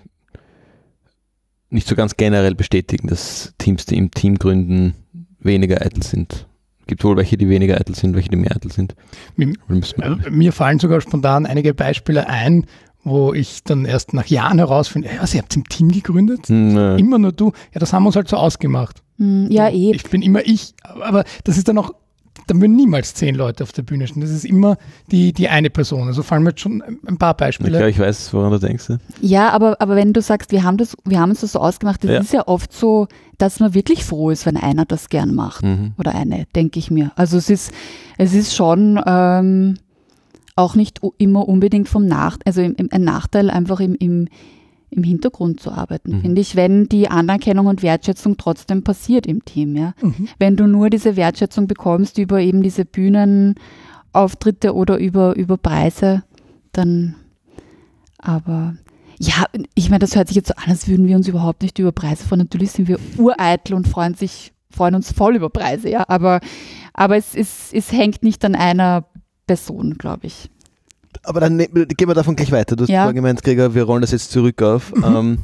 nicht 1.70 1.86
so 1.86 1.94
ganz 1.94 2.16
generell 2.16 2.54
bestätigen, 2.54 3.08
dass 3.08 3.54
Teams, 3.58 3.86
die 3.86 3.96
im 3.96 4.10
Team 4.10 4.36
gründen, 4.36 4.94
weniger 5.40 5.82
eitel 5.82 6.02
sind. 6.02 6.46
Gibt 6.86 7.04
wohl 7.04 7.16
welche, 7.16 7.36
die 7.36 7.48
weniger 7.48 7.78
eitel 7.78 7.94
sind, 7.94 8.14
welche, 8.14 8.30
die 8.30 8.36
mehr 8.36 8.54
eitel 8.54 8.72
sind. 8.72 8.94
Mir, 9.36 9.52
äh, 9.68 10.30
mir 10.30 10.52
fallen 10.52 10.78
sogar 10.78 11.00
spontan 11.02 11.44
einige 11.44 11.74
Beispiele 11.74 12.26
ein, 12.28 12.64
wo 13.04 13.34
ich 13.34 13.62
dann 13.62 13.84
erst 13.84 14.14
nach 14.14 14.26
Jahren 14.26 14.58
herausfinde, 14.58 15.08
ja, 15.14 15.26
sie 15.26 15.38
habt 15.38 15.54
im 15.54 15.64
Team 15.68 15.90
gegründet? 15.90 16.48
Nee. 16.48 16.98
Immer 16.98 17.18
nur 17.18 17.32
du. 17.32 17.52
Ja, 17.72 17.80
das 17.80 17.92
haben 17.92 18.04
wir 18.04 18.08
uns 18.08 18.16
halt 18.16 18.28
so 18.28 18.36
ausgemacht. 18.36 19.02
Hm, 19.18 19.50
ja, 19.50 19.68
eh. 19.68 19.92
Ich 19.92 20.04
bin 20.04 20.22
immer 20.22 20.40
ich, 20.44 20.74
aber 20.82 21.24
das 21.44 21.58
ist 21.58 21.68
dann 21.68 21.78
auch 21.78 21.92
dann 22.46 22.60
würden 22.60 22.76
niemals 22.76 23.14
zehn 23.14 23.34
Leute 23.34 23.62
auf 23.62 23.72
der 23.72 23.82
Bühne 23.82 24.06
stehen. 24.06 24.22
Das 24.22 24.30
ist 24.30 24.44
immer 24.44 24.76
die, 25.10 25.32
die 25.32 25.48
eine 25.48 25.70
Person. 25.70 26.08
Also 26.08 26.22
fallen 26.22 26.42
mir 26.42 26.50
jetzt 26.50 26.60
schon 26.60 26.82
ein 27.06 27.18
paar 27.18 27.34
Beispiele. 27.34 27.78
Ja, 27.78 27.86
ich 27.86 27.98
weiß, 27.98 28.32
woran 28.32 28.52
du 28.52 28.58
denkst. 28.58 28.88
Ja, 28.88 28.98
ja 29.20 29.50
aber, 29.50 29.80
aber 29.80 29.96
wenn 29.96 30.12
du 30.12 30.22
sagst, 30.22 30.52
wir 30.52 30.62
haben, 30.62 30.76
das, 30.76 30.96
wir 31.04 31.20
haben 31.20 31.30
uns 31.30 31.40
das 31.40 31.52
so 31.52 31.60
ausgemacht, 31.60 32.04
das 32.04 32.10
ja. 32.10 32.20
ist 32.20 32.32
ja 32.32 32.46
oft 32.46 32.72
so, 32.72 33.08
dass 33.36 33.60
man 33.60 33.74
wirklich 33.74 34.04
froh 34.04 34.30
ist, 34.30 34.46
wenn 34.46 34.56
einer 34.56 34.84
das 34.84 35.08
gern 35.08 35.34
macht. 35.34 35.62
Mhm. 35.64 35.92
Oder 35.98 36.14
eine, 36.14 36.46
denke 36.54 36.78
ich 36.78 36.90
mir. 36.90 37.12
Also 37.16 37.36
es 37.36 37.50
ist, 37.50 37.72
es 38.16 38.34
ist 38.34 38.54
schon 38.54 39.00
ähm, 39.06 39.78
auch 40.56 40.74
nicht 40.74 41.00
immer 41.18 41.48
unbedingt 41.48 41.88
vom 41.88 42.06
Nachteil, 42.06 42.42
also 42.46 42.60
ein 42.62 43.04
Nachteil 43.04 43.50
einfach 43.50 43.80
im, 43.80 43.94
im 43.94 44.28
im 44.90 45.02
Hintergrund 45.02 45.60
zu 45.60 45.70
arbeiten, 45.70 46.16
mhm. 46.16 46.20
finde 46.22 46.40
ich, 46.40 46.56
wenn 46.56 46.88
die 46.88 47.10
Anerkennung 47.10 47.66
und 47.66 47.82
Wertschätzung 47.82 48.36
trotzdem 48.36 48.82
passiert 48.82 49.26
im 49.26 49.44
Team. 49.44 49.76
Ja? 49.76 49.94
Mhm. 50.00 50.28
Wenn 50.38 50.56
du 50.56 50.66
nur 50.66 50.90
diese 50.90 51.16
Wertschätzung 51.16 51.66
bekommst 51.66 52.18
über 52.18 52.40
eben 52.40 52.62
diese 52.62 52.84
Bühnenauftritte 52.84 54.74
oder 54.74 54.98
über, 54.98 55.36
über 55.36 55.56
Preise, 55.58 56.24
dann 56.72 57.16
aber 58.18 58.74
ja, 59.20 59.46
ich 59.74 59.90
meine, 59.90 59.98
das 59.98 60.14
hört 60.14 60.28
sich 60.28 60.36
jetzt 60.36 60.48
so 60.48 60.54
an, 60.54 60.70
als 60.70 60.86
würden 60.88 61.08
wir 61.08 61.16
uns 61.16 61.26
überhaupt 61.26 61.62
nicht 61.62 61.78
über 61.78 61.90
Preise 61.90 62.24
freuen. 62.24 62.40
Natürlich 62.40 62.70
sind 62.70 62.86
wir 62.86 62.98
ureitel 63.16 63.74
und 63.74 63.88
freuen 63.88 64.14
sich, 64.14 64.52
freuen 64.70 64.94
uns 64.94 65.12
voll 65.12 65.34
über 65.34 65.50
Preise, 65.50 65.88
ja. 65.88 66.04
Aber, 66.08 66.40
aber 66.94 67.16
es, 67.16 67.34
es, 67.34 67.72
es 67.72 67.90
hängt 67.90 68.22
nicht 68.22 68.44
an 68.44 68.54
einer 68.54 69.06
Person, 69.46 69.94
glaube 69.94 70.28
ich 70.28 70.50
aber 71.22 71.40
dann 71.40 71.56
ne, 71.56 71.68
gehen 71.68 72.08
wir 72.08 72.14
davon 72.14 72.36
gleich 72.36 72.52
weiter. 72.52 72.76
Du 72.76 72.82
hast 72.82 72.90
ja. 72.90 73.10
gemeint, 73.10 73.42
Gregor, 73.42 73.74
wir 73.74 73.84
rollen 73.84 74.00
das 74.00 74.12
jetzt 74.12 74.30
zurück 74.30 74.62
auf. 74.62 74.94
Mhm. 74.94 75.04
Ähm, 75.04 75.38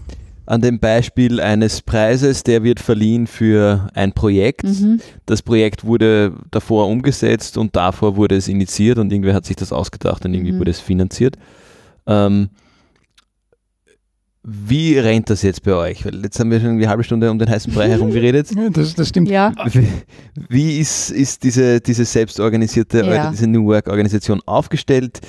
an 0.46 0.60
dem 0.60 0.78
Beispiel 0.78 1.40
eines 1.40 1.80
Preises, 1.80 2.42
der 2.42 2.62
wird 2.62 2.78
verliehen 2.78 3.26
für 3.26 3.88
ein 3.94 4.12
Projekt. 4.12 4.64
Mhm. 4.64 5.00
Das 5.24 5.40
Projekt 5.42 5.84
wurde 5.84 6.34
davor 6.50 6.86
umgesetzt 6.88 7.56
und 7.56 7.74
davor 7.76 8.16
wurde 8.16 8.36
es 8.36 8.48
initiiert 8.48 8.98
und 8.98 9.10
irgendwer 9.10 9.34
hat 9.34 9.46
sich 9.46 9.56
das 9.56 9.72
ausgedacht 9.72 10.24
und 10.24 10.34
irgendwie 10.34 10.52
mhm. 10.52 10.58
wurde 10.58 10.70
es 10.70 10.80
finanziert. 10.80 11.36
Ähm, 12.06 12.50
wie 14.46 14.98
rennt 14.98 15.30
das 15.30 15.40
jetzt 15.40 15.62
bei 15.62 15.72
euch? 15.72 16.04
Weil 16.04 16.22
jetzt 16.22 16.38
haben 16.38 16.50
wir 16.50 16.60
schon 16.60 16.70
eine 16.70 16.86
halbe 16.86 17.02
Stunde 17.02 17.30
um 17.30 17.38
den 17.38 17.48
heißen 17.48 17.72
Brei 17.72 17.88
herum 17.88 18.10
geredet. 18.10 18.50
Ja, 18.54 18.68
das, 18.68 18.94
das 18.94 19.08
stimmt. 19.08 19.30
Ja. 19.30 19.52
Wie, 19.72 19.88
wie 20.48 20.78
ist, 20.78 21.10
ist 21.10 21.42
diese, 21.42 21.80
diese 21.80 22.04
selbstorganisierte, 22.04 23.04
ja. 23.04 23.30
diese 23.30 23.46
New 23.46 23.64
Work-Organisation 23.66 24.42
aufgestellt? 24.44 25.20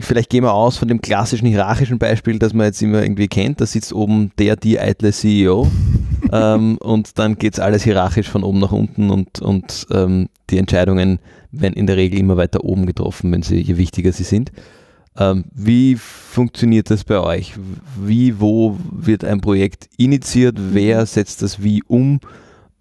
Vielleicht 0.00 0.30
gehen 0.30 0.42
wir 0.42 0.52
aus 0.52 0.78
von 0.78 0.88
dem 0.88 1.00
klassischen 1.00 1.46
hierarchischen 1.46 1.98
Beispiel, 1.98 2.38
das 2.38 2.54
man 2.54 2.66
jetzt 2.66 2.82
immer 2.82 3.02
irgendwie 3.02 3.28
kennt. 3.28 3.60
Da 3.60 3.66
sitzt 3.66 3.92
oben 3.92 4.32
der, 4.38 4.56
die 4.56 4.80
eitle 4.80 5.12
CEO 5.12 5.70
ähm, 6.32 6.78
und 6.78 7.18
dann 7.18 7.36
geht 7.36 7.54
es 7.54 7.60
alles 7.60 7.84
hierarchisch 7.84 8.28
von 8.28 8.42
oben 8.42 8.58
nach 8.58 8.72
unten 8.72 9.10
und, 9.10 9.40
und 9.40 9.86
ähm, 9.92 10.28
die 10.50 10.58
Entscheidungen 10.58 11.18
werden 11.52 11.74
in 11.74 11.86
der 11.86 11.96
Regel 11.96 12.18
immer 12.18 12.38
weiter 12.38 12.64
oben 12.64 12.86
getroffen, 12.86 13.30
wenn 13.32 13.42
sie, 13.42 13.60
je 13.60 13.76
wichtiger 13.76 14.12
sie 14.12 14.24
sind. 14.24 14.50
Ähm, 15.16 15.44
wie 15.52 15.96
funktioniert 15.96 16.90
das 16.90 17.04
bei 17.04 17.20
euch? 17.20 17.54
Wie, 18.00 18.40
wo 18.40 18.78
wird 18.90 19.24
ein 19.24 19.40
Projekt 19.40 19.88
initiiert? 19.98 20.56
Wer 20.58 21.04
setzt 21.06 21.42
das 21.42 21.62
wie 21.62 21.82
um? 21.86 22.20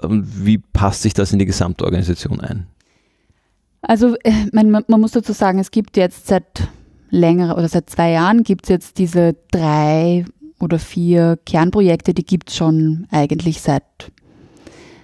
Wie 0.02 0.58
passt 0.58 1.02
sich 1.02 1.14
das 1.14 1.34
in 1.34 1.40
die 1.40 1.46
Gesamtorganisation 1.46 2.40
ein? 2.40 2.68
Also 3.82 4.16
äh, 4.24 4.32
man, 4.54 4.70
man 4.72 5.02
muss 5.02 5.12
dazu 5.12 5.34
sagen, 5.34 5.60
es 5.60 5.72
gibt 5.72 5.98
jetzt 5.98 6.28
seit 6.28 6.70
längerer 7.10 7.58
oder 7.58 7.68
seit 7.68 7.90
zwei 7.90 8.12
Jahren 8.12 8.44
gibt 8.44 8.66
es 8.66 8.70
jetzt 8.70 8.98
diese 8.98 9.36
drei 9.52 10.26
oder 10.60 10.80
vier 10.80 11.38
Kernprojekte, 11.46 12.14
die 12.14 12.24
gibt 12.24 12.50
es 12.50 12.56
schon 12.56 13.08
eigentlich 13.12 13.62
seit 13.62 13.84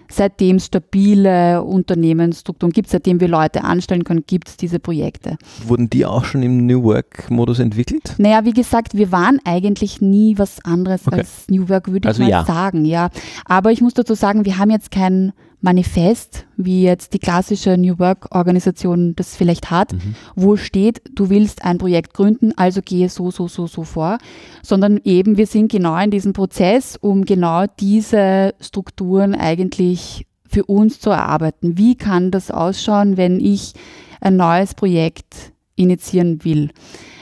seitdem 0.10 0.60
stabile 0.60 1.64
Unternehmensstrukturen 1.64 2.72
gibt, 2.72 2.90
seitdem 2.90 3.20
wir 3.20 3.28
Leute 3.28 3.64
anstellen 3.64 4.04
können, 4.04 4.24
gibt 4.26 4.50
es 4.50 4.58
diese 4.58 4.80
Projekte. 4.80 5.38
Wurden 5.66 5.90
die 5.90 6.06
auch 6.06 6.26
schon 6.26 6.44
im 6.44 6.66
New 6.66 6.84
Work-Modus 6.84 7.60
entwickelt? 7.60 8.16
Naja, 8.18 8.46
wie 8.46 8.54
gesagt, 8.54 8.96
wir 8.96 9.12
waren 9.12 9.40
eigentlich 9.46 10.02
nie 10.02 10.38
was 10.38 10.64
anderes 10.64 11.08
okay. 11.08 11.20
als 11.20 11.48
New 11.50 11.70
Work, 11.70 11.92
würde 11.92 12.08
also 12.08 12.22
ich 12.24 12.30
mal 12.30 12.32
ja. 12.32 12.46
sagen. 12.46 12.86
Ja. 12.86 13.10
Aber 13.46 13.72
ich 13.72 13.82
muss 13.82 13.94
dazu 13.94 14.16
sagen, 14.16 14.46
wir 14.46 14.58
haben 14.58 14.72
jetzt 14.72 14.92
kein 14.92 15.34
Manifest, 15.60 16.46
wie 16.56 16.84
jetzt 16.84 17.14
die 17.14 17.20
klassische 17.20 17.78
New 17.78 17.98
Work-Organisation 17.98 19.16
das 19.16 19.36
vielleicht 19.36 19.72
hat, 19.72 19.94
mhm. 19.94 20.16
wo 20.36 20.56
steht, 20.56 21.02
du 21.16 21.30
willst 21.30 21.66
ein 21.66 21.80
Projekt 21.80 22.14
gründen, 22.14 22.54
also 22.56 22.82
gehe 22.82 23.10
so, 23.10 23.32
so, 23.32 23.48
so, 23.48 23.66
so 23.66 23.84
vor, 23.84 24.20
sondern 24.62 25.00
eben 25.04 25.38
wir 25.38 25.48
sind 25.48 25.72
genau 25.72 25.98
in 25.98 26.12
diesem 26.12 26.34
Prozess, 26.34 26.96
um 26.96 27.26
genau 27.26 27.66
diese 27.80 28.54
Strukturen 28.60 29.34
eigentlich 29.34 30.28
für 30.48 30.64
uns 30.66 31.00
zu 31.00 31.10
erarbeiten. 31.10 31.78
Wie 31.78 31.96
kann 31.96 32.30
das 32.30 32.52
ausschauen, 32.52 33.18
wenn 33.18 33.40
ich 33.40 33.74
ein 34.22 34.38
neues 34.38 34.76
Projekt 34.76 35.54
initiieren 35.76 36.44
will? 36.44 36.70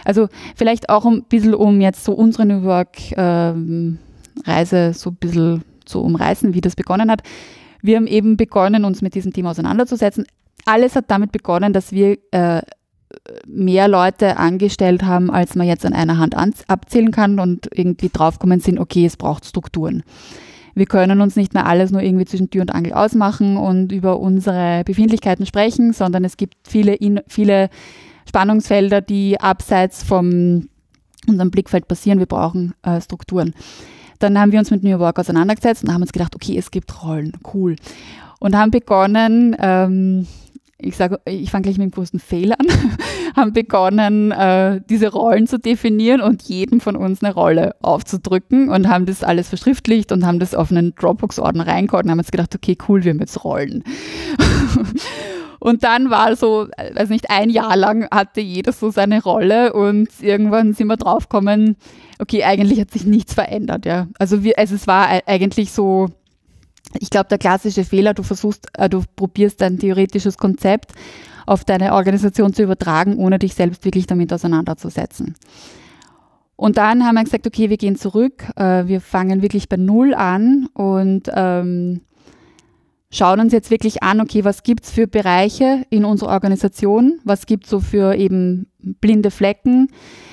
Also 0.03 0.27
vielleicht 0.55 0.89
auch 0.89 1.05
ein 1.05 1.23
bisschen, 1.23 1.55
um 1.55 1.79
jetzt 1.79 2.03
so 2.03 2.11
unsere 2.13 2.45
New 2.45 2.63
Work-Reise 2.63 3.97
ähm, 4.45 4.93
so 4.93 5.09
ein 5.09 5.15
bisschen 5.15 5.63
zu 5.85 6.01
umreißen, 6.01 6.53
wie 6.53 6.61
das 6.61 6.75
begonnen 6.75 7.09
hat. 7.09 7.23
Wir 7.85 7.97
haben 7.97 8.07
eben 8.07 8.37
begonnen, 8.37 8.85
uns 8.85 9.01
mit 9.01 9.15
diesem 9.15 9.33
Thema 9.33 9.51
auseinanderzusetzen. 9.51 10.25
Alles 10.65 10.95
hat 10.95 11.05
damit 11.09 11.31
begonnen, 11.31 11.73
dass 11.73 11.91
wir 11.91 12.17
äh, 12.31 12.61
mehr 13.47 13.87
Leute 13.87 14.37
angestellt 14.37 15.03
haben, 15.03 15.29
als 15.29 15.55
man 15.55 15.67
jetzt 15.67 15.85
an 15.85 15.93
einer 15.93 16.17
Hand 16.17 16.35
abzählen 16.67 17.11
kann 17.11 17.39
und 17.39 17.69
irgendwie 17.73 18.09
draufkommen 18.09 18.59
sind, 18.59 18.79
okay, 18.79 19.05
es 19.05 19.17
braucht 19.17 19.45
Strukturen. 19.45 20.03
Wir 20.73 20.87
können 20.87 21.21
uns 21.21 21.35
nicht 21.35 21.53
mehr 21.53 21.65
alles 21.65 21.91
nur 21.91 22.01
irgendwie 22.01 22.25
zwischen 22.25 22.49
Tür 22.49 22.61
und 22.61 22.73
Angel 22.73 22.93
ausmachen 22.93 23.55
und 23.55 23.91
über 23.91 24.19
unsere 24.19 24.83
Befindlichkeiten 24.83 25.45
sprechen, 25.45 25.93
sondern 25.93 26.25
es 26.25 26.35
gibt 26.35 26.55
viele, 26.67 26.97
viele 27.27 27.69
Spannungsfelder, 28.27 29.01
die 29.01 29.39
abseits 29.39 30.03
von 30.03 30.67
unserem 31.27 31.51
Blickfeld 31.51 31.87
passieren. 31.87 32.19
Wir 32.19 32.25
brauchen 32.25 32.73
äh, 32.83 32.99
Strukturen. 32.99 33.53
Dann 34.19 34.39
haben 34.39 34.51
wir 34.51 34.59
uns 34.59 34.71
mit 34.71 34.83
New 34.83 34.99
Work 34.99 35.19
auseinandergesetzt 35.19 35.83
und 35.83 35.93
haben 35.93 36.01
uns 36.01 36.11
gedacht, 36.11 36.35
okay, 36.35 36.57
es 36.57 36.71
gibt 36.71 37.03
Rollen, 37.03 37.33
cool. 37.53 37.75
Und 38.39 38.55
haben 38.55 38.71
begonnen, 38.71 39.55
ähm, 39.59 40.27
ich 40.77 40.97
sage, 40.97 41.19
ich 41.25 41.51
fange 41.51 41.63
gleich 41.63 41.77
mit 41.77 41.85
dem 41.85 41.91
größten 41.91 42.19
Fehler 42.19 42.57
an, 42.59 42.67
haben 43.35 43.53
begonnen, 43.53 44.31
äh, 44.31 44.81
diese 44.89 45.11
Rollen 45.11 45.47
zu 45.47 45.57
definieren 45.57 46.21
und 46.21 46.43
jedem 46.43 46.81
von 46.81 46.95
uns 46.95 47.23
eine 47.23 47.33
Rolle 47.33 47.75
aufzudrücken 47.81 48.69
und 48.69 48.89
haben 48.89 49.05
das 49.05 49.23
alles 49.23 49.49
verschriftlicht 49.49 50.11
und 50.11 50.25
haben 50.25 50.39
das 50.39 50.53
auf 50.53 50.71
einen 50.71 50.93
Dropbox-Ordner 50.95 51.65
reingehauen 51.67 52.05
und 52.05 52.11
haben 52.11 52.19
uns 52.19 52.31
gedacht, 52.31 52.53
okay, 52.55 52.77
cool, 52.87 53.03
wir 53.03 53.11
haben 53.11 53.19
jetzt 53.19 53.43
Rollen. 53.43 53.83
Und 55.65 55.83
dann 55.83 56.11
war 56.11 56.35
so, 56.35 56.67
weiß 56.93 57.09
nicht, 57.09 57.31
ein 57.31 57.49
Jahr 57.49 57.75
lang 57.75 58.07
hatte 58.11 58.39
jeder 58.39 58.71
so 58.71 58.91
seine 58.91 59.23
Rolle 59.23 59.73
und 59.73 60.09
irgendwann 60.21 60.73
sind 60.73 60.85
wir 60.85 60.95
draufgekommen, 60.95 61.75
okay, 62.19 62.43
eigentlich 62.43 62.79
hat 62.79 62.91
sich 62.91 63.07
nichts 63.07 63.33
verändert, 63.33 63.87
ja. 63.87 64.05
Also, 64.19 64.43
wir, 64.43 64.59
also 64.59 64.75
es 64.75 64.85
war 64.85 65.07
eigentlich 65.25 65.71
so, 65.71 66.09
ich 66.99 67.09
glaube, 67.09 67.29
der 67.29 67.39
klassische 67.39 67.83
Fehler, 67.83 68.13
du 68.13 68.21
versuchst, 68.21 68.67
äh, 68.77 68.89
du 68.89 69.01
probierst 69.15 69.59
ein 69.63 69.79
theoretisches 69.79 70.37
Konzept 70.37 70.91
auf 71.47 71.65
deine 71.65 71.93
Organisation 71.93 72.53
zu 72.53 72.61
übertragen, 72.61 73.17
ohne 73.17 73.39
dich 73.39 73.55
selbst 73.55 73.85
wirklich 73.85 74.05
damit 74.05 74.31
auseinanderzusetzen. 74.31 75.33
Und 76.55 76.77
dann 76.77 77.07
haben 77.07 77.15
wir 77.15 77.23
gesagt, 77.23 77.47
okay, 77.47 77.71
wir 77.71 77.77
gehen 77.77 77.95
zurück, 77.95 78.45
äh, 78.55 78.85
wir 78.85 79.01
fangen 79.01 79.41
wirklich 79.41 79.67
bei 79.67 79.77
Null 79.77 80.13
an 80.13 80.67
und 80.75 81.23
ähm, 81.33 82.01
schauen 83.15 83.39
uns 83.39 83.53
jetzt 83.53 83.71
wirklich 83.71 84.03
an, 84.03 84.21
okay, 84.21 84.43
was 84.43 84.63
gibt 84.63 84.85
es 84.85 84.91
für 84.91 85.07
Bereiche 85.07 85.85
in 85.89 86.05
unserer 86.05 86.31
Organisation, 86.31 87.19
was 87.23 87.45
gibt 87.45 87.65
es 87.65 87.69
so 87.69 87.79
für 87.79 88.15
eben 88.15 88.67
blinde 88.79 89.31
Flecken. 89.31 89.89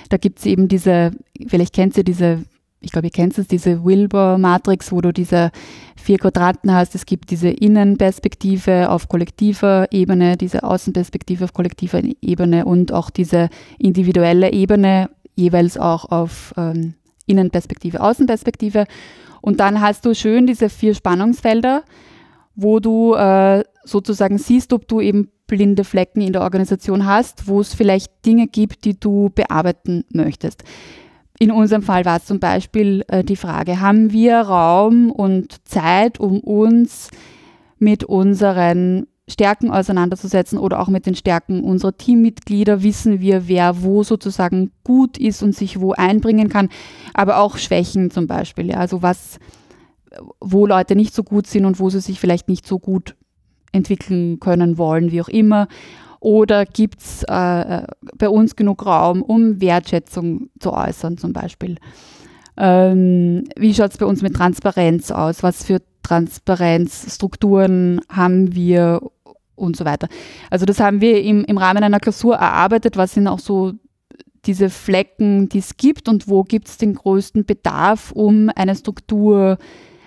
Da 0.09 0.17
gibt 0.17 0.41
es 0.41 0.47
eben 0.47 0.69
diese, 0.69 1.13
vielleicht 1.49 1.75
kennt 1.75 1.97
ihr 1.97 2.05
diese 2.05 2.45
ich 2.83 2.91
glaube, 2.91 3.07
ihr 3.07 3.13
kennt 3.13 3.39
es, 3.39 3.47
diese 3.47 3.85
Wilbur-Matrix, 3.85 4.93
wo 4.93 5.01
du 5.01 5.13
diese 5.13 5.51
vier 5.97 6.19
Quadranten 6.19 6.73
hast. 6.73 6.95
Es 6.95 7.07
gibt 7.07 7.31
diese 7.31 7.49
Innenperspektive 7.49 8.91
auf 8.91 9.09
kollektiver 9.09 9.87
Ebene, 9.91 10.37
diese 10.37 10.65
Außenperspektive 10.65 11.45
auf 11.45 11.53
kollektiver 11.53 12.01
Ebene 12.21 12.65
und 12.65 12.93
auch 12.93 13.11
diese 13.11 13.49
individuelle 13.79 14.53
Ebene, 14.53 15.11
jeweils 15.37 15.79
auch 15.79 16.07
auf 16.11 16.53
ähm, 16.57 16.95
Innenperspektive, 17.27 18.01
Außenperspektive. 18.01 18.87
Und 19.41 19.61
dann 19.61 19.81
hast 19.81 20.05
du 20.05 20.15
schön 20.15 20.47
diese 20.47 20.69
vier 20.69 20.95
Spannungsfelder, 20.95 21.85
wo 22.55 22.81
du 22.81 23.15
äh, 23.15 23.65
sozusagen 23.85 24.39
siehst, 24.39 24.73
ob 24.73 24.89
du 24.89 25.01
eben 25.01 25.31
blinde 25.47 25.85
Flecken 25.85 26.21
in 26.21 26.33
der 26.33 26.43
Organisation 26.43 27.07
hast, 27.07 27.47
wo 27.47 27.61
es 27.61 27.75
vielleicht 27.75 28.25
Dinge 28.25 28.47
gibt, 28.47 28.85
die 28.85 28.99
du 28.99 29.31
bearbeiten 29.35 30.05
möchtest. 30.13 30.65
In 31.39 31.51
unserem 31.51 31.83
Fall 31.83 32.05
war 32.05 32.19
es 32.19 32.25
zum 32.25 32.41
Beispiel 32.41 33.05
äh, 33.09 33.25
die 33.25 33.37
Frage, 33.37 33.81
haben 33.81 34.13
wir 34.13 34.39
Raum 34.41 35.11
und 35.11 35.67
Zeit, 35.67 36.21
um 36.21 36.41
uns 36.41 37.11
mit 37.79 38.05
unseren 38.05 39.07
Stärken 39.29 39.71
auseinanderzusetzen 39.71 40.59
oder 40.59 40.81
auch 40.81 40.89
mit 40.89 41.07
den 41.07 41.15
Stärken 41.15 41.63
unserer 41.63 41.97
Teammitglieder, 41.97 42.83
wissen 42.83 43.21
wir, 43.21 43.49
wer 43.49 43.83
wo 43.83 44.03
sozusagen 44.03 44.73
gut 44.85 45.19
ist 45.19 45.43
und 45.43 45.55
sich 45.55 45.81
wo 45.81 45.93
einbringen 45.93 46.49
kann, 46.49 46.69
aber 47.15 47.39
auch 47.39 47.57
Schwächen 47.57 48.11
zum 48.11 48.27
Beispiel. 48.27 48.71
Ja, 48.71 48.77
also 48.77 49.03
was, 49.03 49.39
wo 50.41 50.67
Leute 50.67 50.97
nicht 50.97 51.15
so 51.15 51.23
gut 51.23 51.47
sind 51.47 51.65
und 51.65 51.79
wo 51.81 51.91
sie 51.91 52.01
sich 52.01 52.21
vielleicht 52.21 52.49
nicht 52.49 52.67
so 52.67 52.79
gut 52.79 53.15
entwickeln 53.73 54.39
können 54.41 54.79
wollen, 54.79 55.11
wie 55.13 55.23
auch 55.23 55.29
immer. 55.29 55.69
Oder 56.21 56.67
gibt 56.67 57.01
es 57.01 57.25
äh, 57.29 57.35
äh, 57.83 57.87
bei 58.17 58.29
uns 58.29 58.55
genug 58.55 58.87
Raum, 58.87 59.23
um 59.23 59.61
Wertschätzung 59.61 60.51
zu 60.61 60.73
äußern 60.73 61.19
zum 61.19 61.33
Beispiel? 61.33 61.79
Ähm, 62.57 63.45
wie 63.57 63.75
schaut 63.75 63.91
es 63.91 63.99
bei 63.99 64.07
uns 64.07 64.23
mit 64.23 64.35
Transparenz 64.35 65.11
aus? 65.11 65.43
Was 65.43 65.65
für 65.65 65.83
Transparenzstrukturen 66.05 68.03
haben 68.09 68.55
wir 68.55 69.01
und 69.57 69.77
so 69.77 69.85
weiter? 69.85 70.07
Also 70.49 70.65
das 70.65 70.79
haben 70.79 71.01
wir 71.01 71.21
im, 71.23 71.45
im 71.45 71.59
Rahmen 71.59 71.83
einer 71.83 71.99
Klausur 71.99 72.37
erarbeitet. 72.37 72.97
Was 72.97 73.15
sind 73.15 73.27
auch 73.27 73.41
so 73.41 73.73
diese 74.45 74.71
Flecken, 74.71 75.49
die 75.49 75.59
es 75.59 75.77
gibt 75.77 76.09
und 76.09 76.29
wo 76.29 76.45
gibt 76.45 76.69
es 76.69 76.79
den 76.79 76.95
größten 76.95 77.45
Bedarf, 77.45 78.13
um 78.13 78.49
eine 78.55 78.77
Struktur 78.77 79.59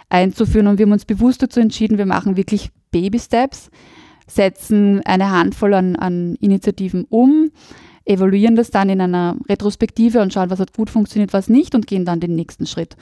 einzuführen? 0.10 0.68
Und 0.68 0.78
wir 0.78 0.86
haben 0.86 0.94
uns 0.94 1.06
bewusst 1.06 1.42
dazu 1.42 1.60
entschieden, 1.60 1.98
wir 1.98 2.06
machen 2.06 2.38
wirklich 2.38 2.72
Baby-Steps 2.92 3.70
setzen 4.28 5.02
eine 5.06 5.30
Handvoll 5.30 5.74
an, 5.74 5.96
an 5.96 6.36
Initiativen 6.40 7.06
um, 7.10 7.52
evaluieren 8.06 8.56
das 8.56 8.72
dann 8.72 8.90
in 8.90 9.02
einer 9.02 9.36
Retrospektive 9.48 10.22
und 10.22 10.34
schauen, 10.34 10.50
was 10.50 10.60
hat 10.60 10.74
gut 10.74 10.90
funktioniert, 10.90 11.34
was 11.34 11.50
nicht 11.50 11.76
und 11.76 11.88
gehen 11.88 12.06
dann 12.06 12.20
den 12.20 12.36
nächsten 12.36 12.66
Schritt. 12.66 12.96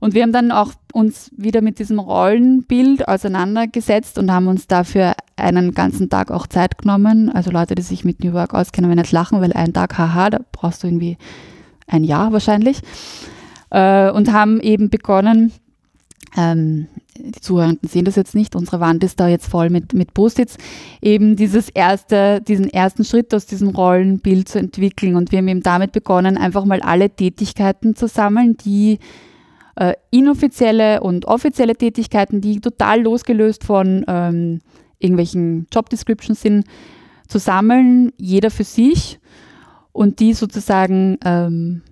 Und 0.00 0.14
wir 0.14 0.22
haben 0.22 0.32
dann 0.32 0.50
auch 0.50 0.72
uns 0.92 1.30
wieder 1.36 1.62
mit 1.62 1.78
diesem 1.78 2.00
Rollenbild 2.00 3.06
auseinandergesetzt 3.06 4.18
und 4.18 4.32
haben 4.32 4.48
uns 4.48 4.66
dafür 4.66 5.14
einen 5.36 5.74
ganzen 5.74 6.10
Tag 6.10 6.32
auch 6.32 6.48
Zeit 6.48 6.78
genommen. 6.78 7.30
Also 7.30 7.52
Leute, 7.52 7.76
die 7.76 7.82
sich 7.82 8.04
mit 8.04 8.22
New 8.22 8.32
Work 8.32 8.52
auskennen, 8.52 8.90
werden 8.90 8.98
jetzt 8.98 9.12
lachen, 9.12 9.40
weil 9.40 9.52
ein 9.52 9.72
Tag, 9.72 9.96
haha, 9.96 10.30
da 10.30 10.40
brauchst 10.50 10.82
du 10.82 10.88
irgendwie 10.88 11.18
ein 11.86 12.02
Jahr 12.02 12.32
wahrscheinlich. 12.32 12.80
Äh, 13.70 14.10
und 14.10 14.32
haben 14.32 14.58
eben 14.58 14.90
begonnen, 14.90 15.52
ähm, 16.36 16.88
die 17.16 17.40
Zuhörenden 17.40 17.88
sehen 17.88 18.04
das 18.04 18.16
jetzt 18.16 18.34
nicht, 18.34 18.56
unsere 18.56 18.80
Wand 18.80 19.04
ist 19.04 19.20
da 19.20 19.28
jetzt 19.28 19.46
voll 19.46 19.70
mit, 19.70 19.92
mit 19.92 20.14
Post-its, 20.14 20.56
eben 21.02 21.36
dieses 21.36 21.68
erste, 21.68 22.40
diesen 22.40 22.68
ersten 22.68 23.04
Schritt 23.04 23.34
aus 23.34 23.46
diesem 23.46 23.68
Rollenbild 23.68 24.48
zu 24.48 24.58
entwickeln. 24.58 25.16
Und 25.16 25.30
wir 25.30 25.38
haben 25.38 25.48
eben 25.48 25.62
damit 25.62 25.92
begonnen, 25.92 26.38
einfach 26.38 26.64
mal 26.64 26.80
alle 26.80 27.10
Tätigkeiten 27.10 27.94
zu 27.94 28.08
sammeln, 28.08 28.56
die 28.56 28.98
äh, 29.76 29.92
inoffizielle 30.10 31.02
und 31.02 31.26
offizielle 31.26 31.76
Tätigkeiten, 31.76 32.40
die 32.40 32.60
total 32.60 33.02
losgelöst 33.02 33.64
von 33.64 34.04
ähm, 34.08 34.60
irgendwelchen 34.98 35.66
Job 35.72 35.90
Descriptions 35.90 36.40
sind, 36.40 36.64
zu 37.28 37.38
sammeln, 37.38 38.12
jeder 38.16 38.50
für 38.50 38.64
sich. 38.64 39.18
Und 39.92 40.20
die 40.20 40.32
sozusagen 40.32 41.18
ähm, 41.22 41.82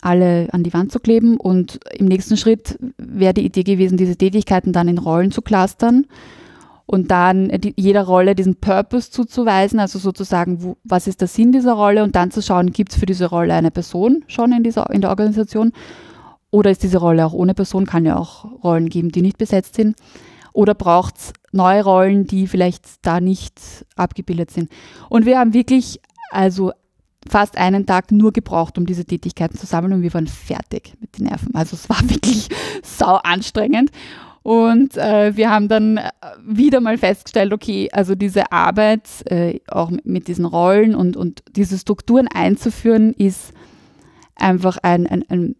alle 0.00 0.48
an 0.52 0.62
die 0.62 0.72
Wand 0.72 0.92
zu 0.92 1.00
kleben. 1.00 1.36
Und 1.36 1.80
im 1.94 2.06
nächsten 2.06 2.36
Schritt 2.36 2.78
wäre 2.98 3.34
die 3.34 3.44
Idee 3.44 3.62
gewesen, 3.62 3.96
diese 3.96 4.16
Tätigkeiten 4.16 4.72
dann 4.72 4.88
in 4.88 4.98
Rollen 4.98 5.30
zu 5.30 5.42
clustern 5.42 6.06
und 6.86 7.12
dann 7.12 7.52
jeder 7.76 8.02
Rolle 8.02 8.34
diesen 8.34 8.56
Purpose 8.56 9.12
zuzuweisen, 9.12 9.78
also 9.78 10.00
sozusagen, 10.00 10.64
wo, 10.64 10.76
was 10.82 11.06
ist 11.06 11.20
der 11.20 11.28
Sinn 11.28 11.52
dieser 11.52 11.74
Rolle 11.74 12.02
und 12.02 12.16
dann 12.16 12.32
zu 12.32 12.42
schauen, 12.42 12.72
gibt 12.72 12.92
es 12.92 12.98
für 12.98 13.06
diese 13.06 13.26
Rolle 13.26 13.54
eine 13.54 13.70
Person 13.70 14.24
schon 14.26 14.50
in, 14.50 14.64
dieser, 14.64 14.90
in 14.90 15.00
der 15.00 15.10
Organisation 15.10 15.72
oder 16.50 16.72
ist 16.72 16.82
diese 16.82 16.98
Rolle 16.98 17.24
auch 17.24 17.32
ohne 17.32 17.54
Person, 17.54 17.86
kann 17.86 18.04
ja 18.04 18.16
auch 18.16 18.64
Rollen 18.64 18.88
geben, 18.88 19.10
die 19.10 19.22
nicht 19.22 19.38
besetzt 19.38 19.76
sind. 19.76 19.96
Oder 20.52 20.74
braucht 20.74 21.16
es 21.16 21.32
neue 21.52 21.84
Rollen, 21.84 22.26
die 22.26 22.48
vielleicht 22.48 22.84
da 23.02 23.20
nicht 23.20 23.86
abgebildet 23.94 24.50
sind. 24.50 24.68
Und 25.08 25.26
wir 25.26 25.38
haben 25.38 25.54
wirklich 25.54 26.00
also 26.32 26.72
fast 27.28 27.58
einen 27.58 27.86
Tag 27.86 28.12
nur 28.12 28.32
gebraucht, 28.32 28.78
um 28.78 28.86
diese 28.86 29.04
Tätigkeiten 29.04 29.58
zu 29.58 29.66
sammeln 29.66 29.92
und 29.92 30.02
wir 30.02 30.14
waren 30.14 30.26
fertig 30.26 30.94
mit 31.00 31.18
den 31.18 31.26
Nerven. 31.26 31.54
Also 31.54 31.76
es 31.76 31.88
war 31.88 32.00
wirklich 32.08 32.48
sau 32.82 33.16
anstrengend. 33.16 33.90
Und 34.42 34.96
äh, 34.96 35.36
wir 35.36 35.50
haben 35.50 35.68
dann 35.68 35.98
äh, 35.98 36.10
wieder 36.42 36.80
mal 36.80 36.96
festgestellt, 36.96 37.52
okay, 37.52 37.90
also 37.92 38.14
diese 38.14 38.52
Arbeit 38.52 39.06
äh, 39.26 39.60
auch 39.68 39.90
mit 40.04 40.28
diesen 40.28 40.46
Rollen 40.46 40.94
und, 40.94 41.16
und 41.16 41.42
diese 41.54 41.76
Strukturen 41.76 42.26
einzuführen, 42.26 43.12
ist 43.12 43.52
einfach 44.36 44.78
ein, 44.78 45.06
ein, 45.06 45.24
ein 45.28 45.56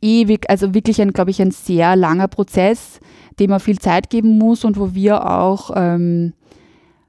ewig, 0.00 0.48
also 0.48 0.72
wirklich 0.72 1.02
ein, 1.02 1.12
glaube 1.12 1.30
ich, 1.30 1.42
ein 1.42 1.50
sehr 1.50 1.94
langer 1.94 2.28
Prozess, 2.28 3.00
dem 3.38 3.50
man 3.50 3.60
viel 3.60 3.78
Zeit 3.78 4.08
geben 4.08 4.38
muss 4.38 4.64
und 4.64 4.78
wo 4.78 4.94
wir 4.94 5.30
auch 5.30 5.70
ähm, 5.74 6.32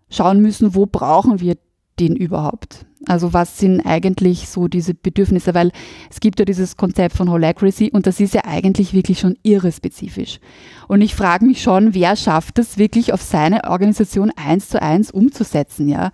schauen 0.10 0.42
müssen, 0.42 0.76
wo 0.76 0.86
brauchen 0.86 1.40
wir 1.40 1.56
den 2.00 2.16
überhaupt? 2.16 2.86
Also 3.06 3.34
was 3.34 3.58
sind 3.58 3.82
eigentlich 3.82 4.48
so 4.48 4.68
diese 4.68 4.94
Bedürfnisse? 4.94 5.54
Weil 5.54 5.72
es 6.10 6.20
gibt 6.20 6.40
ja 6.40 6.46
dieses 6.46 6.78
Konzept 6.78 7.16
von 7.16 7.30
Holacracy 7.30 7.92
und 7.92 8.08
das 8.08 8.20
ist 8.20 8.34
ja 8.34 8.42
eigentlich 8.46 8.94
wirklich 8.94 9.20
schon 9.20 9.38
irre 9.44 9.72
spezifisch. 9.72 10.40
Und 10.88 11.02
ich 11.02 11.16
frage 11.16 11.46
mich 11.46 11.62
schon, 11.62 11.94
wer 11.94 12.16
schafft 12.16 12.60
es 12.60 12.78
wirklich 12.78 13.12
auf 13.14 13.22
seine 13.22 13.66
Organisation 13.70 14.32
eins 14.36 14.70
zu 14.70 14.82
eins 14.82 15.12
umzusetzen, 15.12 15.90
ja? 15.90 16.12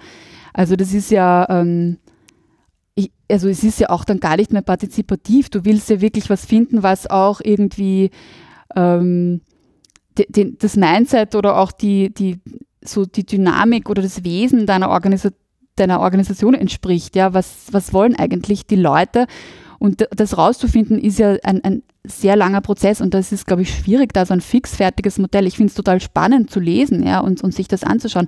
Also 0.51 0.75
das 0.75 0.93
ist 0.93 1.11
ja, 1.11 1.47
ähm, 1.49 1.99
ich, 2.95 3.11
also 3.29 3.47
es 3.47 3.63
ist 3.63 3.79
ja 3.79 3.89
auch 3.89 4.03
dann 4.03 4.19
gar 4.19 4.37
nicht 4.37 4.51
mehr 4.51 4.63
partizipativ. 4.63 5.49
Du 5.49 5.63
willst 5.63 5.89
ja 5.89 6.01
wirklich 6.01 6.29
was 6.29 6.43
finden, 6.45 6.81
was 6.81 7.07
auch 7.07 7.39
irgendwie 7.43 8.09
ähm, 8.75 9.41
das 10.15 10.75
Mindset 10.75 11.35
oder 11.35 11.57
auch 11.57 11.71
die, 11.71 12.11
die, 12.13 12.39
so 12.83 13.05
die 13.05 13.25
Dynamik 13.25 13.89
oder 13.89 14.01
das 14.01 14.23
Wesen 14.23 14.65
deiner 14.65 14.89
Organisation 14.89 15.39
deiner 15.79 15.99
Organisation 15.99 16.53
entspricht. 16.53 17.15
Ja, 17.15 17.33
was, 17.33 17.67
was 17.71 17.93
wollen 17.93 18.15
eigentlich 18.15 18.65
die 18.67 18.75
Leute? 18.75 19.27
Und 19.79 20.05
das 20.11 20.37
rauszufinden 20.37 20.99
ist 20.99 21.19
ja 21.19 21.37
ein, 21.43 21.63
ein 21.63 21.83
sehr 22.05 22.35
langer 22.35 22.61
Prozess 22.61 23.01
und 23.01 23.13
das 23.13 23.31
ist, 23.31 23.47
glaube 23.47 23.61
ich, 23.61 23.73
schwierig, 23.73 24.13
da 24.13 24.25
so 24.25 24.33
ein 24.33 24.41
fixfertiges 24.41 25.17
Modell. 25.17 25.47
Ich 25.47 25.55
finde 25.55 25.69
es 25.69 25.75
total 25.75 26.01
spannend 26.01 26.49
zu 26.49 26.59
lesen 26.59 27.05
ja, 27.05 27.19
und, 27.19 27.41
und 27.41 27.53
sich 27.53 27.67
das 27.67 27.83
anzuschauen. 27.83 28.27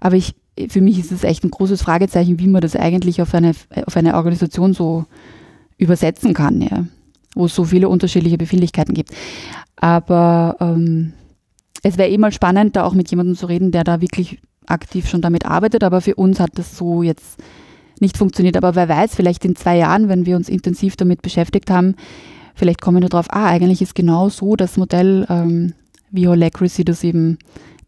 Aber 0.00 0.16
ich, 0.16 0.34
für 0.68 0.80
mich 0.80 0.98
ist 0.98 1.10
es 1.10 1.24
echt 1.24 1.42
ein 1.44 1.50
großes 1.50 1.82
Fragezeichen, 1.82 2.38
wie 2.38 2.48
man 2.48 2.60
das 2.60 2.76
eigentlich 2.76 3.22
auf 3.22 3.34
eine, 3.34 3.52
auf 3.86 3.96
eine 3.96 4.14
Organisation 4.14 4.74
so 4.74 5.06
übersetzen 5.78 6.34
kann, 6.34 6.60
ja, 6.60 6.84
wo 7.34 7.46
es 7.46 7.54
so 7.54 7.64
viele 7.64 7.88
unterschiedliche 7.88 8.36
Befindlichkeiten 8.36 8.94
gibt. 8.94 9.12
Aber 9.76 10.56
ähm, 10.60 11.14
es 11.82 11.96
wäre 11.96 12.10
eh 12.10 12.18
mal 12.18 12.32
spannend, 12.32 12.76
da 12.76 12.84
auch 12.84 12.92
mit 12.92 13.10
jemandem 13.10 13.36
zu 13.36 13.46
reden, 13.46 13.72
der 13.72 13.84
da 13.84 14.02
wirklich 14.02 14.40
aktiv 14.70 15.08
schon 15.08 15.22
damit 15.22 15.46
arbeitet, 15.46 15.84
aber 15.84 16.00
für 16.00 16.14
uns 16.14 16.40
hat 16.40 16.52
das 16.54 16.76
so 16.76 17.02
jetzt 17.02 17.38
nicht 18.00 18.16
funktioniert. 18.16 18.56
Aber 18.56 18.74
wer 18.74 18.88
weiß, 18.88 19.14
vielleicht 19.14 19.44
in 19.44 19.56
zwei 19.56 19.76
Jahren, 19.76 20.08
wenn 20.08 20.26
wir 20.26 20.36
uns 20.36 20.48
intensiv 20.48 20.96
damit 20.96 21.22
beschäftigt 21.22 21.70
haben, 21.70 21.94
vielleicht 22.54 22.80
kommen 22.80 23.02
wir 23.02 23.08
darauf, 23.08 23.26
ah, 23.30 23.46
eigentlich 23.46 23.82
ist 23.82 23.94
genau 23.94 24.28
so 24.28 24.56
das 24.56 24.76
Modell, 24.76 25.26
ähm, 25.28 25.74
wie 26.10 26.26
Holacracy 26.26 26.84
das 26.84 27.04
eben 27.04 27.38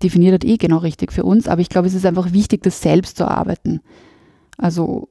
definiert 0.03 0.35
hat, 0.35 0.45
eh 0.45 0.57
genau 0.57 0.79
richtig 0.79 1.13
für 1.13 1.25
uns. 1.25 1.49
Aber 1.49 1.61
ich 1.61 1.69
glaube, 1.69 1.89
es 1.89 1.95
ist 1.95 2.07
einfach 2.07 2.33
wichtig, 2.33 2.63
das 2.63 2.81
selbst 2.81 3.17
zu 3.17 3.27
arbeiten. 3.27 3.81
Also 4.59 5.09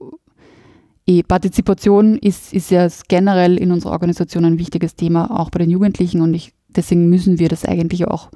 eh, 1.07 1.23
Partizipation 1.23 2.17
ist, 2.17 2.53
ist 2.53 2.71
ja 2.71 2.87
generell 3.07 3.57
in 3.57 3.71
unserer 3.71 3.91
Organisation 3.91 4.45
ein 4.45 4.59
wichtiges 4.59 4.95
Thema, 4.95 5.39
auch 5.39 5.49
bei 5.49 5.59
den 5.59 5.69
Jugendlichen. 5.69 6.21
Und 6.21 6.33
ich, 6.33 6.53
deswegen 6.69 7.09
müssen 7.09 7.39
wir 7.39 7.49
das 7.49 7.65
eigentlich 7.65 8.05
auch 8.07 8.29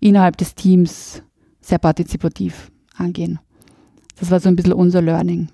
innerhalb 0.00 0.36
des 0.36 0.54
Teams 0.54 1.22
sehr 1.60 1.78
partizipativ 1.78 2.70
angehen. 2.96 3.38
Das 4.18 4.30
war 4.30 4.40
so 4.40 4.48
ein 4.48 4.56
bisschen 4.56 4.72
unser 4.72 5.02
Learning. 5.02 5.48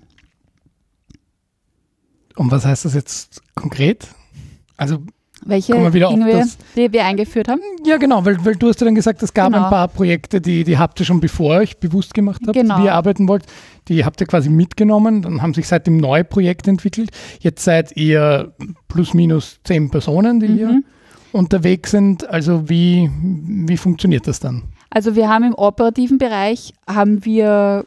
Und 2.35 2.51
was 2.51 2.65
heißt 2.65 2.85
das 2.85 2.93
jetzt 2.93 3.41
konkret? 3.55 4.07
Also 4.75 4.99
welche 5.45 5.73
Dinge 5.73 5.93
wir, 5.93 6.47
die 6.75 6.91
wir 6.91 7.05
eingeführt 7.05 7.47
haben? 7.47 7.61
Ja, 7.85 7.97
genau, 7.97 8.25
weil, 8.25 8.43
weil 8.43 8.55
du 8.55 8.69
hast 8.69 8.81
ja 8.81 8.85
dann 8.85 8.95
gesagt, 8.95 9.21
es 9.21 9.33
gab 9.33 9.53
genau. 9.53 9.65
ein 9.65 9.69
paar 9.69 9.87
Projekte, 9.87 10.41
die, 10.41 10.63
die 10.63 10.77
habt 10.77 10.99
ihr 10.99 11.05
schon 11.05 11.19
bevor 11.19 11.57
euch 11.57 11.77
bewusst 11.77 12.13
gemacht 12.13 12.41
habt, 12.45 12.53
genau. 12.53 12.79
wie 12.79 12.85
ihr 12.85 12.93
arbeiten 12.93 13.27
wollt. 13.27 13.45
Die 13.87 14.03
habt 14.03 14.19
ihr 14.19 14.27
quasi 14.27 14.49
mitgenommen, 14.49 15.21
dann 15.21 15.41
haben 15.41 15.53
sich 15.53 15.67
seitdem 15.67 15.97
neue 15.97 16.23
Projekte 16.23 16.69
entwickelt. 16.69 17.11
Jetzt 17.39 17.63
seid 17.63 17.95
ihr 17.95 18.53
plus 18.87 19.13
minus 19.13 19.59
zehn 19.63 19.89
Personen, 19.89 20.39
die 20.39 20.47
mhm. 20.47 20.57
ihr 20.57 20.81
unterwegs 21.31 21.91
sind. 21.91 22.27
Also 22.27 22.67
wie, 22.67 23.09
wie 23.21 23.77
funktioniert 23.77 24.27
das 24.27 24.39
dann? 24.39 24.63
Also 24.89 25.15
wir 25.15 25.29
haben 25.29 25.43
im 25.43 25.53
operativen 25.53 26.17
Bereich, 26.17 26.73
haben 26.87 27.25
wir, 27.25 27.85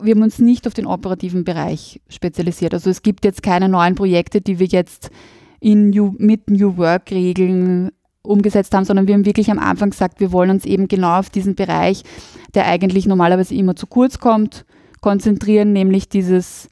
wir 0.00 0.14
haben 0.14 0.22
uns 0.22 0.38
nicht 0.38 0.66
auf 0.66 0.74
den 0.74 0.86
operativen 0.86 1.44
Bereich 1.44 2.00
spezialisiert. 2.08 2.74
Also 2.74 2.90
es 2.90 3.02
gibt 3.02 3.24
jetzt 3.24 3.42
keine 3.42 3.68
neuen 3.68 3.94
Projekte, 3.94 4.40
die 4.40 4.58
wir 4.58 4.66
jetzt 4.66 5.10
in 5.60 5.90
New, 5.90 6.14
mit 6.18 6.50
New 6.50 6.76
Work-Regeln 6.76 7.90
umgesetzt 8.22 8.74
haben, 8.74 8.84
sondern 8.84 9.06
wir 9.06 9.14
haben 9.14 9.24
wirklich 9.24 9.50
am 9.50 9.58
Anfang 9.58 9.90
gesagt, 9.90 10.20
wir 10.20 10.32
wollen 10.32 10.50
uns 10.50 10.64
eben 10.64 10.88
genau 10.88 11.18
auf 11.18 11.30
diesen 11.30 11.54
Bereich, 11.54 12.02
der 12.54 12.66
eigentlich 12.66 13.06
normalerweise 13.06 13.54
immer 13.54 13.76
zu 13.76 13.86
kurz 13.86 14.18
kommt, 14.18 14.64
konzentrieren, 15.00 15.72
nämlich 15.72 16.08
dieses, 16.08 16.68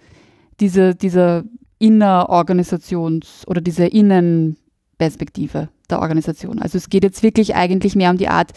diese, 0.60 0.94
dieser 0.94 1.44
Innerorganisations- 1.80 3.46
oder 3.46 3.60
diese 3.60 3.86
Innenperspektive 3.86 5.68
der 5.90 6.00
Organisation. 6.00 6.58
Also 6.58 6.78
es 6.78 6.88
geht 6.88 7.04
jetzt 7.04 7.22
wirklich 7.22 7.54
eigentlich 7.54 7.94
mehr 7.94 8.10
um 8.10 8.16
die 8.16 8.28
Art, 8.28 8.52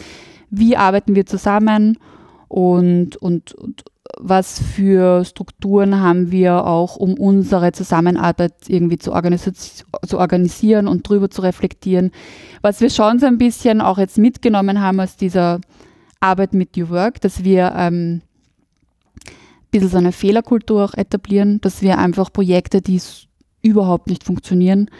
wie 0.50 0.76
arbeiten 0.76 1.14
wir 1.14 1.26
zusammen 1.26 1.98
und, 2.48 3.16
und, 3.16 3.52
und 3.54 3.84
was 4.18 4.60
für 4.60 5.24
Strukturen 5.24 6.00
haben 6.00 6.30
wir 6.30 6.66
auch, 6.66 6.96
um 6.96 7.14
unsere 7.14 7.72
Zusammenarbeit 7.72 8.54
irgendwie 8.66 8.98
zu, 8.98 9.12
organis 9.12 9.50
zu 10.06 10.18
organisieren 10.18 10.88
und 10.88 11.08
drüber 11.08 11.30
zu 11.30 11.42
reflektieren. 11.42 12.10
Was 12.62 12.80
wir 12.80 12.90
schon 12.90 13.18
so 13.18 13.26
ein 13.26 13.38
bisschen 13.38 13.80
auch 13.80 13.98
jetzt 13.98 14.18
mitgenommen 14.18 14.80
haben 14.80 15.00
aus 15.00 15.16
dieser 15.16 15.60
Arbeit 16.20 16.54
mit 16.54 16.76
New 16.76 16.88
Work, 16.88 17.20
dass 17.20 17.44
wir 17.44 17.72
ähm, 17.76 18.22
ein 19.24 19.70
bisschen 19.70 19.90
so 19.90 19.98
eine 19.98 20.12
Fehlerkultur 20.12 20.84
auch 20.84 20.94
etablieren, 20.94 21.60
dass 21.60 21.82
wir 21.82 21.98
einfach 21.98 22.32
Projekte, 22.32 22.80
die 22.80 23.00
überhaupt 23.62 24.08
nicht 24.08 24.24
funktionieren, 24.24 24.90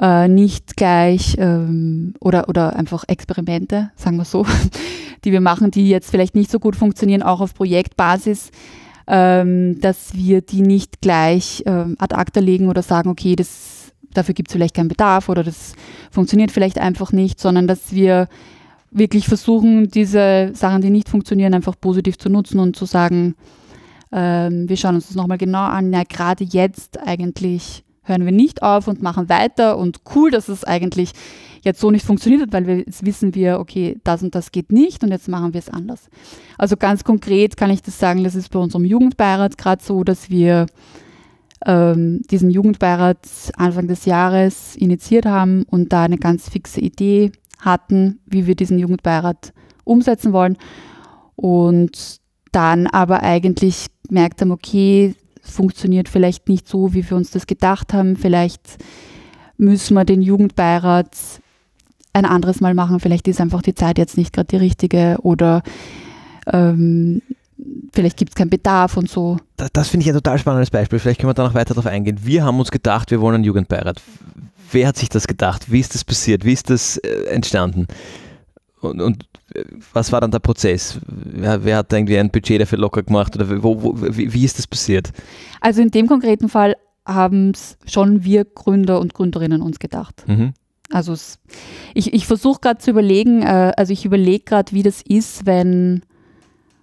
äh, 0.00 0.28
nicht 0.28 0.76
gleich 0.76 1.36
ähm, 1.38 2.14
oder, 2.20 2.48
oder 2.48 2.76
einfach 2.76 3.04
Experimente, 3.08 3.90
sagen 3.96 4.16
wir 4.16 4.24
so, 4.24 4.46
die 5.24 5.32
wir 5.32 5.40
machen, 5.40 5.70
die 5.70 5.88
jetzt 5.88 6.10
vielleicht 6.10 6.34
nicht 6.34 6.50
so 6.50 6.58
gut 6.58 6.76
funktionieren, 6.76 7.22
auch 7.22 7.40
auf 7.40 7.54
Projektbasis, 7.54 8.50
ähm, 9.06 9.80
dass 9.80 10.14
wir 10.14 10.40
die 10.40 10.62
nicht 10.62 11.00
gleich 11.00 11.62
ähm, 11.66 11.96
ad 11.98 12.14
acta 12.14 12.40
legen 12.40 12.68
oder 12.68 12.82
sagen, 12.82 13.10
okay, 13.10 13.36
das, 13.36 13.92
dafür 14.14 14.34
gibt 14.34 14.48
es 14.48 14.52
vielleicht 14.52 14.74
keinen 14.74 14.88
Bedarf 14.88 15.28
oder 15.28 15.42
das 15.42 15.74
funktioniert 16.10 16.52
vielleicht 16.52 16.78
einfach 16.78 17.12
nicht, 17.12 17.40
sondern 17.40 17.66
dass 17.66 17.92
wir 17.92 18.28
wirklich 18.90 19.26
versuchen, 19.26 19.88
diese 19.88 20.50
Sachen, 20.54 20.82
die 20.82 20.90
nicht 20.90 21.08
funktionieren, 21.08 21.54
einfach 21.54 21.74
positiv 21.80 22.18
zu 22.18 22.28
nutzen 22.28 22.60
und 22.60 22.76
zu 22.76 22.84
sagen, 22.84 23.34
ähm, 24.12 24.68
wir 24.68 24.76
schauen 24.76 24.94
uns 24.94 25.08
das 25.08 25.16
nochmal 25.16 25.38
genau 25.38 25.64
an, 25.64 25.92
ja, 25.92 26.02
gerade 26.04 26.44
jetzt 26.44 27.00
eigentlich 27.00 27.84
hören 28.02 28.24
wir 28.24 28.32
nicht 28.32 28.62
auf 28.62 28.88
und 28.88 29.02
machen 29.02 29.28
weiter 29.28 29.78
und 29.78 30.00
cool, 30.14 30.30
dass 30.30 30.48
es 30.48 30.64
eigentlich 30.64 31.12
jetzt 31.62 31.80
so 31.80 31.90
nicht 31.90 32.04
funktioniert 32.04 32.42
hat, 32.42 32.52
weil 32.52 32.66
wir, 32.66 32.78
jetzt 32.78 33.06
wissen 33.06 33.34
wir, 33.34 33.60
okay, 33.60 33.98
das 34.04 34.22
und 34.22 34.34
das 34.34 34.50
geht 34.50 34.72
nicht 34.72 35.04
und 35.04 35.10
jetzt 35.10 35.28
machen 35.28 35.54
wir 35.54 35.60
es 35.60 35.68
anders. 35.68 36.08
Also 36.58 36.76
ganz 36.76 37.04
konkret 37.04 37.56
kann 37.56 37.70
ich 37.70 37.82
das 37.82 37.98
sagen, 37.98 38.24
das 38.24 38.34
ist 38.34 38.50
bei 38.50 38.58
unserem 38.58 38.84
Jugendbeirat 38.84 39.58
gerade 39.58 39.82
so, 39.82 40.02
dass 40.02 40.28
wir 40.28 40.66
ähm, 41.64 42.22
diesen 42.30 42.50
Jugendbeirat 42.50 43.18
Anfang 43.56 43.86
des 43.86 44.04
Jahres 44.04 44.74
initiiert 44.76 45.26
haben 45.26 45.62
und 45.64 45.92
da 45.92 46.04
eine 46.04 46.18
ganz 46.18 46.48
fixe 46.48 46.80
Idee 46.80 47.30
hatten, 47.60 48.18
wie 48.26 48.46
wir 48.48 48.56
diesen 48.56 48.78
Jugendbeirat 48.78 49.52
umsetzen 49.84 50.32
wollen 50.32 50.58
und 51.36 52.20
dann 52.50 52.86
aber 52.88 53.22
eigentlich 53.22 53.86
gemerkt 54.08 54.40
haben, 54.40 54.50
okay, 54.50 55.14
funktioniert 55.42 56.08
vielleicht 56.08 56.48
nicht 56.48 56.68
so, 56.68 56.94
wie 56.94 57.08
wir 57.08 57.16
uns 57.16 57.30
das 57.30 57.46
gedacht 57.46 57.92
haben. 57.92 58.16
Vielleicht 58.16 58.78
müssen 59.58 59.94
wir 59.94 60.04
den 60.04 60.22
Jugendbeirat 60.22 61.10
ein 62.12 62.24
anderes 62.24 62.60
Mal 62.60 62.74
machen. 62.74 63.00
Vielleicht 63.00 63.28
ist 63.28 63.40
einfach 63.40 63.62
die 63.62 63.74
Zeit 63.74 63.98
jetzt 63.98 64.16
nicht 64.16 64.32
gerade 64.32 64.48
die 64.48 64.56
richtige 64.56 65.18
oder 65.22 65.62
ähm, 66.46 67.22
vielleicht 67.92 68.16
gibt 68.16 68.32
es 68.32 68.34
keinen 68.34 68.50
Bedarf 68.50 68.96
und 68.96 69.08
so. 69.08 69.38
Das, 69.56 69.70
das 69.72 69.88
finde 69.88 70.04
ich 70.04 70.10
ein 70.10 70.16
total 70.16 70.38
spannendes 70.38 70.70
Beispiel. 70.70 70.98
Vielleicht 70.98 71.20
können 71.20 71.30
wir 71.30 71.34
da 71.34 71.44
noch 71.44 71.54
weiter 71.54 71.74
darauf 71.74 71.86
eingehen. 71.86 72.18
Wir 72.22 72.44
haben 72.44 72.58
uns 72.58 72.70
gedacht, 72.70 73.10
wir 73.10 73.20
wollen 73.20 73.36
einen 73.36 73.44
Jugendbeirat. 73.44 74.02
Wer 74.70 74.88
hat 74.88 74.96
sich 74.96 75.08
das 75.08 75.26
gedacht? 75.26 75.70
Wie 75.70 75.80
ist 75.80 75.94
das 75.94 76.04
passiert? 76.04 76.44
Wie 76.44 76.52
ist 76.52 76.70
das 76.70 76.96
äh, 76.98 77.26
entstanden? 77.26 77.86
Und, 78.82 79.00
und 79.00 79.26
was 79.92 80.12
war 80.12 80.20
dann 80.20 80.30
der 80.30 80.38
Prozess? 80.40 80.98
Wer, 81.06 81.64
wer, 81.64 81.76
hat 81.78 81.92
irgendwie 81.92 82.18
ein 82.18 82.30
Budget 82.30 82.60
dafür 82.60 82.78
locker 82.78 83.02
gemacht 83.02 83.34
oder 83.36 83.62
wo, 83.62 83.82
wo, 83.82 83.94
wie, 83.96 84.32
wie, 84.32 84.44
ist 84.44 84.58
das 84.58 84.66
passiert? 84.66 85.12
Also 85.60 85.82
in 85.82 85.90
dem 85.90 86.06
konkreten 86.06 86.48
Fall 86.48 86.76
haben 87.06 87.50
es 87.50 87.76
schon 87.86 88.24
wir 88.24 88.44
Gründer 88.44 89.00
und 89.00 89.14
Gründerinnen 89.14 89.62
uns 89.62 89.78
gedacht. 89.78 90.24
Mhm. 90.26 90.54
Also 90.90 91.12
es, 91.12 91.38
ich, 91.94 92.12
ich 92.12 92.26
versuche 92.26 92.60
gerade 92.60 92.78
zu 92.78 92.90
überlegen, 92.90 93.42
äh, 93.42 93.72
also 93.76 93.92
ich 93.92 94.04
überlege 94.04 94.44
gerade, 94.44 94.72
wie 94.72 94.82
das 94.82 95.02
ist, 95.02 95.46
wenn, 95.46 96.02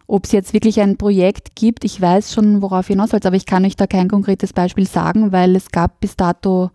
ob 0.07 0.25
es 0.25 0.31
jetzt 0.31 0.53
wirklich 0.53 0.81
ein 0.81 0.97
Projekt 0.97 1.55
gibt. 1.55 1.85
Ich 1.85 2.01
weiß 2.01 2.33
schon, 2.33 2.61
worauf 2.61 2.87
hinaus 2.87 3.11
soll, 3.11 3.19
aber 3.23 3.35
ich 3.35 3.45
kann 3.45 3.65
euch 3.65 3.75
da 3.75 3.87
kein 3.87 4.09
konkretes 4.09 4.53
Beispiel 4.53 4.87
sagen, 4.87 5.31
weil 5.31 5.55
es 5.55 5.69
gab 5.69 5.99
bis 5.99 6.15
dato 6.15 6.71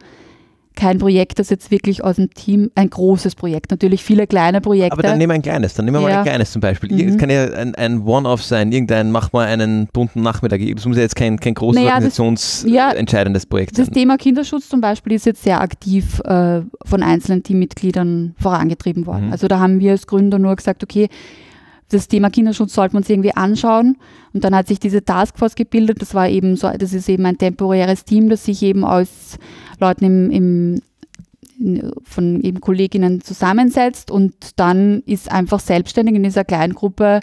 kein 0.77 0.99
Projekt, 0.99 1.39
das 1.39 1.51
jetzt 1.51 1.71
wirklich 1.71 2.03
aus 2.03 2.17
dem 2.17 2.31
Team, 2.35 2.71
ein 2.75 2.91
großes 2.91 3.35
Projekt, 3.35 3.71
natürlich 3.71 4.03
viele 4.03 4.27
kleine 4.27 4.61
Projekte. 4.61 4.93
Aber 4.93 5.03
dann 5.03 5.19
nehmen 5.19 5.31
wir 5.31 5.35
ein 5.35 5.43
kleines, 5.43 5.75
dann 5.75 5.85
nehmen 5.85 5.99
wir 5.99 6.09
ja. 6.09 6.15
mal 6.17 6.19
ein 6.19 6.25
kleines 6.25 6.53
zum 6.53 6.61
Beispiel. 6.61 6.93
Mhm. 6.93 7.09
Es 7.09 7.19
kann 7.19 7.31
ja 7.31 7.45
ein, 7.53 7.75
ein 7.75 8.03
One-Off 8.03 8.43
sein, 8.43 8.73
irgendein, 8.73 9.11
mach 9.11 9.33
mal 9.33 9.47
einen 9.47 9.89
bunten 9.93 10.23
Nachmittag. 10.23 10.61
Das 10.75 10.85
muss 10.85 10.97
ja 10.97 11.03
jetzt 11.03 11.17
kein, 11.17 11.39
kein 11.39 11.55
großes 11.55 11.81
naja, 11.81 11.95
organisationsentscheidendes 11.95 13.43
ja, 13.45 13.49
Projekt 13.49 13.77
sein. 13.77 13.87
Das 13.87 13.95
Thema 13.95 14.17
Kinderschutz 14.17 14.69
zum 14.69 14.81
Beispiel 14.81 15.13
ist 15.13 15.27
jetzt 15.27 15.43
sehr 15.45 15.61
aktiv 15.61 16.21
äh, 16.21 16.63
von 16.85 17.03
einzelnen 17.03 17.43
Teammitgliedern 17.43 18.35
vorangetrieben 18.39 19.07
worden. 19.07 19.27
Mhm. 19.27 19.33
Also 19.33 19.47
da 19.47 19.61
haben 19.61 19.81
wir 19.81 19.93
als 19.93 20.07
Gründer 20.07 20.39
nur 20.39 20.57
gesagt, 20.57 20.83
okay, 20.83 21.09
das 21.91 22.09
Thema 22.09 22.31
Kinderschutz 22.31 22.75
sollten 22.75 22.95
wir 22.95 22.99
uns 22.99 23.11
irgendwie 23.11 23.35
anschauen. 23.35 23.97
Und 24.33 24.45
dann 24.45 24.55
hat 24.55 24.69
sich 24.69 24.81
diese 24.81 25.05
Taskforce 25.05 25.55
gebildet. 25.55 26.01
Das 26.01 26.15
war 26.15 26.29
eben 26.29 26.57
so, 26.57 26.71
das 26.71 26.93
ist 26.93 27.09
eben 27.09 27.27
ein 27.27 27.39
temporäres 27.39 28.05
Team, 28.05 28.29
das 28.29 28.45
sich 28.45 28.63
eben 28.63 28.85
aus 28.85 29.39
Leuten 29.81 30.05
im, 30.05 30.31
im 30.31 30.81
von 32.03 32.41
eben 32.41 32.61
Kolleginnen 32.61 33.21
zusammensetzt 33.21 34.11
und 34.11 34.35
dann 34.57 35.03
ist 35.07 35.31
einfach 35.31 35.61
selbstständig 35.61 36.17
in 36.17 36.25
dieser 36.25 36.45
kleinen 36.45 36.75
Gruppe 36.75 37.21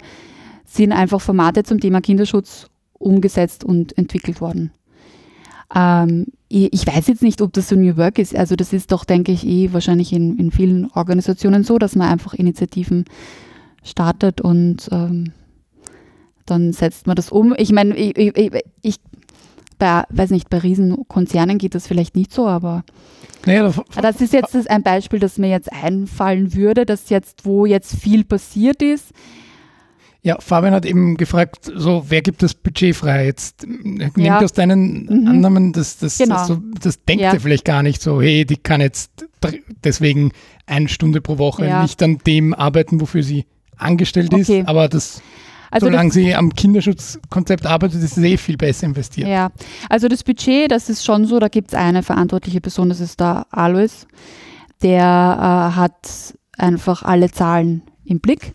sind 0.64 0.92
einfach 0.92 1.20
Formate 1.20 1.64
zum 1.64 1.80
Thema 1.80 2.00
Kinderschutz 2.00 2.68
umgesetzt 2.94 3.62
und 3.62 3.96
entwickelt 3.98 4.40
worden. 4.40 4.72
Ähm, 5.74 6.26
ich 6.48 6.86
weiß 6.86 7.06
jetzt 7.08 7.22
nicht, 7.22 7.40
ob 7.40 7.52
das 7.52 7.68
so 7.68 7.76
New 7.76 7.96
Work 7.96 8.18
ist. 8.18 8.36
Also 8.36 8.56
das 8.56 8.72
ist 8.72 8.92
doch, 8.92 9.04
denke 9.04 9.32
ich, 9.32 9.46
eh 9.46 9.72
wahrscheinlich 9.72 10.12
in, 10.12 10.38
in 10.38 10.50
vielen 10.50 10.90
Organisationen 10.92 11.64
so, 11.64 11.78
dass 11.78 11.96
man 11.96 12.08
einfach 12.08 12.34
Initiativen 12.34 13.04
startet 13.82 14.40
und 14.40 14.88
ähm, 14.92 15.32
dann 16.46 16.72
setzt 16.72 17.06
man 17.06 17.16
das 17.16 17.30
um. 17.30 17.54
Ich 17.56 17.72
meine, 17.72 17.96
ich, 17.96 18.16
ich, 18.16 18.52
ich 18.82 18.96
bei, 19.78 20.04
weiß 20.10 20.30
nicht, 20.30 20.48
bei 20.48 20.58
Riesenkonzernen 20.58 21.58
geht 21.58 21.74
das 21.74 21.86
vielleicht 21.86 22.14
nicht 22.14 22.32
so, 22.32 22.46
aber 22.46 22.84
naja, 23.44 23.72
das 24.00 24.20
ist 24.20 24.32
jetzt 24.32 24.70
ein 24.70 24.82
Beispiel, 24.82 25.18
das 25.18 25.38
mir 25.38 25.50
jetzt 25.50 25.72
einfallen 25.72 26.54
würde, 26.54 26.86
dass 26.86 27.10
jetzt, 27.10 27.44
wo 27.44 27.66
jetzt 27.66 27.96
viel 27.96 28.24
passiert 28.24 28.82
ist. 28.82 29.12
Ja, 30.24 30.36
Fabian 30.38 30.72
hat 30.72 30.86
eben 30.86 31.16
gefragt, 31.16 31.72
so, 31.74 32.04
wer 32.08 32.22
gibt 32.22 32.44
das 32.44 32.54
Budget 32.54 32.94
frei? 32.94 33.26
Jetzt 33.26 33.66
nimmt 33.66 34.16
ja. 34.16 34.40
aus 34.40 34.52
deinen 34.52 35.06
mhm. 35.06 35.26
Annahmen, 35.26 35.72
das, 35.72 35.98
das, 35.98 36.18
genau. 36.18 36.36
das, 36.36 36.46
so, 36.46 36.62
das 36.80 37.04
denkt 37.04 37.22
ja. 37.22 37.32
er 37.32 37.40
vielleicht 37.40 37.64
gar 37.64 37.82
nicht 37.82 38.00
so, 38.00 38.22
hey, 38.22 38.44
die 38.44 38.56
kann 38.56 38.80
jetzt 38.80 39.26
deswegen 39.82 40.30
eine 40.66 40.88
Stunde 40.88 41.20
pro 41.20 41.38
Woche 41.38 41.66
ja. 41.66 41.82
nicht 41.82 42.00
an 42.04 42.18
dem 42.24 42.54
arbeiten, 42.54 43.00
wofür 43.00 43.24
sie 43.24 43.46
angestellt 43.76 44.32
okay. 44.32 44.60
ist, 44.60 44.68
aber 44.68 44.88
das 44.88 45.22
also 45.72 45.86
Solange 45.86 46.08
das, 46.08 46.14
sie 46.14 46.34
am 46.34 46.54
Kinderschutzkonzept 46.54 47.64
arbeitet, 47.64 48.02
ist 48.02 48.18
es 48.18 48.22
eh 48.22 48.36
viel 48.36 48.58
besser 48.58 48.84
investiert. 48.84 49.26
Ja, 49.26 49.50
also 49.88 50.06
das 50.06 50.22
Budget, 50.22 50.70
das 50.70 50.90
ist 50.90 51.02
schon 51.02 51.24
so, 51.24 51.38
da 51.38 51.48
gibt 51.48 51.68
es 51.68 51.74
eine 51.74 52.02
verantwortliche 52.02 52.60
Person, 52.60 52.90
das 52.90 53.00
ist 53.00 53.20
der 53.20 53.46
Alois. 53.50 54.06
Der 54.82 55.00
äh, 55.00 55.76
hat 55.76 56.34
einfach 56.58 57.04
alle 57.04 57.30
Zahlen 57.30 57.82
im 58.04 58.20
Blick. 58.20 58.52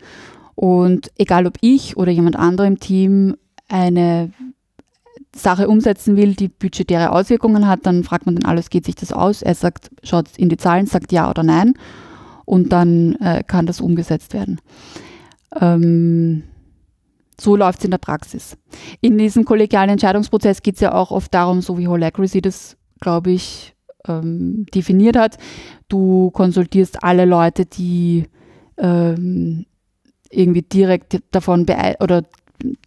Und 0.54 1.12
egal 1.18 1.48
ob 1.48 1.58
ich 1.62 1.98
oder 1.98 2.12
jemand 2.12 2.36
anderer 2.36 2.68
im 2.68 2.80
Team 2.80 3.36
eine 3.68 4.32
Sache 5.36 5.68
umsetzen 5.68 6.18
will, 6.18 6.36
die 6.36 6.50
budgetäre 6.50 7.12
Auswirkungen 7.12 7.68
hat, 7.68 7.80
dann 7.88 8.04
fragt 8.04 8.28
man 8.28 8.36
den 8.36 8.46
alles, 8.46 8.70
geht 8.70 8.86
sich 8.86 8.96
das 8.96 9.12
aus? 9.12 9.42
Er 9.42 9.56
sagt, 9.56 9.90
schaut 10.04 10.28
in 10.38 10.50
die 10.50 10.58
Zahlen, 10.58 10.86
sagt 10.86 11.12
ja 11.12 11.30
oder 11.30 11.42
nein 11.42 11.74
und 12.46 12.72
dann 12.72 13.16
äh, 13.16 13.44
kann 13.46 13.66
das 13.66 13.82
umgesetzt 13.82 14.34
werden. 14.34 14.60
Ähm, 15.60 16.44
so 17.40 17.56
läuft 17.56 17.80
es 17.80 17.86
in 17.86 17.92
der 17.92 18.00
Praxis. 18.00 18.58
In 19.02 19.18
diesem 19.18 19.46
kollegialen 19.46 19.92
Entscheidungsprozess 19.92 20.64
geht 20.64 20.76
es 20.76 20.82
ja 20.82 20.94
auch 20.94 21.12
oft 21.12 21.34
darum, 21.34 21.62
so 21.62 21.78
wie 21.78 21.88
Holacracy 21.88 22.42
das, 22.42 22.78
glaube 23.00 23.32
ich, 23.32 23.76
ähm, 24.08 24.66
definiert 24.74 25.18
hat. 25.18 25.38
Du 25.88 26.32
konsultierst 26.32 27.04
alle 27.04 27.26
Leute, 27.26 27.66
die 27.66 28.26
ähm, 28.78 29.66
irgendwie 30.30 30.64
direkt 30.64 31.22
davon 31.32 31.66
oder 32.00 32.24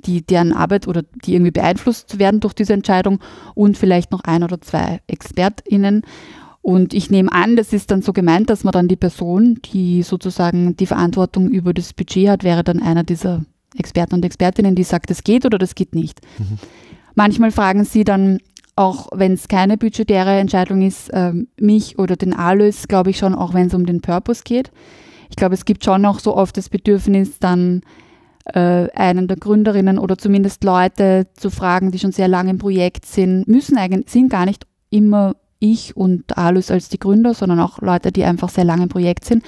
die 0.05 0.23
deren 0.23 0.53
Arbeit 0.53 0.89
oder 0.89 1.03
die 1.25 1.35
irgendwie 1.35 1.53
beeinflusst 1.53 2.19
werden 2.19 2.41
durch 2.41 2.55
diese 2.55 2.73
Entscheidung 2.73 3.21
und 3.55 3.79
vielleicht 3.79 4.11
noch 4.11 4.25
ein 4.25 4.43
oder 4.43 4.61
zwei 4.61 5.01
ExpertInnen. 5.07 6.03
Und 6.63 6.93
ich 6.93 7.11
nehme 7.11 7.33
an, 7.33 7.57
das 7.57 7.73
ist 7.73 7.91
dann 7.91 8.03
so 8.03 8.13
gemeint, 8.13 8.51
dass 8.51 8.65
man 8.65 8.73
dann 8.73 8.89
die 8.89 8.97
Person, 8.97 9.61
die 9.73 10.03
sozusagen 10.03 10.77
die 10.77 10.87
Verantwortung 10.87 11.49
über 11.49 11.73
das 11.73 11.93
Budget 11.95 12.29
hat, 12.29 12.45
wäre 12.45 12.63
dann 12.63 12.83
einer 12.83 13.03
dieser 13.03 13.45
Experten 13.77 14.17
und 14.17 14.25
Expertinnen, 14.25 14.75
die 14.75 14.83
sagt, 14.83 15.11
das 15.11 15.25
geht 15.25 15.47
oder 15.47 15.57
das 15.59 15.75
geht 15.75 15.95
nicht. 15.95 16.21
Mhm. 16.39 16.59
Manchmal 17.15 17.51
fragen 17.51 17.85
sie 17.85 18.05
dann, 18.05 18.41
auch 18.77 19.09
wenn 19.13 19.33
es 19.33 19.49
keine 19.49 19.77
budgetäre 19.77 20.39
Entscheidung 20.39 20.83
ist, 20.83 21.09
äh, 21.11 21.33
mich 21.59 21.99
oder 21.99 22.17
den 22.17 22.33
Alois, 22.33 22.87
glaube 22.89 23.11
ich 23.11 23.19
schon, 23.19 23.35
auch 23.35 23.55
wenn 23.55 23.67
es 23.67 23.75
um 23.75 23.87
den 23.87 24.01
Purpose 24.01 24.43
geht. 24.45 24.71
Ich 25.29 25.37
glaube, 25.37 25.55
es 25.55 25.65
gibt 25.65 25.85
schon 25.85 26.03
noch 26.03 26.19
so 26.19 26.37
oft 26.37 26.57
das 26.57 26.69
Bedürfnis, 26.69 27.39
dann 27.39 27.83
äh, 28.47 28.89
einen 28.95 29.29
der 29.29 29.37
Gründerinnen 29.37 29.99
oder 29.99 30.19
zumindest 30.19 30.65
Leute 30.65 31.27
zu 31.35 31.51
fragen, 31.51 31.91
die 31.91 31.99
schon 31.99 32.13
sehr 32.13 32.29
lange 32.29 32.51
im 32.51 32.59
Projekt 32.59 33.07
sind, 33.07 33.47
müssen 33.47 33.77
eigentlich, 33.77 34.11
sind 34.11 34.29
gar 34.29 34.47
nicht 34.47 34.67
immer 34.91 35.37
ich 35.61 35.97
und 35.97 36.37
Alois 36.37 36.71
als 36.71 36.89
die 36.89 36.99
Gründer, 36.99 37.35
sondern 37.35 37.61
auch 37.61 37.81
Leute, 37.81 38.11
die 38.11 38.25
einfach 38.25 38.49
sehr 38.49 38.65
lange 38.65 38.85
im 38.85 38.89
Projekt 38.89 39.25
sind, 39.25 39.45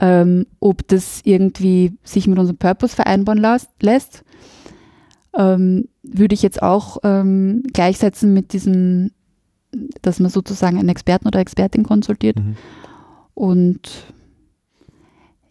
ähm, 0.00 0.46
ob 0.60 0.86
das 0.88 1.20
irgendwie 1.24 1.92
sich 2.02 2.26
mit 2.26 2.38
unserem 2.38 2.56
Purpose 2.56 2.96
vereinbaren 2.96 3.40
las, 3.40 3.68
lässt. 3.80 4.24
Ähm, 5.36 5.88
würde 6.02 6.34
ich 6.34 6.42
jetzt 6.42 6.62
auch 6.62 6.98
ähm, 7.04 7.62
gleichsetzen 7.72 8.32
mit 8.32 8.52
diesem, 8.52 9.10
dass 10.00 10.20
man 10.20 10.30
sozusagen 10.30 10.78
einen 10.78 10.88
Experten 10.88 11.26
oder 11.26 11.40
Expertin 11.40 11.84
konsultiert. 11.84 12.38
Mhm. 12.38 12.56
Und 13.34 13.90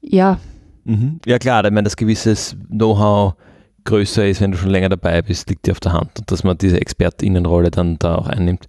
ja. 0.02 0.40
Mhm. 0.84 1.20
Ja 1.26 1.40
klar, 1.40 1.64
ich 1.66 1.72
meine, 1.72 1.84
dass 1.84 1.98
gewisses 1.98 2.56
Know-how 2.70 3.36
größer 3.84 4.28
ist, 4.28 4.42
wenn 4.42 4.52
du 4.52 4.58
schon 4.58 4.70
länger 4.70 4.90
dabei 4.90 5.22
bist, 5.22 5.50
liegt 5.50 5.66
dir 5.68 5.72
auf 5.72 5.80
der 5.80 5.94
Hand 5.94 6.20
und 6.20 6.32
dass 6.32 6.44
man 6.44 6.58
diese 6.58 6.80
Expertinnenrolle 6.80 7.72
dann 7.72 7.98
da 7.98 8.16
auch 8.16 8.28
einnimmt. 8.28 8.68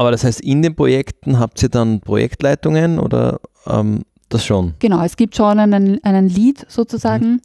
Aber 0.00 0.12
das 0.12 0.24
heißt, 0.24 0.40
in 0.40 0.62
den 0.62 0.74
Projekten 0.74 1.38
habt 1.38 1.62
ihr 1.62 1.68
dann 1.68 2.00
Projektleitungen 2.00 2.98
oder 2.98 3.38
ähm, 3.66 4.00
das 4.30 4.46
schon? 4.46 4.72
Genau, 4.78 5.04
es 5.04 5.14
gibt 5.14 5.36
schon 5.36 5.58
einen, 5.58 6.02
einen 6.02 6.26
Lead 6.26 6.64
sozusagen. 6.70 7.32
Mhm. 7.32 7.40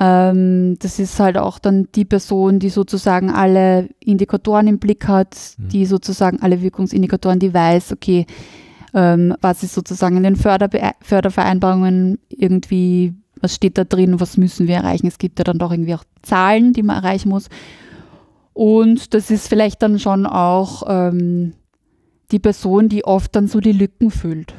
Ähm, 0.00 0.76
das 0.80 0.98
ist 0.98 1.20
halt 1.20 1.38
auch 1.38 1.60
dann 1.60 1.86
die 1.94 2.04
Person, 2.04 2.58
die 2.58 2.70
sozusagen 2.70 3.30
alle 3.30 3.88
Indikatoren 4.00 4.66
im 4.66 4.80
Blick 4.80 5.06
hat, 5.06 5.36
mhm. 5.58 5.68
die 5.68 5.86
sozusagen 5.86 6.42
alle 6.42 6.60
Wirkungsindikatoren, 6.60 7.38
die 7.38 7.54
weiß, 7.54 7.92
okay, 7.92 8.26
ähm, 8.92 9.36
was 9.40 9.62
ist 9.62 9.74
sozusagen 9.74 10.16
in 10.16 10.24
den 10.24 10.34
Förderbe 10.34 10.80
Fördervereinbarungen 11.02 12.18
irgendwie, 12.30 13.14
was 13.40 13.54
steht 13.54 13.78
da 13.78 13.84
drin, 13.84 14.18
was 14.18 14.36
müssen 14.36 14.66
wir 14.66 14.74
erreichen. 14.74 15.06
Es 15.06 15.18
gibt 15.18 15.38
ja 15.38 15.44
dann 15.44 15.60
doch 15.60 15.70
irgendwie 15.70 15.94
auch 15.94 16.04
Zahlen, 16.22 16.72
die 16.72 16.82
man 16.82 16.96
erreichen 16.96 17.28
muss. 17.28 17.48
Und 18.54 19.14
das 19.14 19.30
ist 19.30 19.48
vielleicht 19.48 19.80
dann 19.82 20.00
schon 20.00 20.26
auch 20.26 20.82
ähm, 20.88 21.52
die 22.32 22.38
Person, 22.38 22.88
die 22.88 23.04
oft 23.04 23.34
dann 23.34 23.48
so 23.48 23.60
die 23.60 23.72
Lücken 23.72 24.10
füllt. 24.10 24.54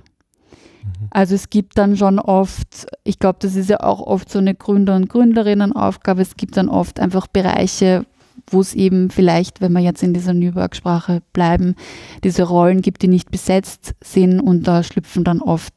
Mhm. 0.83 1.07
Also 1.11 1.35
es 1.35 1.49
gibt 1.49 1.77
dann 1.77 1.95
schon 1.97 2.19
oft, 2.19 2.87
ich 3.03 3.19
glaube, 3.19 3.39
das 3.41 3.55
ist 3.55 3.69
ja 3.69 3.81
auch 3.81 3.99
oft 4.01 4.29
so 4.29 4.39
eine 4.39 4.55
Gründer- 4.55 4.95
und 4.95 5.09
Gründerinnenaufgabe, 5.09 6.21
es 6.21 6.35
gibt 6.35 6.57
dann 6.57 6.69
oft 6.69 6.99
einfach 6.99 7.27
Bereiche, 7.27 8.05
wo 8.47 8.61
es 8.61 8.73
eben 8.73 9.09
vielleicht, 9.09 9.61
wenn 9.61 9.73
wir 9.73 9.81
jetzt 9.81 10.03
in 10.03 10.13
dieser 10.13 10.33
Nürnberg-Sprache 10.33 11.21
bleiben, 11.33 11.75
diese 12.23 12.43
Rollen 12.43 12.81
gibt, 12.81 13.01
die 13.01 13.07
nicht 13.07 13.31
besetzt 13.31 13.93
sind 14.03 14.39
und 14.39 14.67
da 14.67 14.83
schlüpfen 14.83 15.23
dann 15.23 15.41
oft 15.41 15.73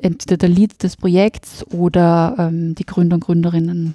entweder 0.00 0.36
der 0.36 0.48
Lead 0.48 0.82
des 0.82 0.96
Projekts 0.96 1.64
oder 1.72 2.34
ähm, 2.38 2.74
die 2.74 2.86
Gründer 2.86 3.16
und 3.16 3.24
Gründerinnen 3.24 3.94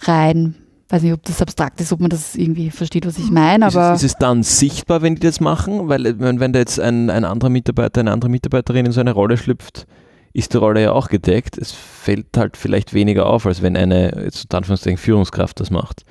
rein, 0.00 0.56
weiß 0.92 1.02
nicht, 1.02 1.14
ob 1.14 1.22
das 1.24 1.40
abstrakt 1.40 1.80
ist, 1.80 1.92
ob 1.92 2.00
man 2.00 2.10
das 2.10 2.34
irgendwie 2.34 2.70
versteht, 2.70 3.06
was 3.06 3.18
ich 3.18 3.30
meine. 3.30 3.66
Aber 3.66 3.94
ist, 3.94 3.98
es, 3.98 4.02
ist 4.04 4.12
es 4.12 4.18
dann 4.18 4.42
sichtbar, 4.42 5.00
wenn 5.00 5.14
die 5.14 5.22
das 5.22 5.40
machen? 5.40 5.88
Weil 5.88 6.20
wenn, 6.20 6.38
wenn 6.38 6.52
da 6.52 6.58
jetzt 6.58 6.78
ein, 6.78 7.08
ein 7.08 7.24
anderer 7.24 7.48
Mitarbeiter, 7.48 8.00
eine 8.00 8.12
andere 8.12 8.30
Mitarbeiterin 8.30 8.84
in 8.84 8.92
so 8.92 9.00
eine 9.00 9.12
Rolle 9.12 9.38
schlüpft, 9.38 9.86
ist 10.34 10.52
die 10.52 10.58
Rolle 10.58 10.82
ja 10.82 10.92
auch 10.92 11.08
gedeckt. 11.08 11.56
Es 11.56 11.72
fällt 11.72 12.36
halt 12.36 12.58
vielleicht 12.58 12.92
weniger 12.92 13.26
auf, 13.26 13.46
als 13.46 13.62
wenn 13.62 13.76
eine, 13.76 14.22
jetzt 14.22 14.54
Anführungszeichen, 14.54 14.98
Führungskraft 14.98 15.60
das 15.60 15.70
macht. 15.70 16.04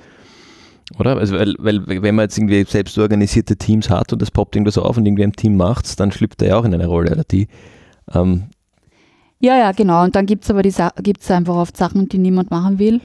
Oder? 0.98 1.16
Also, 1.16 1.36
weil, 1.36 1.54
weil, 1.58 2.02
wenn 2.02 2.14
man 2.16 2.24
jetzt 2.24 2.36
irgendwie 2.36 2.64
selbst 2.64 2.98
organisierte 2.98 3.56
Teams 3.56 3.88
hat 3.88 4.12
und 4.12 4.20
das 4.20 4.32
poppt 4.32 4.56
irgendwas 4.56 4.78
auf 4.78 4.96
und 4.96 5.06
irgendwie 5.06 5.24
ein 5.24 5.32
Team 5.32 5.56
macht 5.56 5.98
dann 6.00 6.10
schlüpft 6.10 6.42
er 6.42 6.48
ja 6.48 6.56
auch 6.56 6.64
in 6.64 6.74
eine 6.74 6.86
Rolle 6.86 7.12
oder 7.12 7.24
die. 7.24 7.46
Ähm. 8.12 8.44
Ja, 9.38 9.56
ja, 9.56 9.72
genau. 9.72 10.02
Und 10.02 10.16
dann 10.16 10.26
gibt 10.26 10.44
es 10.44 10.50
aber 10.50 10.62
die 10.62 10.74
gibt's 11.02 11.30
einfach 11.30 11.54
oft 11.54 11.76
Sachen, 11.76 12.08
die 12.08 12.18
niemand 12.18 12.50
machen 12.50 12.78
will. 12.78 13.00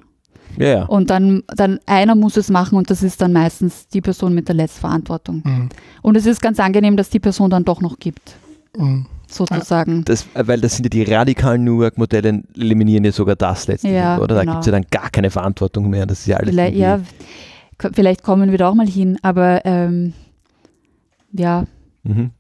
Ja, 0.57 0.67
ja. 0.67 0.85
Und 0.85 1.09
dann, 1.09 1.43
dann 1.55 1.79
einer 1.85 2.15
muss 2.15 2.37
es 2.37 2.49
machen 2.49 2.77
und 2.77 2.89
das 2.89 3.03
ist 3.03 3.21
dann 3.21 3.33
meistens 3.33 3.87
die 3.87 4.01
Person 4.01 4.33
mit 4.33 4.47
der 4.47 4.55
Letztverantwortung. 4.55 5.41
Mhm. 5.45 5.69
Und 6.01 6.17
es 6.17 6.25
ist 6.25 6.41
ganz 6.41 6.59
angenehm, 6.59 6.97
dass 6.97 7.09
die 7.09 7.19
Person 7.19 7.49
dann 7.49 7.63
doch 7.63 7.81
noch 7.81 7.99
gibt. 7.99 8.35
Mhm. 8.75 9.05
Sozusagen. 9.29 10.05
Das, 10.05 10.25
weil 10.33 10.61
das 10.61 10.77
sind 10.77 10.85
ja 10.85 10.89
die 10.89 11.03
radikalen 11.03 11.63
New 11.63 11.79
Work-Modelle, 11.79 12.43
eliminieren 12.55 13.03
ja 13.03 13.11
sogar 13.11 13.35
das 13.35 13.67
letztlich, 13.67 13.91
ja, 13.93 14.17
oder? 14.19 14.35
Da 14.35 14.41
genau. 14.41 14.53
gibt 14.53 14.61
es 14.61 14.65
ja 14.67 14.71
dann 14.71 14.85
gar 14.89 15.09
keine 15.09 15.29
Verantwortung 15.29 15.89
mehr. 15.89 16.05
Das 16.05 16.21
ist 16.21 16.27
ja 16.27 16.37
alles. 16.37 16.55
Ja, 16.73 17.01
vielleicht 17.93 18.23
kommen 18.23 18.51
wir 18.51 18.57
da 18.57 18.69
auch 18.69 18.73
mal 18.73 18.87
hin, 18.87 19.17
aber 19.21 19.65
ähm, 19.65 20.13
ja. 21.33 21.65
Mhm. 22.03 22.31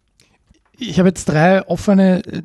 Ich 0.79 0.97
habe 0.99 1.09
jetzt 1.09 1.25
drei 1.25 1.67
offene 1.67 2.25
äh, 2.25 2.41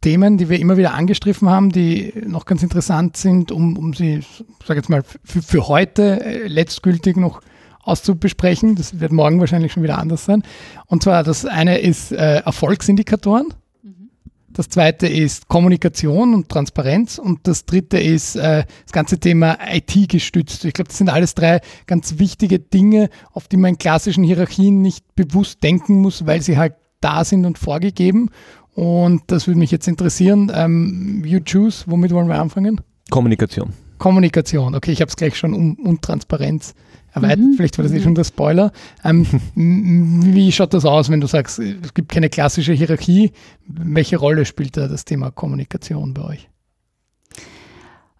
Themen, 0.00 0.38
die 0.38 0.48
wir 0.48 0.58
immer 0.58 0.76
wieder 0.76 0.94
angestriffen 0.94 1.48
haben, 1.48 1.70
die 1.70 2.12
noch 2.26 2.46
ganz 2.46 2.62
interessant 2.62 3.16
sind, 3.16 3.52
um, 3.52 3.76
um 3.76 3.92
sie, 3.92 4.20
sage 4.64 4.80
jetzt 4.80 4.88
mal, 4.88 5.02
für, 5.24 5.42
für 5.42 5.68
heute 5.68 6.24
äh, 6.24 6.46
letztgültig 6.46 7.16
noch 7.16 7.42
auszubesprechen. 7.82 8.76
Das 8.76 9.00
wird 9.00 9.12
morgen 9.12 9.40
wahrscheinlich 9.40 9.72
schon 9.72 9.82
wieder 9.82 9.98
anders 9.98 10.24
sein. 10.24 10.42
Und 10.86 11.02
zwar 11.02 11.22
das 11.22 11.44
eine 11.44 11.78
ist 11.78 12.12
äh, 12.12 12.38
Erfolgsindikatoren. 12.38 13.48
Mhm. 13.82 14.10
Das 14.48 14.70
zweite 14.70 15.06
ist 15.06 15.48
Kommunikation 15.48 16.34
und 16.34 16.48
Transparenz 16.48 17.18
und 17.18 17.40
das 17.46 17.66
dritte 17.66 17.98
ist 17.98 18.36
äh, 18.36 18.64
das 18.84 18.92
ganze 18.92 19.18
Thema 19.18 19.58
IT 19.70 20.08
gestützt. 20.08 20.64
Ich 20.64 20.72
glaube, 20.72 20.88
das 20.88 20.98
sind 20.98 21.10
alles 21.10 21.34
drei 21.34 21.60
ganz 21.86 22.18
wichtige 22.18 22.58
Dinge, 22.58 23.10
auf 23.32 23.48
die 23.48 23.58
man 23.58 23.70
in 23.70 23.78
klassischen 23.78 24.24
Hierarchien 24.24 24.80
nicht 24.80 25.14
bewusst 25.14 25.62
denken 25.62 26.00
muss, 26.00 26.26
weil 26.26 26.40
sie 26.40 26.56
halt 26.56 26.74
da 27.00 27.24
sind 27.24 27.46
und 27.46 27.58
vorgegeben. 27.58 28.30
Und 28.74 29.22
das 29.26 29.46
würde 29.46 29.58
mich 29.58 29.70
jetzt 29.70 29.88
interessieren. 29.88 30.50
Ähm, 30.54 31.22
you 31.24 31.40
choose, 31.40 31.84
womit 31.86 32.12
wollen 32.12 32.28
wir 32.28 32.40
anfangen? 32.40 32.80
Kommunikation. 33.10 33.72
Kommunikation, 33.98 34.74
okay, 34.74 34.92
ich 34.92 35.02
habe 35.02 35.10
es 35.10 35.16
gleich 35.16 35.36
schon 35.36 35.52
um, 35.52 35.74
um 35.74 36.00
Transparenz 36.00 36.74
erweitert, 37.12 37.40
mhm. 37.40 37.54
vielleicht 37.56 37.76
war 37.76 37.82
das 37.82 37.92
eh 37.92 38.00
schon 38.00 38.14
der 38.14 38.24
Spoiler. 38.24 38.72
Ähm, 39.04 39.26
wie 39.54 40.50
schaut 40.52 40.72
das 40.72 40.84
aus, 40.86 41.10
wenn 41.10 41.20
du 41.20 41.26
sagst, 41.26 41.58
es 41.58 41.92
gibt 41.92 42.10
keine 42.10 42.30
klassische 42.30 42.72
Hierarchie? 42.72 43.32
Welche 43.66 44.16
Rolle 44.16 44.46
spielt 44.46 44.76
da 44.76 44.88
das 44.88 45.04
Thema 45.04 45.30
Kommunikation 45.30 46.14
bei 46.14 46.22
euch? 46.22 46.48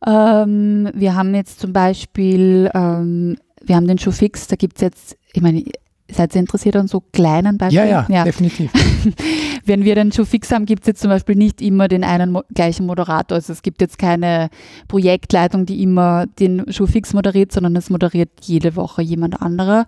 Ähm, 0.07 0.90
wir 0.94 1.14
haben 1.14 1.34
jetzt 1.34 1.61
zum 1.61 1.72
Beispiel, 1.72 2.70
ähm, 2.74 3.36
wir 3.62 3.76
haben 3.76 3.86
den 3.86 3.98
Schuh 3.98 4.12
fix, 4.12 4.46
da 4.48 4.57
gibt 4.57 4.76
es 4.76 4.82
jetzt, 4.82 5.16
ich 5.32 5.42
meine, 5.42 5.64
Seid 6.13 6.35
ihr 6.35 6.41
interessiert 6.41 6.77
an 6.77 6.89
so 6.89 7.03
kleinen 7.13 7.59
Beispielen? 7.59 7.89
Ja, 7.89 8.07
ja, 8.09 8.15
ja. 8.15 8.25
definitiv. 8.25 8.73
Wenn 9.65 9.85
wir 9.85 9.95
den 9.95 10.13
Show 10.13 10.25
fix 10.25 10.51
haben, 10.51 10.67
gibt 10.67 10.83
es 10.83 10.89
jetzt 10.89 11.01
zum 11.01 11.11
Beispiel 11.11 11.37
nicht 11.37 11.61
immer 11.61 11.89
den 11.89 12.05
einen 12.05 12.33
mo 12.33 12.43
gleichen 12.53 12.87
Moderator. 12.87 13.37
Also 13.37 13.53
es 13.53 13.63
gibt 13.63 13.81
jetzt 13.81 13.99
keine 13.99 14.51
Projektleitung, 14.89 15.67
die 15.67 15.83
immer 15.83 16.27
den 16.27 16.71
Show 16.73 16.87
fix 16.87 17.13
moderiert, 17.13 17.53
sondern 17.53 17.77
es 17.77 17.91
moderiert 17.91 18.31
jede 18.43 18.77
Woche 18.77 19.03
jemand 19.03 19.41
anderer. 19.41 19.87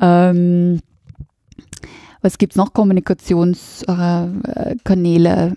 Ähm, 0.00 0.80
was 2.20 2.38
gibt 2.38 2.52
es 2.52 2.56
noch? 2.56 2.72
Kommunikationskanäle. 2.72 5.56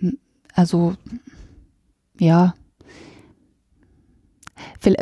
Äh, 0.00 0.12
also, 0.54 0.94
ja. 2.18 2.54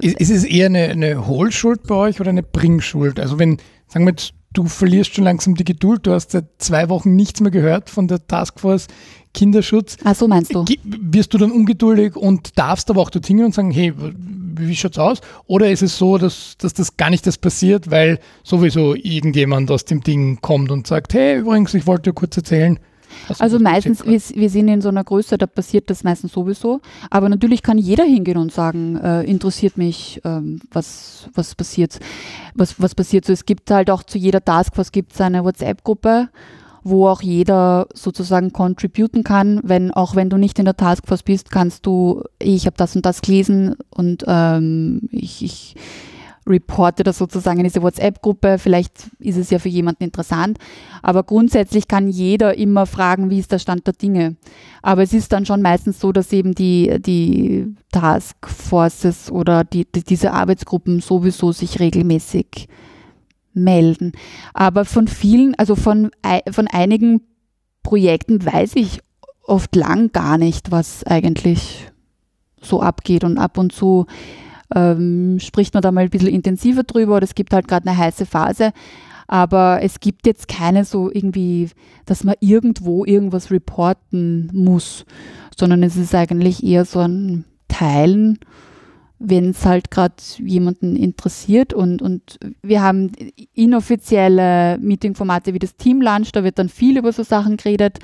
Ist, 0.01 0.31
es 0.31 0.45
eher 0.45 0.67
eine, 0.67 0.89
eine 0.89 1.27
Hohlschuld 1.27 1.87
bei 1.87 1.95
euch 1.95 2.21
oder 2.21 2.31
eine 2.31 2.43
Bringschuld? 2.43 3.21
Also 3.21 3.39
wenn, 3.39 3.59
sagen 3.89 4.05
wir 4.07 4.13
jetzt, 4.13 4.35
du 4.53 4.67
verlierst 4.67 5.15
schon 5.15 5.25
langsam 5.25 5.55
die 5.55 5.65
Geduld, 5.65 6.07
du 6.07 6.13
hast 6.13 6.31
seit 6.31 6.47
zwei 6.59 6.89
Wochen 6.89 7.15
nichts 7.15 7.41
mehr 7.41 7.51
gehört 7.51 7.91
von 7.91 8.09
der 8.09 8.27
Taskforce 8.27 8.87
Kinderschutz. 9.35 9.97
Ach 10.05 10.15
so 10.15 10.29
meinst 10.29 10.55
du. 10.55 10.65
Wirst 10.85 11.35
du 11.35 11.39
dann 11.39 11.51
ungeduldig 11.51 12.17
und 12.17 12.57
darfst 12.57 12.89
aber 12.89 13.03
auch 13.03 13.11
dort 13.11 13.27
hingehen 13.27 13.47
und 13.47 13.55
sagen, 13.55 13.73
hey, 13.73 13.93
wie 13.97 14.77
schaut's 14.77 14.99
aus? 14.99 15.21
Oder 15.47 15.71
ist 15.71 15.83
es 15.83 15.99
so, 15.99 16.17
dass, 16.17 16.57
dass 16.59 16.73
das 16.73 16.97
gar 16.97 17.11
nicht 17.11 17.27
das 17.27 17.37
passiert, 17.37 17.91
weil 17.91 18.21
sowieso 18.45 18.95
irgendjemand 18.95 19.71
aus 19.71 19.85
dem 19.85 20.03
Ding 20.03 20.39
kommt 20.41 20.71
und 20.71 20.87
sagt, 20.87 21.15
hey, 21.15 21.41
übrigens, 21.41 21.75
ich 21.75 21.87
wollte 21.87 22.11
dir 22.11 22.15
kurz 22.15 22.37
erzählen, 22.37 22.79
also 23.39 23.59
meistens, 23.59 24.05
wir, 24.05 24.21
wir, 24.21 24.51
sind 24.51 24.69
in 24.69 24.81
so 24.81 24.89
einer 24.89 25.05
Größe, 25.05 25.39
da 25.39 25.47
passiert 25.47 25.91
das 25.91 26.05
meistens 26.05 26.33
sowieso. 26.33 26.81
Aber 27.11 27.29
natürlich 27.29 27.63
kann 27.63 27.79
jeder 27.79 28.05
hingehen 28.05 28.39
und 28.39 28.53
sagen, 28.53 28.97
äh, 28.97 29.23
interessiert 29.23 29.77
mich, 29.77 30.21
ähm, 30.25 30.61
was, 30.73 31.29
was 31.35 31.55
passiert, 31.55 32.01
was, 32.55 32.81
was 32.81 32.95
passiert. 32.95 33.25
So, 33.25 33.33
es 33.33 33.47
gibt 33.47 33.71
halt 33.71 33.91
auch 33.91 34.03
zu 34.03 34.19
jeder 34.19 34.45
Taskforce 34.45 34.93
gibt 34.93 35.13
es 35.13 35.21
eine 35.21 35.45
WhatsApp-Gruppe, 35.45 36.29
wo 36.83 37.09
auch 37.09 37.23
jeder 37.23 37.89
sozusagen 37.95 38.53
contributen 38.53 39.25
kann. 39.25 39.61
Wenn, 39.63 39.91
auch 39.91 40.15
wenn 40.15 40.31
du 40.31 40.37
nicht 40.37 40.59
in 40.59 40.67
der 40.67 40.77
Taskforce 40.77 41.23
bist, 41.23 41.51
kannst 41.51 41.87
du, 41.87 42.23
ich 42.39 42.67
habe 42.67 42.77
das 42.77 42.95
und 42.95 43.07
das 43.07 43.23
gelesen 43.23 43.77
und 43.91 44.25
ähm, 44.27 45.09
ich, 45.11 45.43
ich 45.43 45.77
reporte 46.47 47.03
das 47.03 47.19
sozusagen 47.19 47.59
in 47.59 47.65
diese 47.65 47.83
WhatsApp-Gruppe. 47.83 48.59
Vielleicht 48.59 49.11
ist 49.19 49.37
es 49.37 49.51
ja 49.51 49.59
für 49.59 49.69
jemanden 49.69 50.05
interessant. 50.05 50.59
Aber 51.03 51.23
grundsätzlich 51.23 51.89
kann 51.89 52.09
jeder 52.09 52.57
immer 52.57 52.87
fragen, 52.87 53.31
wie 53.31 53.39
ist 53.39 53.53
der 53.53 53.59
Stand 53.59 53.87
der 53.87 53.95
Dinge. 53.95 54.37
Aber 54.83 55.03
es 55.03 55.13
ist 55.13 55.33
dann 55.33 55.47
schon 55.47 55.63
meistens 55.63 56.01
so, 56.01 56.13
dass 56.13 56.33
eben 56.33 56.55
die, 56.55 57.01
die 57.01 57.75
Taskforces 57.93 59.31
oder 59.31 59.65
die, 59.65 59.87
die, 59.91 60.05
diese 60.05 60.33
Arbeitsgruppen 60.33 61.01
sowieso 61.01 61.53
sich 61.53 61.81
regelmäßig 61.81 62.69
melden. 63.55 64.13
Aber 64.53 64.85
von 64.85 65.09
vielen, 65.09 65.55
also 65.55 65.77
von, 65.77 66.11
von 66.51 66.67
einigen 66.69 67.23
Projekten 67.83 68.45
weiß 68.45 68.73
ich 68.77 69.01
oft 69.47 69.75
lang 69.77 70.11
gar 70.13 70.39
nicht, 70.39 70.71
was 70.71 71.05
eigentlich 71.05 71.91
so 72.61 72.81
abgeht. 72.83 73.25
Und 73.25 73.39
ab 73.39 73.59
und 73.59 73.73
zu 73.73 74.07
ähm, 74.75 75.39
spricht 75.41 75.75
man 75.75 75.83
da 75.83 75.93
mal 75.93 76.05
ein 76.05 76.11
bisschen 76.11 76.29
intensiver 76.29 76.83
drüber 76.83 77.17
oder 77.17 77.25
es 77.25 77.35
gibt 77.35 77.55
halt 77.55 77.69
gerade 77.69 77.89
eine 77.89 77.97
heiße 77.97 78.27
Phase. 78.27 78.73
Aber 79.27 79.81
es 79.83 80.01
gibt 80.01 80.27
jetzt 80.27 80.49
keine 80.49 80.85
so 80.85 81.11
irgendwie, 81.11 81.71
dass 82.05 82.25
man 82.25 82.35
irgendwo 82.41 83.05
irgendwas 83.05 83.51
reporten 83.51 84.51
muss, 84.53 85.07
sondern 85.57 85.83
es 85.83 85.97
ist 85.97 86.15
eigentlich 86.15 86.63
eher 86.63 86.85
so 86.85 87.01
ein 87.01 87.45
Teilen, 87.69 88.39
wenn 89.19 89.51
es 89.51 89.65
halt 89.65 89.91
gerade 89.91 90.15
jemanden 90.39 90.95
interessiert. 90.95 91.73
Und, 91.73 92.03
und 92.03 92.39
wir 92.63 92.83
haben 92.83 93.13
inoffizielle 93.55 94.77
Meeting-Formate 94.79 95.55
wie 95.55 95.59
das 95.59 95.77
Team 95.77 96.03
Lunch, 96.03 96.33
da 96.33 96.45
wird 96.45 96.59
dann 96.59 96.69
viel 96.69 96.99
über 96.99 97.13
so 97.13 97.23
Sachen 97.23 97.57
geredet 97.57 98.01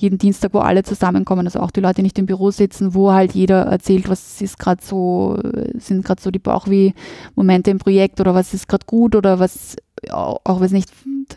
jeden 0.00 0.18
Dienstag, 0.18 0.54
wo 0.54 0.58
alle 0.58 0.82
zusammenkommen, 0.82 1.46
also 1.46 1.60
auch 1.60 1.70
die 1.70 1.80
Leute 1.80 2.02
nicht 2.02 2.18
im 2.18 2.26
Büro 2.26 2.50
sitzen, 2.50 2.94
wo 2.94 3.12
halt 3.12 3.32
jeder 3.32 3.62
erzählt, 3.62 4.08
was 4.08 4.40
ist 4.40 4.58
gerade 4.58 4.82
so, 4.82 5.38
sind 5.74 6.04
gerade 6.04 6.20
so 6.20 6.30
die 6.30 6.38
Bauchweh-Momente 6.38 7.70
im 7.70 7.78
Projekt 7.78 8.20
oder 8.20 8.34
was 8.34 8.54
ist 8.54 8.68
gerade 8.68 8.86
gut 8.86 9.14
oder 9.14 9.38
was, 9.38 9.76
auch 10.10 10.60
weiß 10.60 10.72
nicht, 10.72 10.90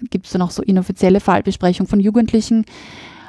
gibt 0.09 0.26
es 0.26 0.32
dann 0.32 0.41
auch 0.41 0.51
so 0.51 0.64
inoffizielle 0.64 1.20
Fallbesprechungen 1.20 1.89
von 1.89 1.99
Jugendlichen. 1.99 2.66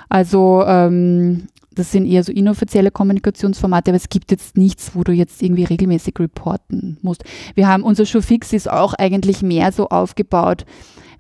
Also 0.09 0.65
ähm, 0.67 1.49
das 1.75 1.91
sind 1.91 2.07
eher 2.07 2.23
so 2.23 2.33
inoffizielle 2.33 2.91
Kommunikationsformate, 2.91 3.91
aber 3.91 3.97
es 3.97 4.09
gibt 4.09 4.31
jetzt 4.31 4.57
nichts, 4.57 4.95
wo 4.95 5.03
du 5.03 5.13
jetzt 5.13 5.43
irgendwie 5.43 5.65
regelmäßig 5.65 6.19
reporten 6.19 6.99
musst. 7.03 7.25
Wir 7.55 7.69
haben, 7.69 7.83
unser 7.83 8.07
Showfix 8.07 8.53
ist 8.53 8.71
auch 8.71 8.95
eigentlich 8.95 9.43
mehr 9.43 9.73
so 9.73 9.89
aufgebaut, 9.89 10.65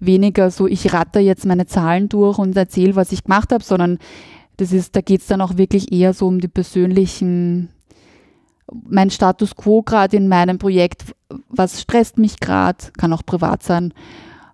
weniger 0.06 0.50
so, 0.50 0.66
ich 0.66 0.92
ratter 0.92 1.20
jetzt 1.20 1.46
meine 1.46 1.66
Zahlen 1.66 2.08
durch 2.08 2.38
und 2.38 2.56
erzähle, 2.56 2.96
was 2.96 3.12
ich 3.12 3.24
gemacht 3.24 3.52
habe, 3.52 3.64
sondern 3.64 3.98
das 4.56 4.72
ist, 4.72 4.94
da 4.94 5.00
geht 5.00 5.20
es 5.20 5.26
dann 5.26 5.40
auch 5.40 5.56
wirklich 5.56 5.92
eher 5.92 6.12
so 6.12 6.26
um 6.26 6.40
die 6.40 6.48
persönlichen, 6.48 7.70
mein 8.88 9.10
Status 9.10 9.56
quo 9.56 9.82
gerade 9.82 10.16
in 10.16 10.28
meinem 10.28 10.58
Projekt, 10.58 11.04
was 11.48 11.80
stresst 11.80 12.18
mich 12.18 12.40
gerade, 12.40 12.78
kann 12.96 13.12
auch 13.12 13.24
privat 13.24 13.62
sein, 13.62 13.92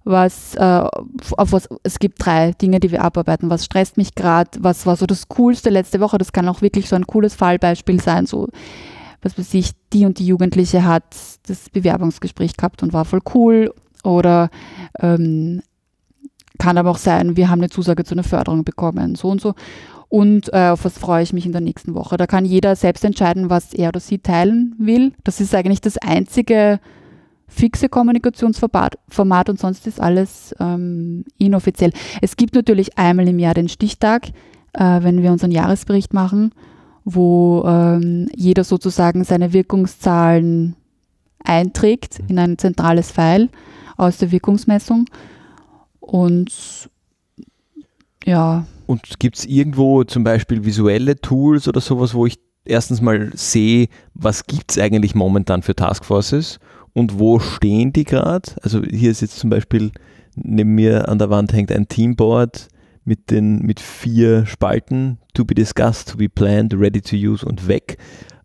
was, 0.05 0.55
äh, 0.55 0.85
auf 1.37 1.53
was, 1.53 1.69
es 1.83 1.99
gibt 1.99 2.25
drei 2.25 2.53
Dinge, 2.53 2.81
die 2.81 2.91
wir 2.91 3.03
abarbeiten, 3.03 3.51
was 3.51 3.65
stresst 3.65 3.97
mich 3.97 4.15
gerade, 4.15 4.51
was 4.61 4.87
war 4.87 4.97
so 4.97 5.07
das 5.07 5.29
Coolste 5.29 5.71
letzte 5.71 6.01
Woche, 6.01 6.19
das 6.19 6.33
kann 6.33 6.49
auch 6.49 6.63
wirklich 6.63 6.89
so 6.89 6.97
ein 6.97 7.07
cooles 7.07 7.35
Fallbeispiel 7.35 8.01
sein, 8.01 8.27
so, 8.27 8.49
was 9.23 9.39
weiß 9.39 9.53
ich, 9.55 9.73
die 9.93 10.07
und 10.07 10.19
die 10.19 10.27
Jugendliche 10.27 10.85
hat 10.85 11.05
das 11.47 11.69
Bewerbungsgespräch 11.69 12.57
gehabt 12.57 12.83
und 12.83 12.93
war 12.93 13.05
voll 13.05 13.21
cool 13.35 13.75
oder 14.05 14.51
ähm, 14.99 15.63
kann 16.59 16.79
aber 16.79 16.91
auch 16.91 16.99
sein, 16.99 17.37
wir 17.37 17.49
haben 17.49 17.61
eine 17.61 17.71
Zusage 17.71 18.05
zu 18.05 18.15
einer 18.15 18.23
Förderung 18.23 18.65
bekommen, 18.65 19.15
so 19.15 19.29
und 19.29 19.41
so. 19.41 19.55
Und 20.09 20.53
äh, 20.53 20.69
auf 20.71 20.85
was 20.85 20.99
freue 20.99 21.23
ich 21.23 21.33
mich 21.33 21.47
in 21.47 21.53
der 21.53 21.61
nächsten 21.61 21.95
Woche. 21.95 22.17
Da 22.17 22.27
kann 22.27 22.45
jeder 22.45 22.75
selbst 22.77 23.05
entscheiden, 23.05 23.49
was 23.49 23.73
er 23.73 23.89
oder 23.89 24.01
sie 24.01 24.19
teilen 24.19 24.75
will. 24.77 25.13
Das 25.25 25.41
ist 25.41 25.55
eigentlich 25.55 25.81
das 25.81 25.97
einzige 25.99 26.81
fixe 27.47 27.89
Kommunikationsformat 27.89 28.99
Format 29.09 29.49
und 29.51 29.59
sonst 29.59 29.87
ist 29.87 30.01
alles 30.01 30.55
ähm, 30.61 31.25
inoffiziell. 31.39 31.93
Es 32.21 32.37
gibt 32.37 32.55
natürlich 32.55 32.99
einmal 32.99 33.29
im 33.29 33.39
Jahr 33.39 33.55
den 33.55 33.69
Stichtag, 33.69 34.29
äh, 34.73 35.03
wenn 35.03 35.23
wir 35.23 35.33
unseren 35.33 35.51
Jahresbericht 35.51 36.13
machen, 36.13 36.53
wo 37.05 37.65
ähm, 37.67 38.29
jeder 38.35 38.65
sozusagen 38.65 39.25
seine 39.25 39.53
Wirkungszahlen 39.53 40.77
einträgt 41.45 42.21
in 42.29 42.39
ein 42.39 42.59
zentrales 42.59 43.11
File 43.11 43.49
aus 44.01 44.19
der 44.19 44.33
Wirkungsmessung. 44.33 45.07
Und 46.01 46.91
ja. 48.25 48.67
Und 48.87 49.21
gibt 49.21 49.39
es 49.39 49.47
irgendwo 49.47 50.05
zum 50.05 50.25
Beispiel 50.25 50.65
visuelle 50.65 51.21
Tools 51.21 51.69
oder 51.69 51.81
sowas, 51.81 52.15
wo 52.15 52.27
ich 52.27 52.39
erstens 52.65 53.01
mal 53.01 53.31
sehe, 53.35 53.89
was 54.15 54.47
gibt 54.47 54.73
es 54.73 54.79
eigentlich 54.79 55.15
momentan 55.15 55.63
für 55.63 55.75
Taskforces 55.75 56.59
und 56.93 57.19
wo 57.19 57.39
stehen 57.39 57.93
die 57.93 58.05
gerade? 58.05 58.51
Also 58.63 58.83
hier 58.83 59.11
ist 59.11 59.23
jetzt 59.23 59.39
zum 59.39 59.51
Beispiel 59.51 59.93
neben 60.35 60.75
mir 60.75 61.09
an 61.09 61.19
der 61.19 61.31
Wand 61.31 61.53
hängt 61.53 61.73
ein 61.73 61.89
Teamboard 61.89 62.69
mit, 63.05 63.31
den, 63.31 63.61
mit 63.61 63.81
vier 63.81 64.47
Spalten, 64.47 65.19
to 65.35 65.45
be 65.45 65.55
discussed, 65.55 66.09
to 66.09 66.17
be 66.17 66.29
planned, 66.29 66.75
ready 66.75 67.01
to 67.01 67.17
use 67.17 67.45
und 67.45 67.69
weg. 67.69 67.97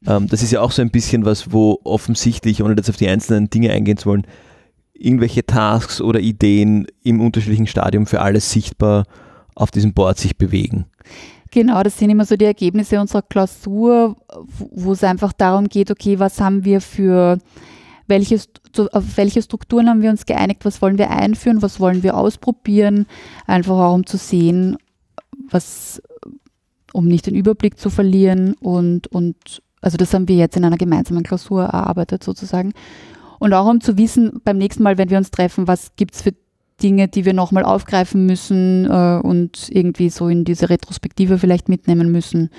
Ähm, 0.07 0.27
das 0.27 0.43
ist 0.43 0.51
ja 0.51 0.61
auch 0.61 0.71
so 0.71 0.81
ein 0.81 0.91
bisschen 0.91 1.25
was, 1.25 1.51
wo 1.51 1.79
offensichtlich, 1.83 2.63
ohne 2.63 2.75
jetzt 2.75 2.89
auf 2.89 2.97
die 2.97 3.07
einzelnen 3.07 3.49
Dinge 3.49 3.71
eingehen 3.71 3.97
zu 3.97 4.09
wollen, 4.09 4.25
irgendwelche 4.97 5.45
Tasks 5.45 6.01
oder 6.01 6.19
Ideen 6.19 6.87
im 7.03 7.21
unterschiedlichen 7.21 7.67
Stadium 7.67 8.05
für 8.05 8.21
alles 8.21 8.51
sichtbar 8.51 9.05
auf 9.53 9.71
diesem 9.71 9.93
Board 9.93 10.17
sich 10.17 10.37
bewegen. 10.37 10.85
Genau, 11.51 11.83
das 11.83 11.97
sind 11.97 12.09
immer 12.09 12.25
so 12.25 12.35
die 12.35 12.45
Ergebnisse 12.45 12.99
unserer 12.99 13.21
Klausur, 13.21 14.17
wo 14.57 14.91
es 14.91 15.03
einfach 15.03 15.31
darum 15.31 15.69
geht, 15.69 15.91
okay, 15.91 16.19
was 16.19 16.41
haben 16.41 16.65
wir 16.65 16.81
für, 16.81 17.37
welche, 18.07 18.41
auf 18.91 19.03
welche 19.15 19.41
Strukturen 19.41 19.87
haben 19.87 20.01
wir 20.01 20.09
uns 20.09 20.25
geeinigt, 20.25 20.65
was 20.65 20.81
wollen 20.81 20.97
wir 20.97 21.11
einführen, 21.11 21.61
was 21.61 21.79
wollen 21.79 22.03
wir 22.03 22.17
ausprobieren, 22.17 23.05
einfach 23.47 23.77
auch 23.77 23.93
um 23.93 24.05
zu 24.05 24.17
sehen, 24.17 24.75
was, 25.49 26.01
um 26.91 27.05
nicht 27.05 27.27
den 27.27 27.35
Überblick 27.35 27.79
zu 27.79 27.89
verlieren 27.89 28.55
und, 28.55 29.07
und 29.07 29.61
also 29.81 29.97
das 29.97 30.13
haben 30.13 30.27
wir 30.27 30.35
jetzt 30.35 30.57
in 30.57 30.65
einer 30.65 30.77
gemeinsamen 30.77 31.23
Klausur 31.23 31.63
erarbeitet 31.63 32.23
sozusagen. 32.23 32.73
Und 33.39 33.53
auch 33.53 33.67
um 33.67 33.81
zu 33.81 33.97
wissen, 33.97 34.41
beim 34.43 34.57
nächsten 34.57 34.83
Mal, 34.83 34.97
wenn 34.97 35.09
wir 35.09 35.17
uns 35.17 35.31
treffen, 35.31 35.67
was 35.67 35.95
gibt 35.95 36.15
es 36.15 36.21
für 36.21 36.33
Dinge, 36.81 37.07
die 37.07 37.25
wir 37.25 37.33
nochmal 37.33 37.63
aufgreifen 37.63 38.25
müssen 38.25 38.85
äh, 38.85 39.19
und 39.21 39.69
irgendwie 39.69 40.09
so 40.09 40.27
in 40.27 40.43
diese 40.43 40.69
Retrospektive 40.69 41.37
vielleicht 41.37 41.69
mitnehmen 41.69 42.11
müssen. 42.11 42.49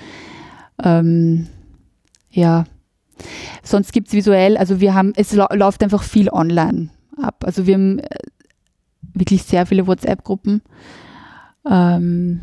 Ähm, 0.83 1.47
ja. 2.31 2.65
Sonst 3.63 3.93
gibt 3.93 4.07
es 4.07 4.13
visuell, 4.13 4.57
also 4.57 4.79
wir 4.79 4.93
haben, 4.93 5.13
es 5.15 5.33
la 5.33 5.47
läuft 5.53 5.83
einfach 5.83 6.03
viel 6.03 6.29
online 6.29 6.89
ab. 7.21 7.43
Also 7.45 7.65
wir 7.65 7.75
haben 7.75 7.99
äh, 7.99 8.05
wirklich 9.13 9.43
sehr 9.43 9.65
viele 9.65 9.87
WhatsApp-Gruppen. 9.87 10.61
Ähm, 11.69 12.41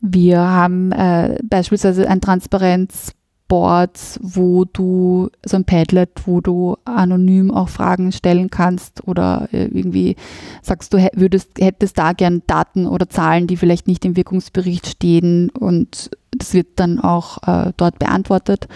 wir 0.00 0.38
haben 0.38 0.92
äh, 0.92 1.38
beispielsweise 1.44 2.08
ein 2.08 2.20
Transparenz 2.20 3.12
Boards, 3.48 4.18
wo 4.22 4.64
du, 4.64 5.28
so 5.44 5.56
ein 5.56 5.64
Padlet, 5.64 6.10
wo 6.24 6.40
du 6.40 6.76
anonym 6.84 7.50
auch 7.50 7.68
Fragen 7.68 8.10
stellen 8.10 8.48
kannst 8.50 9.06
oder 9.06 9.48
äh, 9.52 9.66
irgendwie 9.66 10.16
sagst 10.62 10.94
du, 10.94 10.98
würdest, 11.14 11.50
hättest 11.58 11.98
da 11.98 12.12
gern 12.12 12.42
Daten 12.46 12.86
oder 12.86 13.08
Zahlen, 13.08 13.46
die 13.46 13.56
vielleicht 13.56 13.86
nicht 13.86 14.04
im 14.04 14.16
Wirkungsbericht 14.16 14.86
stehen 14.86 15.50
und 15.50 16.10
das 16.32 16.54
wird 16.54 16.68
dann 16.76 17.00
auch 17.00 17.38
äh, 17.46 17.72
dort 17.76 17.98
beantwortet. 17.98 18.66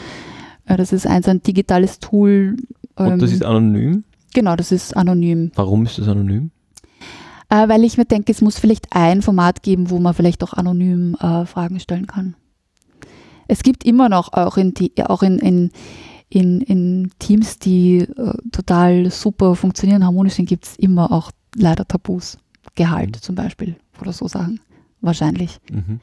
Äh, 0.67 0.77
das 0.77 0.93
ist 0.93 1.07
ein, 1.07 1.23
so 1.23 1.31
ein 1.31 1.43
digitales 1.43 1.99
Tool. 1.99 2.57
Ähm, 2.99 3.13
und 3.13 3.23
das 3.23 3.31
ähm, 3.31 3.37
ist 3.37 3.45
anonym? 3.45 4.05
Genau, 4.35 4.55
das 4.55 4.71
ist 4.71 4.95
anonym. 4.97 5.51
Warum 5.55 5.87
ist 5.87 5.99
das 5.99 6.09
anonym? 6.09 6.51
Äh, 7.49 7.69
weil 7.69 7.85
ich 7.85 7.97
mir 7.97 8.05
denke, 8.05 8.33
es 8.33 8.43
muss 8.43 8.59
vielleicht 8.59 8.89
ein 8.91 9.23
Format 9.23 9.63
geben, 9.63 9.89
wo 9.89 9.99
man 9.99 10.13
vielleicht 10.13 10.45
auch 10.45 10.53
anonym 10.53 11.17
äh, 11.21 11.47
Fragen 11.47 11.81
stellen 11.81 12.07
kann 12.07 12.35
es 13.49 13.63
gibt 13.63 13.85
immer 13.85 14.09
noch 14.09 14.33
auch 14.33 14.57
in, 14.57 14.73
auch 15.07 15.23
in, 15.23 15.39
in, 15.39 15.71
in, 16.29 16.61
in 16.61 17.11
Teams, 17.19 17.59
die 17.59 18.01
äh, 18.01 18.33
total 18.53 19.11
super 19.11 19.57
funktionieren, 19.57 20.05
harmonisch 20.05 20.35
sind, 20.35 20.49
gibt 20.49 20.67
es 20.67 20.77
immer 20.77 21.11
auch 21.11 21.33
leider 21.57 21.89
Tabus. 21.89 22.39
Gehalt 22.75 23.17
mhm. 23.17 23.23
zum 23.23 23.35
Beispiel 23.35 23.77
oder 24.01 24.13
so 24.13 24.29
Sachen. 24.29 24.61
Wahrscheinlich. 25.01 25.59
Mhm. 25.71 26.01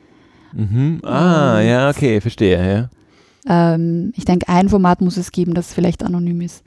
Mhm. 0.53 1.01
Ah, 1.03 1.59
Und, 1.59 1.67
ja, 1.67 1.89
okay, 1.89 2.19
verstehe, 2.19 2.89
ja. 3.47 3.75
Ähm, 3.75 4.11
ich 4.15 4.25
denke, 4.25 4.49
ein 4.49 4.69
Format 4.69 5.01
muss 5.01 5.17
es 5.17 5.31
geben, 5.31 5.53
das 5.53 5.73
vielleicht 5.73 6.03
anonym 6.03 6.41
ist. 6.41 6.63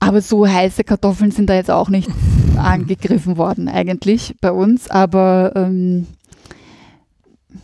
Aber 0.00 0.20
so 0.20 0.48
heiße 0.48 0.82
Kartoffeln 0.82 1.30
sind 1.30 1.50
da 1.50 1.54
jetzt 1.54 1.70
auch 1.70 1.88
nicht 1.88 2.08
angegriffen 2.56 3.36
worden, 3.36 3.68
eigentlich 3.68 4.34
bei 4.40 4.50
uns. 4.50 4.90
Aber 4.90 5.52
ähm, 5.54 6.06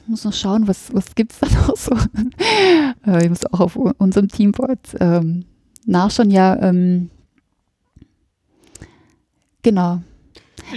muss 0.06 0.24
noch 0.24 0.32
schauen, 0.32 0.68
was, 0.68 0.92
was 0.92 1.14
gibt 1.14 1.32
es 1.32 1.40
da 1.40 1.46
noch 1.46 1.76
so. 1.76 1.94
äh, 3.06 3.24
ich 3.24 3.28
muss 3.28 3.44
auch 3.46 3.60
auf 3.60 3.76
unserem 3.76 4.28
Teamboard 4.28 4.96
ähm, 5.00 5.44
nachschauen. 5.86 6.30
Ja, 6.30 6.56
ähm, 6.60 7.10
genau. 9.62 10.02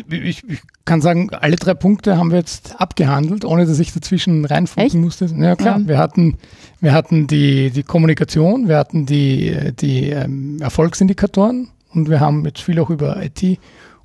ich, 0.10 0.44
ich, 0.48 0.62
kann 0.86 1.02
sagen, 1.02 1.30
alle 1.30 1.56
drei 1.56 1.74
Punkte 1.74 2.18
haben 2.18 2.32
wir 2.32 2.40
jetzt 2.40 2.80
abgehandelt, 2.82 3.46
ohne 3.46 3.66
dass 3.66 3.80
ich 3.80 3.94
dazwischen 3.94 4.46
reinfunken 4.46 5.02
musste. 5.02 5.26
Ja 5.26 5.56
klar, 5.56 5.80
ja. 5.80 5.88
wir 5.88 5.98
hatten, 5.98 6.38
wir 6.80 6.94
hatten 6.94 7.28
die, 7.28 7.70
die 7.70 7.84
Kommunikation, 7.84 8.68
wir 8.68 8.78
hatten 8.78 9.06
die, 9.06 9.72
die 9.80 10.10
ähm, 10.10 10.60
Erfolgsindikatoren 10.60 11.70
und 11.94 12.10
wir 12.10 12.20
haben 12.20 12.46
jetzt 12.46 12.62
viel 12.62 12.80
auch 12.80 12.90
über 12.90 13.24
IT 13.24 13.60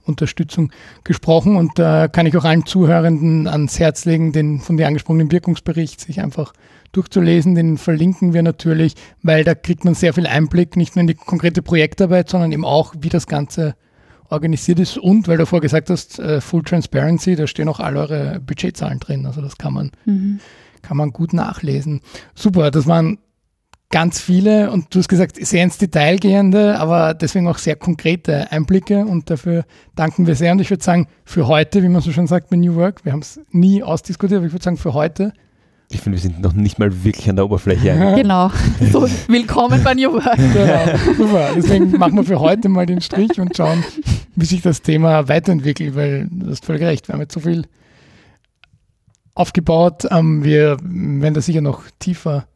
Unterstützung 0.07 0.71
gesprochen 1.05 1.57
und 1.57 1.79
da 1.79 2.05
äh, 2.05 2.09
kann 2.09 2.27
ich 2.27 2.37
auch 2.37 2.45
allen 2.45 2.67
Zuhörenden 2.67 3.47
ans 3.47 3.79
Herz 3.79 4.05
legen, 4.05 4.33
den 4.33 4.61
von 4.61 4.77
dir 4.77 4.87
angesprochenen 4.87 5.31
Wirkungsbericht 5.31 6.01
sich 6.01 6.21
einfach 6.21 6.53
durchzulesen. 6.93 7.55
Den 7.55 7.79
verlinken 7.79 8.33
wir 8.33 8.43
natürlich, 8.43 8.95
weil 9.23 9.45
da 9.45 9.55
kriegt 9.55 9.85
man 9.85 9.95
sehr 9.95 10.15
viel 10.15 10.27
Einblick, 10.27 10.77
nicht 10.77 10.97
nur 10.97 11.03
in 11.03 11.09
die 11.09 11.15
konkrete 11.15 11.63
Projektarbeit, 11.63 12.29
sondern 12.29 12.53
eben 12.53 12.65
auch, 12.65 12.95
wie 12.99 13.09
das 13.09 13.27
Ganze 13.27 13.75
organisiert 14.29 14.81
ist 14.81 14.99
und, 14.99 15.29
weil 15.29 15.39
du 15.39 15.47
vorher 15.47 15.63
gesagt 15.63 15.91
hast, 15.91 16.19
uh, 16.19 16.41
Full 16.41 16.63
Transparency, 16.63 17.37
da 17.37 17.47
stehen 17.47 17.69
auch 17.69 17.81
all 17.81 17.97
eure 17.97 18.41
Budgetzahlen 18.41 18.99
drin. 18.99 19.27
Also 19.27 19.41
das 19.41 19.57
kann 19.57 19.73
man, 19.73 19.93
mhm. 20.05 20.41
kann 20.83 20.97
man 20.97 21.11
gut 21.13 21.33
nachlesen. 21.33 22.01
Super, 22.35 22.71
das 22.71 22.87
waren 22.87 23.19
ganz 23.91 24.21
viele 24.21 24.71
und 24.71 24.93
du 24.95 24.99
hast 24.99 25.09
gesagt, 25.09 25.37
sehr 25.37 25.63
ins 25.63 25.79
Detail 25.79 26.19
gehende, 26.19 26.79
aber 26.79 27.15
deswegen 27.15 27.47
auch 27.49 27.59
sehr 27.59 27.77
konkrete 27.77 28.51
Einblicke 28.51 29.05
und 29.05 29.31
dafür 29.31 29.65
danken 29.95 30.27
wir 30.27 30.35
sehr. 30.35 30.53
Und 30.53 30.61
ich 30.61 30.71
würde 30.71 30.83
sagen, 30.83 31.07
für 31.25 31.47
heute, 31.47 31.83
wie 31.83 31.89
man 31.89 32.03
so 32.03 32.13
schon 32.13 32.27
sagt 32.27 32.51
bei 32.51 32.57
New 32.57 32.75
Work, 32.75 33.05
wir 33.05 33.13
haben 33.13 33.21
es 33.21 33.41
nie 33.51 33.83
ausdiskutiert, 33.83 34.39
aber 34.39 34.47
ich 34.47 34.53
würde 34.53 34.65
sagen, 34.65 34.77
für 34.77 34.95
heute. 34.95 35.33
Ich 35.89 36.01
finde, 36.01 36.19
wir 36.19 36.23
sind 36.23 36.41
noch 36.41 36.53
nicht 36.53 36.81
mal 36.81 37.05
wirklich 37.05 37.31
an 37.31 37.37
der 37.37 37.45
Oberfläche. 37.45 38.15
genau. 38.17 38.51
So, 38.91 39.09
willkommen 39.29 39.81
bei 39.85 39.95
New 39.95 40.13
Work. 40.15 40.37
Genau, 40.37 41.15
super. 41.17 41.51
Deswegen 41.55 41.93
machen 41.93 42.17
wir 42.17 42.25
für 42.25 42.41
heute 42.41 42.69
mal 42.69 42.87
den 42.87 43.01
Strich 43.01 43.39
und 43.39 43.57
schauen, 43.57 43.85
wie 44.35 44.47
sich 44.47 44.63
das 44.63 44.83
Thema 44.83 45.29
weiterentwickelt, 45.29 45.95
weil 45.95 46.29
du 46.29 46.51
hast 46.51 46.67
völlig 46.67 46.83
recht, 46.83 47.07
wir 47.07 47.13
haben 47.13 47.21
jetzt 47.21 47.35
so 47.35 47.41
viel 47.41 47.67
aufgebaut. 49.37 50.09
Ähm, 50.11 50.43
wir 50.43 50.77
werden 50.83 51.35
da 51.35 51.41
sicher 51.41 51.61
noch 51.61 51.83
tiefer 52.01 52.49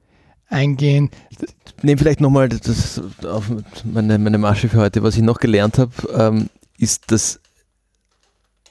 eingehen. 0.50 1.10
Ich 1.30 1.82
nehme 1.82 1.98
vielleicht 1.98 2.20
nochmal 2.20 2.48
das 2.48 3.00
auf 3.24 3.50
meine, 3.84 4.18
meine 4.18 4.38
Masche 4.38 4.68
für 4.68 4.78
heute. 4.78 5.02
Was 5.02 5.16
ich 5.16 5.22
noch 5.22 5.38
gelernt 5.38 5.78
habe, 5.78 5.92
ähm, 6.14 6.50
ist, 6.76 7.10
dass 7.10 7.40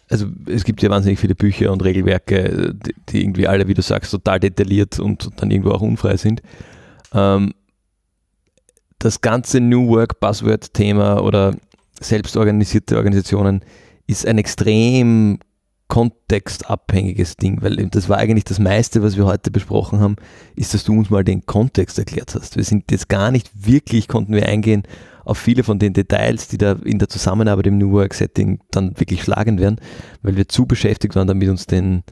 also 0.10 0.26
es 0.48 0.64
gibt 0.64 0.82
ja 0.82 0.90
wahnsinnig 0.90 1.20
viele 1.20 1.36
Bücher 1.36 1.72
und 1.72 1.84
Regelwerke, 1.84 2.74
die, 3.10 3.22
irgendwie 3.22 3.48
alle, 3.48 3.68
wie 3.68 3.76
du 3.76 3.84
sagst, 3.84 4.12
total 4.12 4.40
detailliert 4.40 5.00
und 5.00 5.30
dann 5.38 5.52
irgendwo 5.52 5.72
auch 5.72 5.82
unfrei 5.82 6.18
sind. 6.18 6.42
Ähm, 7.14 7.54
das 8.98 9.22
ganze 9.22 9.62
New 9.62 9.88
Work 9.88 10.20
Buzzword-Thema 10.20 11.22
oder 11.24 11.56
selbstorganisierte 12.02 12.98
Organisationen 12.98 13.64
ist 14.08 14.26
ein 14.26 14.40
extrem 14.40 15.40
kontextabhängiges 15.90 17.36
Ding, 17.36 17.62
weil 17.62 17.76
das 17.88 18.08
war 18.08 18.18
eigentlich 18.18 18.46
das 18.46 18.60
meiste, 18.60 19.04
was 19.04 19.18
wir 19.18 19.26
heute 19.26 19.52
besprochen 19.52 20.00
haben, 20.00 20.16
ist, 20.56 20.74
dass 20.74 20.84
du 20.84 20.94
uns 20.94 21.10
mal 21.10 21.24
den 21.24 21.46
Kontext 21.46 22.00
erklärt 22.00 22.36
hast. 22.36 22.56
Wir 22.56 22.64
sind 22.64 22.92
jetzt 22.92 23.10
gar 23.10 23.32
nicht 23.32 23.50
wirklich, 23.56 24.08
konnten 24.08 24.34
wir 24.34 24.48
eingehen 24.48 24.84
auf 25.26 25.38
viele 25.38 25.64
von 25.64 25.80
den 25.80 25.94
Details, 25.94 26.48
die 26.48 26.58
da 26.58 26.74
in 26.84 27.00
der 27.00 27.10
Zusammenarbeit 27.10 27.68
im 27.68 27.78
New 27.78 27.92
Work 27.92 28.14
Setting 28.14 28.60
dann 28.72 29.00
wirklich 29.00 29.24
schlagend 29.24 29.60
werden, 29.60 29.82
weil 30.22 30.38
wir 30.38 30.48
zu 30.48 30.66
beschäftigt 30.66 31.16
waren, 31.16 31.28
damit 31.28 31.50
uns 31.50 31.66
den, 31.66 32.04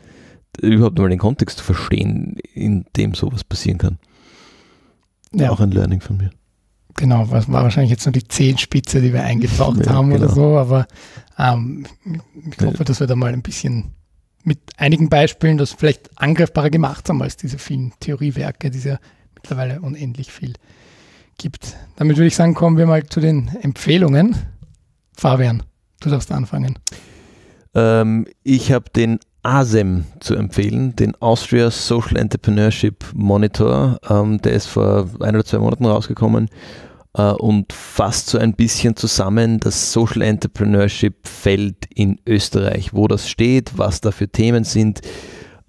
überhaupt 0.59 0.97
mal 0.97 1.09
den 1.09 1.19
Kontext 1.19 1.59
zu 1.59 1.63
verstehen, 1.63 2.38
in 2.53 2.86
dem 2.95 3.13
sowas 3.13 3.43
passieren 3.43 3.78
kann. 3.78 3.99
Ja. 5.34 5.51
Auch 5.51 5.59
ein 5.59 5.71
Learning 5.71 6.01
von 6.01 6.17
mir. 6.17 6.32
Genau, 6.95 7.30
was 7.30 7.51
war 7.51 7.63
wahrscheinlich 7.63 7.91
jetzt 7.91 8.05
nur 8.05 8.13
die 8.13 8.28
Zehenspitze, 8.28 9.01
die 9.01 9.13
wir 9.13 9.23
eingetaucht 9.23 9.78
ja, 9.86 9.93
haben 9.93 10.09
genau. 10.09 10.25
oder 10.25 10.34
so, 10.34 10.57
aber 10.57 10.88
ähm, 11.38 11.86
ich 12.04 12.66
hoffe, 12.66 12.84
dass 12.84 13.00
wir 13.00 13.08
da 13.08 13.16
mal 13.16 13.34
ein 13.34 13.42
bisschen 13.42 13.92
mit 14.44 14.60
einigen 14.78 15.10
Beispielen 15.10 15.58
das 15.58 15.74
vielleicht 15.74 16.10
angreifbarer 16.20 16.70
gemacht 16.70 17.10
haben 17.10 17.22
als 17.22 17.38
diese 17.38 17.58
vielen 17.58 17.94
Theoriewerke, 18.00 18.72
die 18.72 18.78
es 18.78 18.86
ja 18.86 19.00
mittlerweile 19.36 19.82
unendlich 19.82 20.32
viel 20.32 20.54
gibt. 21.38 21.76
Damit 21.98 22.18
würde 22.18 22.28
ich 22.28 22.36
sagen, 22.36 22.54
kommen 22.54 22.78
wir 22.78 22.86
mal 22.86 23.06
zu 23.06 23.20
den 23.20 23.50
Empfehlungen. 23.62 24.36
Fabian, 25.16 25.64
du 26.00 26.10
darfst 26.10 26.32
anfangen. 26.32 26.80
Ähm, 27.76 28.26
ich 28.44 28.72
habe 28.72 28.86
den 28.96 29.20
ASEM 29.44 30.06
zu 30.20 30.36
empfehlen, 30.36 30.96
den 30.96 31.16
Austria 31.22 31.70
Social 31.70 32.18
Entrepreneurship 32.18 33.06
Monitor. 33.14 34.00
Ähm, 34.10 34.42
der 34.42 34.54
ist 34.54 34.68
vor 34.68 35.10
ein 35.20 35.36
oder 35.36 35.46
zwei 35.46 35.60
Monaten 35.60 35.86
rausgekommen 35.86 36.50
äh, 37.18 37.32
und 37.32 37.74
fasst 37.74 38.30
so 38.30 38.38
ein 38.38 38.53
bisschen 38.53 38.95
zusammen 38.95 39.59
das 39.59 39.91
Social 39.91 40.22
Entrepreneurship 40.22 41.28
Feld 41.28 41.76
in 41.93 42.20
Österreich, 42.26 42.93
wo 42.93 43.07
das 43.07 43.30
steht, 43.30 43.78
was 43.78 43.99
da 43.99 44.11
für 44.11 44.30
Themen 44.30 44.63
sind. 44.63 45.01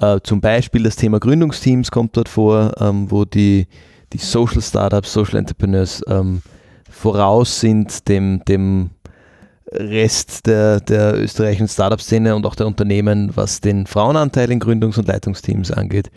Äh, 0.00 0.20
zum 0.22 0.40
Beispiel 0.40 0.84
das 0.84 0.96
Thema 0.96 1.18
Gründungsteams 1.18 1.90
kommt 1.90 2.16
dort 2.16 2.28
vor, 2.28 2.74
ähm, 2.80 3.10
wo 3.10 3.24
die, 3.24 3.66
die 4.12 4.18
Social 4.18 4.62
Startups, 4.62 5.12
Social 5.12 5.38
Entrepreneurs 5.38 6.02
ähm, 6.06 6.42
voraus 6.88 7.60
sind 7.60 8.08
dem, 8.08 8.42
dem 8.46 8.90
Rest 9.70 10.46
der, 10.46 10.80
der 10.80 11.18
österreichischen 11.18 11.68
Startup-Szene 11.68 12.34
und 12.34 12.46
auch 12.46 12.54
der 12.54 12.66
Unternehmen, 12.66 13.32
was 13.34 13.60
den 13.60 13.86
Frauenanteil 13.86 14.50
in 14.50 14.60
Gründungs- 14.60 14.98
und 14.98 15.08
Leitungsteams 15.08 15.70
angeht. 15.70 16.10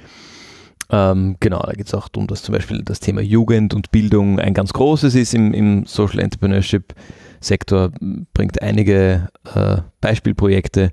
Ähm, 0.91 1.37
genau, 1.39 1.61
da 1.61 1.71
geht 1.71 1.87
es 1.87 1.93
auch 1.93 2.09
darum, 2.09 2.27
dass 2.27 2.43
zum 2.43 2.53
Beispiel 2.53 2.83
das 2.83 2.99
Thema 2.99 3.21
Jugend 3.21 3.73
und 3.73 3.91
Bildung 3.91 4.39
ein 4.39 4.53
ganz 4.53 4.73
großes 4.73 5.15
ist 5.15 5.33
im, 5.33 5.53
im 5.53 5.85
Social 5.85 6.19
Entrepreneurship 6.19 6.93
Sektor, 7.39 7.91
bringt 8.33 8.61
einige 8.61 9.29
äh, 9.55 9.77
Beispielprojekte, 9.99 10.91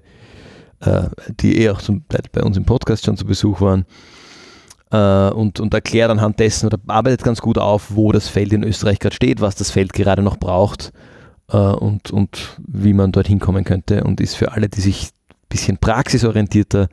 äh, 0.81 1.03
die 1.41 1.61
eh 1.61 1.71
auch 1.71 1.83
zum, 1.83 2.05
bei 2.33 2.43
uns 2.43 2.57
im 2.57 2.65
Podcast 2.65 3.05
schon 3.05 3.17
zu 3.17 3.27
Besuch 3.27 3.61
waren. 3.61 3.85
Äh, 4.91 5.31
und, 5.31 5.61
und 5.61 5.75
erklärt 5.75 6.11
anhand 6.11 6.41
dessen 6.41 6.67
oder 6.67 6.79
arbeitet 6.87 7.23
ganz 7.23 7.43
gut 7.43 7.59
auf, 7.59 7.95
wo 7.95 8.13
das 8.13 8.29
Feld 8.29 8.55
in 8.55 8.65
Österreich 8.65 8.99
gerade 8.99 9.15
steht, 9.15 9.43
was 9.43 9.57
das 9.57 9.71
Feld 9.71 9.93
gerade 9.93 10.23
noch 10.23 10.39
braucht 10.39 10.93
äh, 11.51 11.57
und, 11.57 12.11
und 12.11 12.57
wie 12.67 12.95
man 12.95 13.13
dorthin 13.13 13.39
kommen 13.39 13.65
könnte 13.65 14.05
und 14.05 14.21
ist 14.21 14.35
für 14.35 14.53
alle, 14.53 14.71
die 14.71 14.81
sich 14.81 15.11
ein 15.31 15.47
bisschen 15.51 15.77
praxisorientierter 15.77 16.89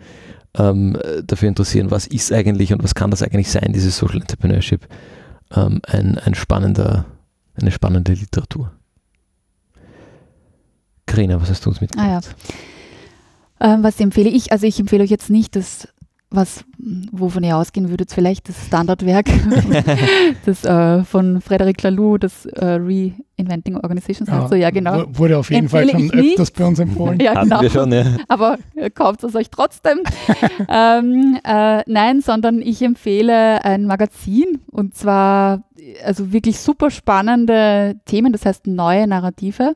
ähm, 0.57 0.97
dafür 1.23 1.49
interessieren, 1.49 1.91
was 1.91 2.07
ist 2.07 2.31
eigentlich 2.31 2.73
und 2.73 2.83
was 2.83 2.95
kann 2.95 3.11
das 3.11 3.21
eigentlich 3.21 3.51
sein, 3.51 3.73
dieses 3.73 3.97
Social 3.97 4.21
Entrepreneurship, 4.21 4.87
ähm, 5.55 5.81
ein, 5.87 6.17
ein 6.17 6.35
spannender, 6.35 7.05
eine 7.59 7.71
spannende 7.71 8.13
Literatur. 8.13 8.71
Karina, 11.05 11.41
was 11.41 11.49
hast 11.49 11.65
du 11.65 11.69
uns 11.69 11.81
mitgebracht? 11.81 12.35
Ah, 13.59 13.65
ja. 13.65 13.73
ähm, 13.73 13.83
was 13.83 13.99
empfehle 13.99 14.29
ich? 14.29 14.51
Also 14.51 14.65
ich 14.65 14.79
empfehle 14.79 15.03
euch 15.03 15.09
jetzt 15.11 15.29
nicht 15.29 15.55
das 15.55 15.87
was, 16.35 16.65
wovon 17.11 17.43
ihr 17.43 17.57
ausgehen 17.57 17.89
würdet, 17.89 18.11
vielleicht 18.11 18.49
das 18.49 18.67
Standardwerk 18.67 19.27
das, 20.45 20.63
äh, 20.63 21.03
von 21.03 21.41
Frederic 21.41 21.81
Laloux, 21.83 22.17
das 22.17 22.45
äh, 22.45 22.79
Reinventing 22.79 23.77
Organizations. 23.77 24.29
Ja, 24.29 24.47
so, 24.47 24.55
ja, 24.55 24.69
genau. 24.69 25.05
Wurde 25.09 25.37
auf 25.37 25.49
jeden 25.49 25.65
Empfehle 25.65 25.91
Fall 25.91 26.09
schon 26.09 26.19
öfters 26.19 26.51
bei 26.51 26.65
uns 26.65 26.79
empfohlen. 26.79 27.19
ja, 27.19 27.41
genau. 27.41 27.61
wir 27.61 27.69
schon, 27.69 27.91
ja. 27.91 28.05
Aber 28.27 28.57
äh, 28.75 28.89
kauft 28.89 29.23
es 29.23 29.35
euch 29.35 29.49
trotzdem. 29.49 29.99
ähm, 30.69 31.37
äh, 31.43 31.83
nein, 31.87 32.21
sondern 32.21 32.61
ich 32.61 32.81
empfehle 32.81 33.63
ein 33.63 33.85
Magazin 33.85 34.59
und 34.71 34.95
zwar 34.95 35.63
also 36.03 36.31
wirklich 36.31 36.59
super 36.59 36.89
spannende 36.89 37.95
Themen, 38.05 38.31
das 38.33 38.45
heißt 38.45 38.67
neue 38.67 39.07
Narrative. 39.07 39.73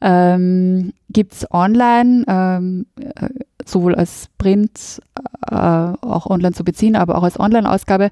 Ähm, 0.00 0.92
Gibt 1.10 1.32
es 1.32 1.50
online, 1.50 2.24
ähm, 2.28 2.86
äh, 3.00 3.28
sowohl 3.68 3.94
als 3.94 4.28
Print, 4.38 5.00
äh, 5.50 5.54
auch 5.54 6.26
online 6.26 6.54
zu 6.54 6.64
beziehen, 6.64 6.96
aber 6.96 7.16
auch 7.16 7.22
als 7.22 7.38
Online-Ausgabe 7.38 8.10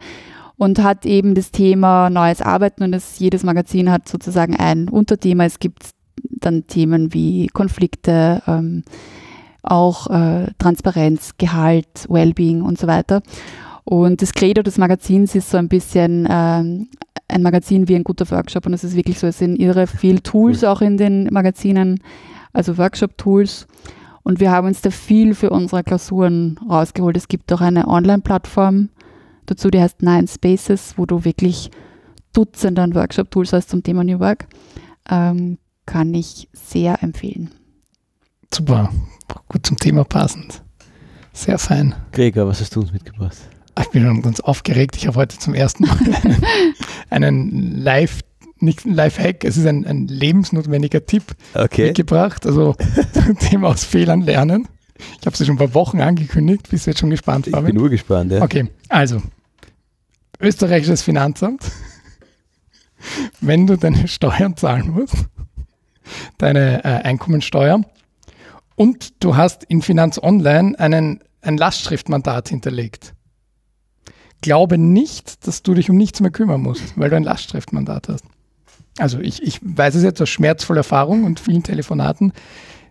und 0.56 0.82
hat 0.82 1.04
eben 1.06 1.34
das 1.34 1.50
Thema 1.50 2.10
neues 2.10 2.40
Arbeiten 2.40 2.82
und 2.82 2.94
es, 2.94 3.18
jedes 3.18 3.42
Magazin 3.42 3.90
hat 3.90 4.08
sozusagen 4.08 4.56
ein 4.56 4.88
Unterthema. 4.88 5.44
Es 5.44 5.58
gibt 5.58 5.90
dann 6.30 6.66
Themen 6.66 7.12
wie 7.12 7.48
Konflikte, 7.48 8.42
ähm, 8.46 8.82
auch 9.62 10.08
äh, 10.08 10.46
Transparenz, 10.58 11.32
Gehalt, 11.38 12.06
Wellbeing 12.08 12.62
und 12.62 12.78
so 12.78 12.86
weiter. 12.86 13.22
Und 13.84 14.22
das 14.22 14.32
Credo 14.32 14.62
des 14.62 14.78
Magazins 14.78 15.34
ist 15.34 15.50
so 15.50 15.58
ein 15.58 15.68
bisschen 15.68 16.26
ähm, 16.30 16.88
ein 17.28 17.42
Magazin 17.42 17.88
wie 17.88 17.96
ein 17.96 18.04
guter 18.04 18.28
Workshop 18.30 18.66
und 18.66 18.72
es 18.72 18.84
ist 18.84 18.96
wirklich 18.96 19.18
so, 19.18 19.26
es 19.26 19.38
sind 19.38 19.56
irre 19.56 19.86
viel 19.86 20.20
Tools 20.20 20.64
auch 20.64 20.80
in 20.80 20.96
den 20.96 21.28
Magazinen, 21.32 22.00
also 22.52 22.78
Workshop-Tools. 22.78 23.66
Und 24.26 24.40
wir 24.40 24.50
haben 24.50 24.66
uns 24.66 24.80
da 24.82 24.90
viel 24.90 25.36
für 25.36 25.50
unsere 25.50 25.84
Klausuren 25.84 26.58
rausgeholt. 26.68 27.16
Es 27.16 27.28
gibt 27.28 27.52
auch 27.52 27.60
eine 27.60 27.86
Online-Plattform 27.86 28.88
dazu, 29.46 29.70
die 29.70 29.80
heißt 29.80 30.02
Nine 30.02 30.26
Spaces, 30.26 30.94
wo 30.96 31.06
du 31.06 31.24
wirklich 31.24 31.70
Dutzende 32.32 32.82
an 32.82 32.96
Workshop-Tools 32.96 33.52
hast 33.52 33.70
zum 33.70 33.84
Thema 33.84 34.02
New 34.02 34.18
Work. 34.18 34.48
Ähm, 35.08 35.58
kann 35.86 36.12
ich 36.12 36.48
sehr 36.52 37.04
empfehlen. 37.04 37.52
Super, 38.52 38.90
gut 39.46 39.64
zum 39.64 39.76
Thema 39.76 40.02
passend. 40.02 40.60
Sehr 41.32 41.60
fein. 41.60 41.94
Gregor, 42.10 42.48
was 42.48 42.60
hast 42.60 42.74
du 42.74 42.80
uns 42.80 42.92
mitgebracht? 42.92 43.36
Ich 43.80 43.90
bin 43.90 44.02
schon 44.02 44.22
ganz 44.22 44.40
aufgeregt. 44.40 44.96
Ich 44.96 45.06
habe 45.06 45.18
heute 45.18 45.38
zum 45.38 45.54
ersten 45.54 45.84
Mal 45.86 45.96
einen, 47.10 47.24
einen 47.24 47.76
Live 47.76 48.22
nicht 48.58 48.84
ein 48.84 48.94
Lifehack, 48.94 49.44
es 49.44 49.56
ist 49.56 49.66
ein, 49.66 49.86
ein 49.86 50.08
lebensnotwendiger 50.08 51.04
Tipp 51.06 51.24
Okay. 51.54 51.86
mitgebracht. 51.88 52.46
Also 52.46 52.74
zum 53.12 53.38
Thema 53.38 53.68
aus 53.68 53.84
Fehlern 53.84 54.22
lernen. 54.22 54.68
Ich 55.20 55.26
habe 55.26 55.36
es 55.38 55.46
schon 55.46 55.58
vor 55.58 55.74
Wochen 55.74 56.00
angekündigt. 56.00 56.70
Bist 56.70 56.86
du 56.86 56.90
jetzt 56.90 57.00
schon 57.00 57.10
gespannt, 57.10 57.46
Ich 57.46 57.52
Fabian? 57.52 57.74
bin 57.74 57.82
urgespannt, 57.82 58.32
ja. 58.32 58.42
Okay, 58.42 58.68
also 58.88 59.20
österreichisches 60.40 61.02
Finanzamt. 61.02 61.62
Wenn 63.40 63.66
du 63.66 63.76
deine 63.76 64.08
Steuern 64.08 64.56
zahlen 64.56 64.90
musst, 64.90 65.16
deine 66.38 66.84
äh, 66.84 66.88
Einkommensteuer, 66.88 67.82
und 68.74 69.22
du 69.24 69.36
hast 69.36 69.64
in 69.64 69.80
Finanz 69.80 70.18
Online 70.22 70.78
einen, 70.78 71.20
ein 71.40 71.56
Lastschriftmandat 71.56 72.50
hinterlegt. 72.50 73.14
Glaube 74.42 74.76
nicht, 74.76 75.46
dass 75.46 75.62
du 75.62 75.72
dich 75.72 75.88
um 75.88 75.96
nichts 75.96 76.20
mehr 76.20 76.30
kümmern 76.30 76.60
musst, 76.60 76.98
weil 76.98 77.08
du 77.08 77.16
ein 77.16 77.22
Lastschriftmandat 77.22 78.08
hast. 78.10 78.24
Also 78.98 79.18
ich, 79.20 79.42
ich 79.42 79.60
weiß 79.62 79.94
es 79.94 80.02
jetzt 80.02 80.22
aus 80.22 80.28
schmerzvoller 80.28 80.80
Erfahrung 80.80 81.24
und 81.24 81.40
vielen 81.40 81.62
Telefonaten. 81.62 82.32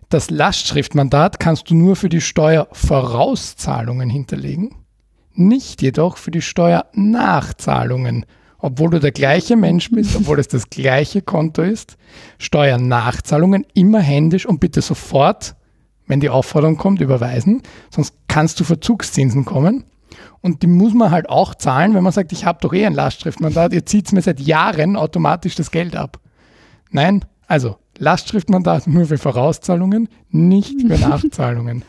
Das 0.08 0.30
Lastschriftmandat 0.30 1.40
kannst 1.40 1.70
du 1.70 1.74
nur 1.74 1.96
für 1.96 2.08
die 2.08 2.20
Steuervorauszahlungen 2.20 4.08
hinterlegen 4.08 4.70
nicht 5.36 5.82
jedoch 5.82 6.16
für 6.16 6.30
die 6.30 6.42
Steuernachzahlungen. 6.42 8.26
Obwohl 8.58 8.90
du 8.90 9.00
der 9.00 9.12
gleiche 9.12 9.56
Mensch 9.56 9.90
bist, 9.90 10.16
obwohl 10.16 10.38
es 10.38 10.48
das 10.48 10.70
gleiche 10.70 11.22
Konto 11.22 11.62
ist, 11.62 11.96
Steuernachzahlungen 12.38 13.66
immer 13.74 14.00
händisch 14.00 14.46
und 14.46 14.60
bitte 14.60 14.80
sofort, 14.82 15.54
wenn 16.06 16.20
die 16.20 16.30
Aufforderung 16.30 16.76
kommt, 16.76 17.00
überweisen, 17.00 17.62
sonst 17.90 18.14
kannst 18.28 18.60
du 18.60 18.64
Verzugszinsen 18.64 19.44
kommen. 19.44 19.84
Und 20.46 20.62
die 20.62 20.68
muss 20.68 20.94
man 20.94 21.10
halt 21.10 21.28
auch 21.28 21.56
zahlen, 21.56 21.94
wenn 21.94 22.04
man 22.04 22.12
sagt, 22.12 22.30
ich 22.30 22.44
habe 22.44 22.60
doch 22.62 22.72
eh 22.72 22.86
ein 22.86 22.94
Lastschriftmandat, 22.94 23.72
ihr 23.72 23.84
zieht 23.84 24.12
mir 24.12 24.22
seit 24.22 24.38
Jahren 24.38 24.94
automatisch 24.94 25.56
das 25.56 25.72
Geld 25.72 25.96
ab. 25.96 26.20
Nein, 26.92 27.24
also 27.48 27.78
Lastschriftmandat 27.98 28.86
nur 28.86 29.06
für 29.06 29.18
Vorauszahlungen, 29.18 30.08
nicht 30.30 30.82
für 30.82 30.98
Nachzahlungen. 31.00 31.82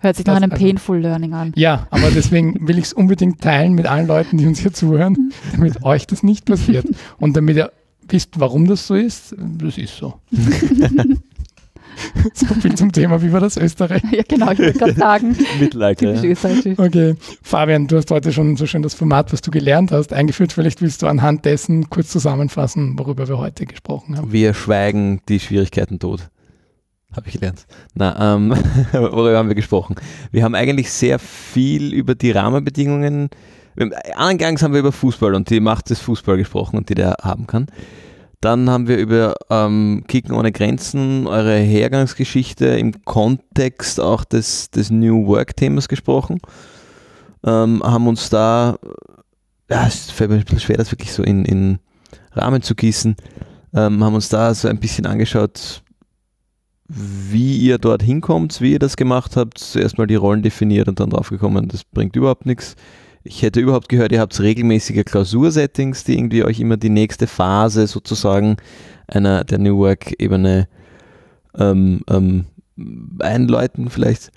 Hört 0.00 0.16
sich 0.16 0.26
nach 0.26 0.36
einem 0.36 0.52
also- 0.52 0.62
Painful 0.62 0.98
Learning 0.98 1.32
an. 1.32 1.52
Ja, 1.56 1.86
aber 1.88 2.10
deswegen 2.10 2.54
will 2.68 2.76
ich 2.76 2.84
es 2.84 2.92
unbedingt 2.92 3.40
teilen 3.40 3.72
mit 3.72 3.86
allen 3.86 4.06
Leuten, 4.06 4.36
die 4.36 4.46
uns 4.46 4.58
hier 4.58 4.74
zuhören, 4.74 5.32
damit 5.52 5.82
euch 5.82 6.06
das 6.06 6.22
nicht 6.22 6.44
passiert. 6.44 6.86
Und 7.18 7.34
damit 7.34 7.56
ihr 7.56 7.72
wisst, 8.08 8.38
warum 8.38 8.66
das 8.66 8.86
so 8.86 8.94
ist, 8.94 9.34
das 9.38 9.78
ist 9.78 9.96
so. 9.96 10.20
so 12.34 12.46
viel 12.46 12.74
zum 12.74 12.92
Thema, 12.92 13.22
wie 13.22 13.32
war 13.32 13.40
das 13.40 13.56
Österreich? 13.56 14.02
Ja, 14.10 14.22
genau, 14.26 14.50
ich 14.52 14.58
wollte 14.58 14.78
gerade 14.78 14.94
sagen. 14.94 15.36
Mittelalter. 15.60 16.14
Ja. 16.14 16.34
Okay, 16.78 17.14
Fabian, 17.42 17.86
du 17.86 17.96
hast 17.96 18.10
heute 18.10 18.32
schon 18.32 18.56
so 18.56 18.66
schön 18.66 18.82
das 18.82 18.94
Format, 18.94 19.32
was 19.32 19.40
du 19.40 19.50
gelernt 19.50 19.92
hast, 19.92 20.12
eingeführt. 20.12 20.52
Vielleicht 20.52 20.80
willst 20.82 21.02
du 21.02 21.06
anhand 21.06 21.44
dessen 21.44 21.90
kurz 21.90 22.08
zusammenfassen, 22.08 22.98
worüber 22.98 23.28
wir 23.28 23.38
heute 23.38 23.66
gesprochen 23.66 24.16
haben. 24.16 24.32
Wir 24.32 24.54
schweigen 24.54 25.20
die 25.28 25.40
Schwierigkeiten 25.40 25.98
tot. 25.98 26.28
Habe 27.14 27.26
ich 27.28 27.34
gelernt. 27.34 27.66
Na, 27.94 28.36
ähm, 28.36 28.50
worüber 28.92 29.36
haben 29.36 29.48
wir 29.48 29.54
gesprochen? 29.54 29.96
Wir 30.30 30.44
haben 30.44 30.54
eigentlich 30.54 30.90
sehr 30.90 31.18
viel 31.18 31.92
über 31.92 32.14
die 32.14 32.30
Rahmenbedingungen. 32.30 33.28
wir 33.74 33.86
haben- 33.86 33.92
Eingangs 34.16 34.62
haben 34.62 34.72
wir 34.72 34.80
über 34.80 34.92
Fußball 34.92 35.34
und 35.34 35.50
die 35.50 35.60
Macht 35.60 35.90
des 35.90 36.00
Fußball 36.00 36.38
gesprochen 36.38 36.78
und 36.78 36.88
die 36.88 36.94
der 36.94 37.16
haben 37.22 37.46
kann. 37.46 37.66
Dann 38.42 38.68
haben 38.68 38.88
wir 38.88 38.98
über 38.98 39.34
ähm, 39.48 40.04
Kicken 40.06 40.34
ohne 40.34 40.52
Grenzen, 40.52 41.26
eure 41.26 41.56
Hergangsgeschichte 41.56 42.66
im 42.66 43.04
Kontext 43.04 44.00
auch 44.00 44.24
des, 44.24 44.70
des 44.70 44.90
New 44.90 45.26
Work-Themas 45.26 45.88
gesprochen. 45.88 46.40
Ähm, 47.44 47.82
haben 47.82 48.06
uns 48.06 48.28
da, 48.28 48.76
ja, 49.70 49.86
es 49.86 50.10
fällt 50.10 50.30
mir 50.30 50.36
ein 50.36 50.44
bisschen 50.44 50.60
schwer, 50.60 50.76
das 50.76 50.92
wirklich 50.92 51.12
so 51.12 51.22
in, 51.22 51.46
in 51.46 51.78
Rahmen 52.32 52.60
zu 52.60 52.74
gießen 52.74 53.16
ähm, 53.74 54.02
haben 54.04 54.14
uns 54.14 54.28
da 54.28 54.54
so 54.54 54.68
ein 54.68 54.78
bisschen 54.78 55.06
angeschaut, 55.06 55.82
wie 56.88 57.56
ihr 57.58 57.78
dort 57.78 58.02
hinkommt, 58.02 58.60
wie 58.60 58.72
ihr 58.72 58.78
das 58.78 58.96
gemacht 58.96 59.36
habt. 59.36 59.58
Zuerst 59.58 59.98
mal 59.98 60.06
die 60.06 60.14
Rollen 60.14 60.42
definiert 60.42 60.88
und 60.88 61.00
dann 61.00 61.10
draufgekommen, 61.10 61.68
das 61.68 61.84
bringt 61.84 62.16
überhaupt 62.16 62.46
nichts. 62.46 62.76
Ich 63.24 63.42
hätte 63.42 63.60
überhaupt 63.60 63.88
gehört, 63.88 64.12
ihr 64.12 64.20
habt 64.20 64.38
regelmäßige 64.40 65.04
Klausursettings, 65.04 66.04
die 66.04 66.16
irgendwie 66.16 66.44
euch 66.44 66.60
immer 66.60 66.76
die 66.76 66.90
nächste 66.90 67.26
Phase 67.26 67.86
sozusagen 67.86 68.56
einer 69.06 69.44
der 69.44 69.58
New 69.58 69.78
Work-Ebene 69.78 70.68
ähm, 71.56 72.00
ähm, 72.08 72.46
einläuten 73.20 73.90
vielleicht. 73.90 74.32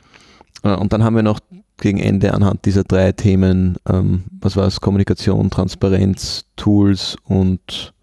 Äh, 0.64 0.76
Und 0.76 0.94
dann 0.94 1.04
haben 1.04 1.16
wir 1.16 1.24
noch 1.24 1.40
gegen 1.78 2.00
Ende 2.00 2.34
anhand 2.34 2.66
dieser 2.66 2.84
drei 2.84 3.12
Themen, 3.12 3.78
ähm, 3.88 4.26
was 4.40 4.56
war 4.56 4.68
es, 4.68 4.80
Kommunikation, 4.82 5.50
Transparenz, 5.50 6.46
Tools 6.56 7.18
und 7.26 7.94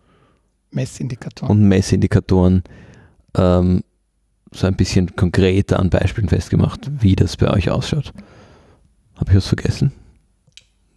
Messindikatoren. 0.70 1.50
und 1.50 1.68
Messindikatoren 1.68 2.62
ähm, 3.36 3.82
so 4.52 4.66
ein 4.66 4.76
bisschen 4.76 5.16
konkreter 5.16 5.78
an 5.78 5.90
Beispielen 5.90 6.28
festgemacht, 6.28 6.90
wie 7.00 7.16
das 7.16 7.36
bei 7.36 7.50
euch 7.50 7.70
ausschaut. 7.70 8.12
Habe 9.16 9.30
ich 9.30 9.36
was 9.36 9.46
vergessen? 9.46 9.92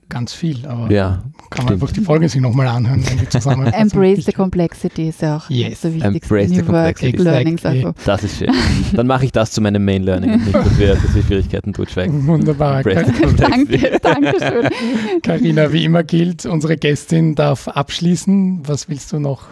Ganz 0.08 0.34
viel, 0.34 0.66
aber 0.68 0.92
Ja, 0.92 1.24
kann 1.50 1.66
man 1.66 1.68
stimmt. 1.68 1.72
einfach 1.72 1.92
die 1.92 2.02
Folge 2.02 2.30
sich 2.30 2.40
nochmal 2.40 2.68
anhören, 2.68 3.04
wenn 3.10 3.18
die 3.18 3.28
zusammen 3.28 3.66
Embrace 3.74 4.24
the 4.26 4.32
complexity 4.32 5.10
ist 5.10 5.22
ja 5.24 5.38
auch 5.38 5.50
Yes. 5.50 5.82
so 5.82 5.92
wichtig. 5.94 6.04
Embrace 6.24 6.50
the 6.50 6.62
complexity. 6.62 7.18
Learnings. 7.18 7.66
Exactly. 7.66 7.86
Also. 7.86 7.96
das 8.06 8.24
ist 8.24 8.38
schön. 8.38 8.50
Dann 8.94 9.08
mache 9.08 9.26
ich 9.26 9.32
das 9.32 9.52
zu 9.52 9.62
meinem 9.62 9.84
Main 9.84 10.04
Learning 10.04 10.34
und 10.34 10.42
nicht, 10.46 10.54
dass 10.56 10.78
wir, 10.78 10.94
dass 10.96 11.16
wir 11.16 11.24
Schwierigkeiten 11.24 11.74
totschweigen. 11.74 12.28
Wunderbar. 12.28 12.86
Embrace 12.86 13.08
the 13.08 13.22
complexity. 13.24 13.78
Danke, 14.00 14.00
danke 14.02 14.40
schön. 14.40 15.22
Carina, 15.24 15.74
wie 15.74 15.84
immer 15.84 16.04
gilt, 16.04 16.46
unsere 16.46 16.78
Gästin 16.78 17.34
darf 17.34 17.68
abschließen. 17.68 18.62
Was 18.68 18.88
willst 18.88 19.12
du 19.12 19.20
noch 19.20 19.48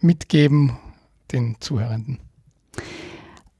mitgeben 0.00 0.72
den 1.32 1.56
Zuhörenden? 1.60 2.18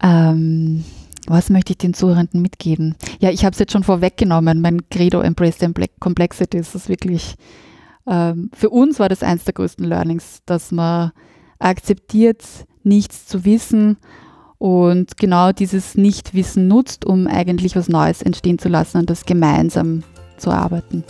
Ähm, 0.03 0.85
was 1.31 1.51
möchte 1.51 1.73
ich 1.73 1.79
den 1.79 1.95
Zuhörenden 1.95 2.43
mitgeben? 2.43 2.97
Ja, 3.21 3.31
ich 3.31 3.45
habe 3.45 3.53
es 3.53 3.59
jetzt 3.59 3.73
schon 3.73 3.85
vorweggenommen. 3.85 4.61
Mein 4.61 4.89
Credo 4.91 5.21
Embrace 5.21 5.59
the 5.59 5.67
Complex- 5.67 5.95
Complexity 6.01 6.59
ist 6.59 6.75
das 6.75 6.89
wirklich. 6.89 7.35
Ähm, 8.07 8.51
für 8.55 8.71
uns 8.71 8.99
war 8.99 9.09
das 9.09 9.23
eins 9.23 9.45
der 9.45 9.55
größten 9.55 9.85
Learnings, 9.85 10.41
dass 10.47 10.73
man 10.73 11.13
akzeptiert, 11.59 12.45
nichts 12.83 13.27
zu 13.27 13.45
wissen 13.45 13.99
und 14.59 15.17
genau 15.17 15.53
dieses 15.53 15.97
Nichtwissen 15.97 16.69
nutzt, 16.69 17.05
um 17.05 17.27
eigentlich 17.27 17.77
was 17.77 17.89
Neues 17.89 18.23
entstehen 18.23 18.59
zu 18.59 18.69
lassen 18.69 18.99
und 18.99 19.11
das 19.11 19.25
gemeinsam 19.25 20.03
zu 20.37 20.51
arbeiten. 20.51 21.05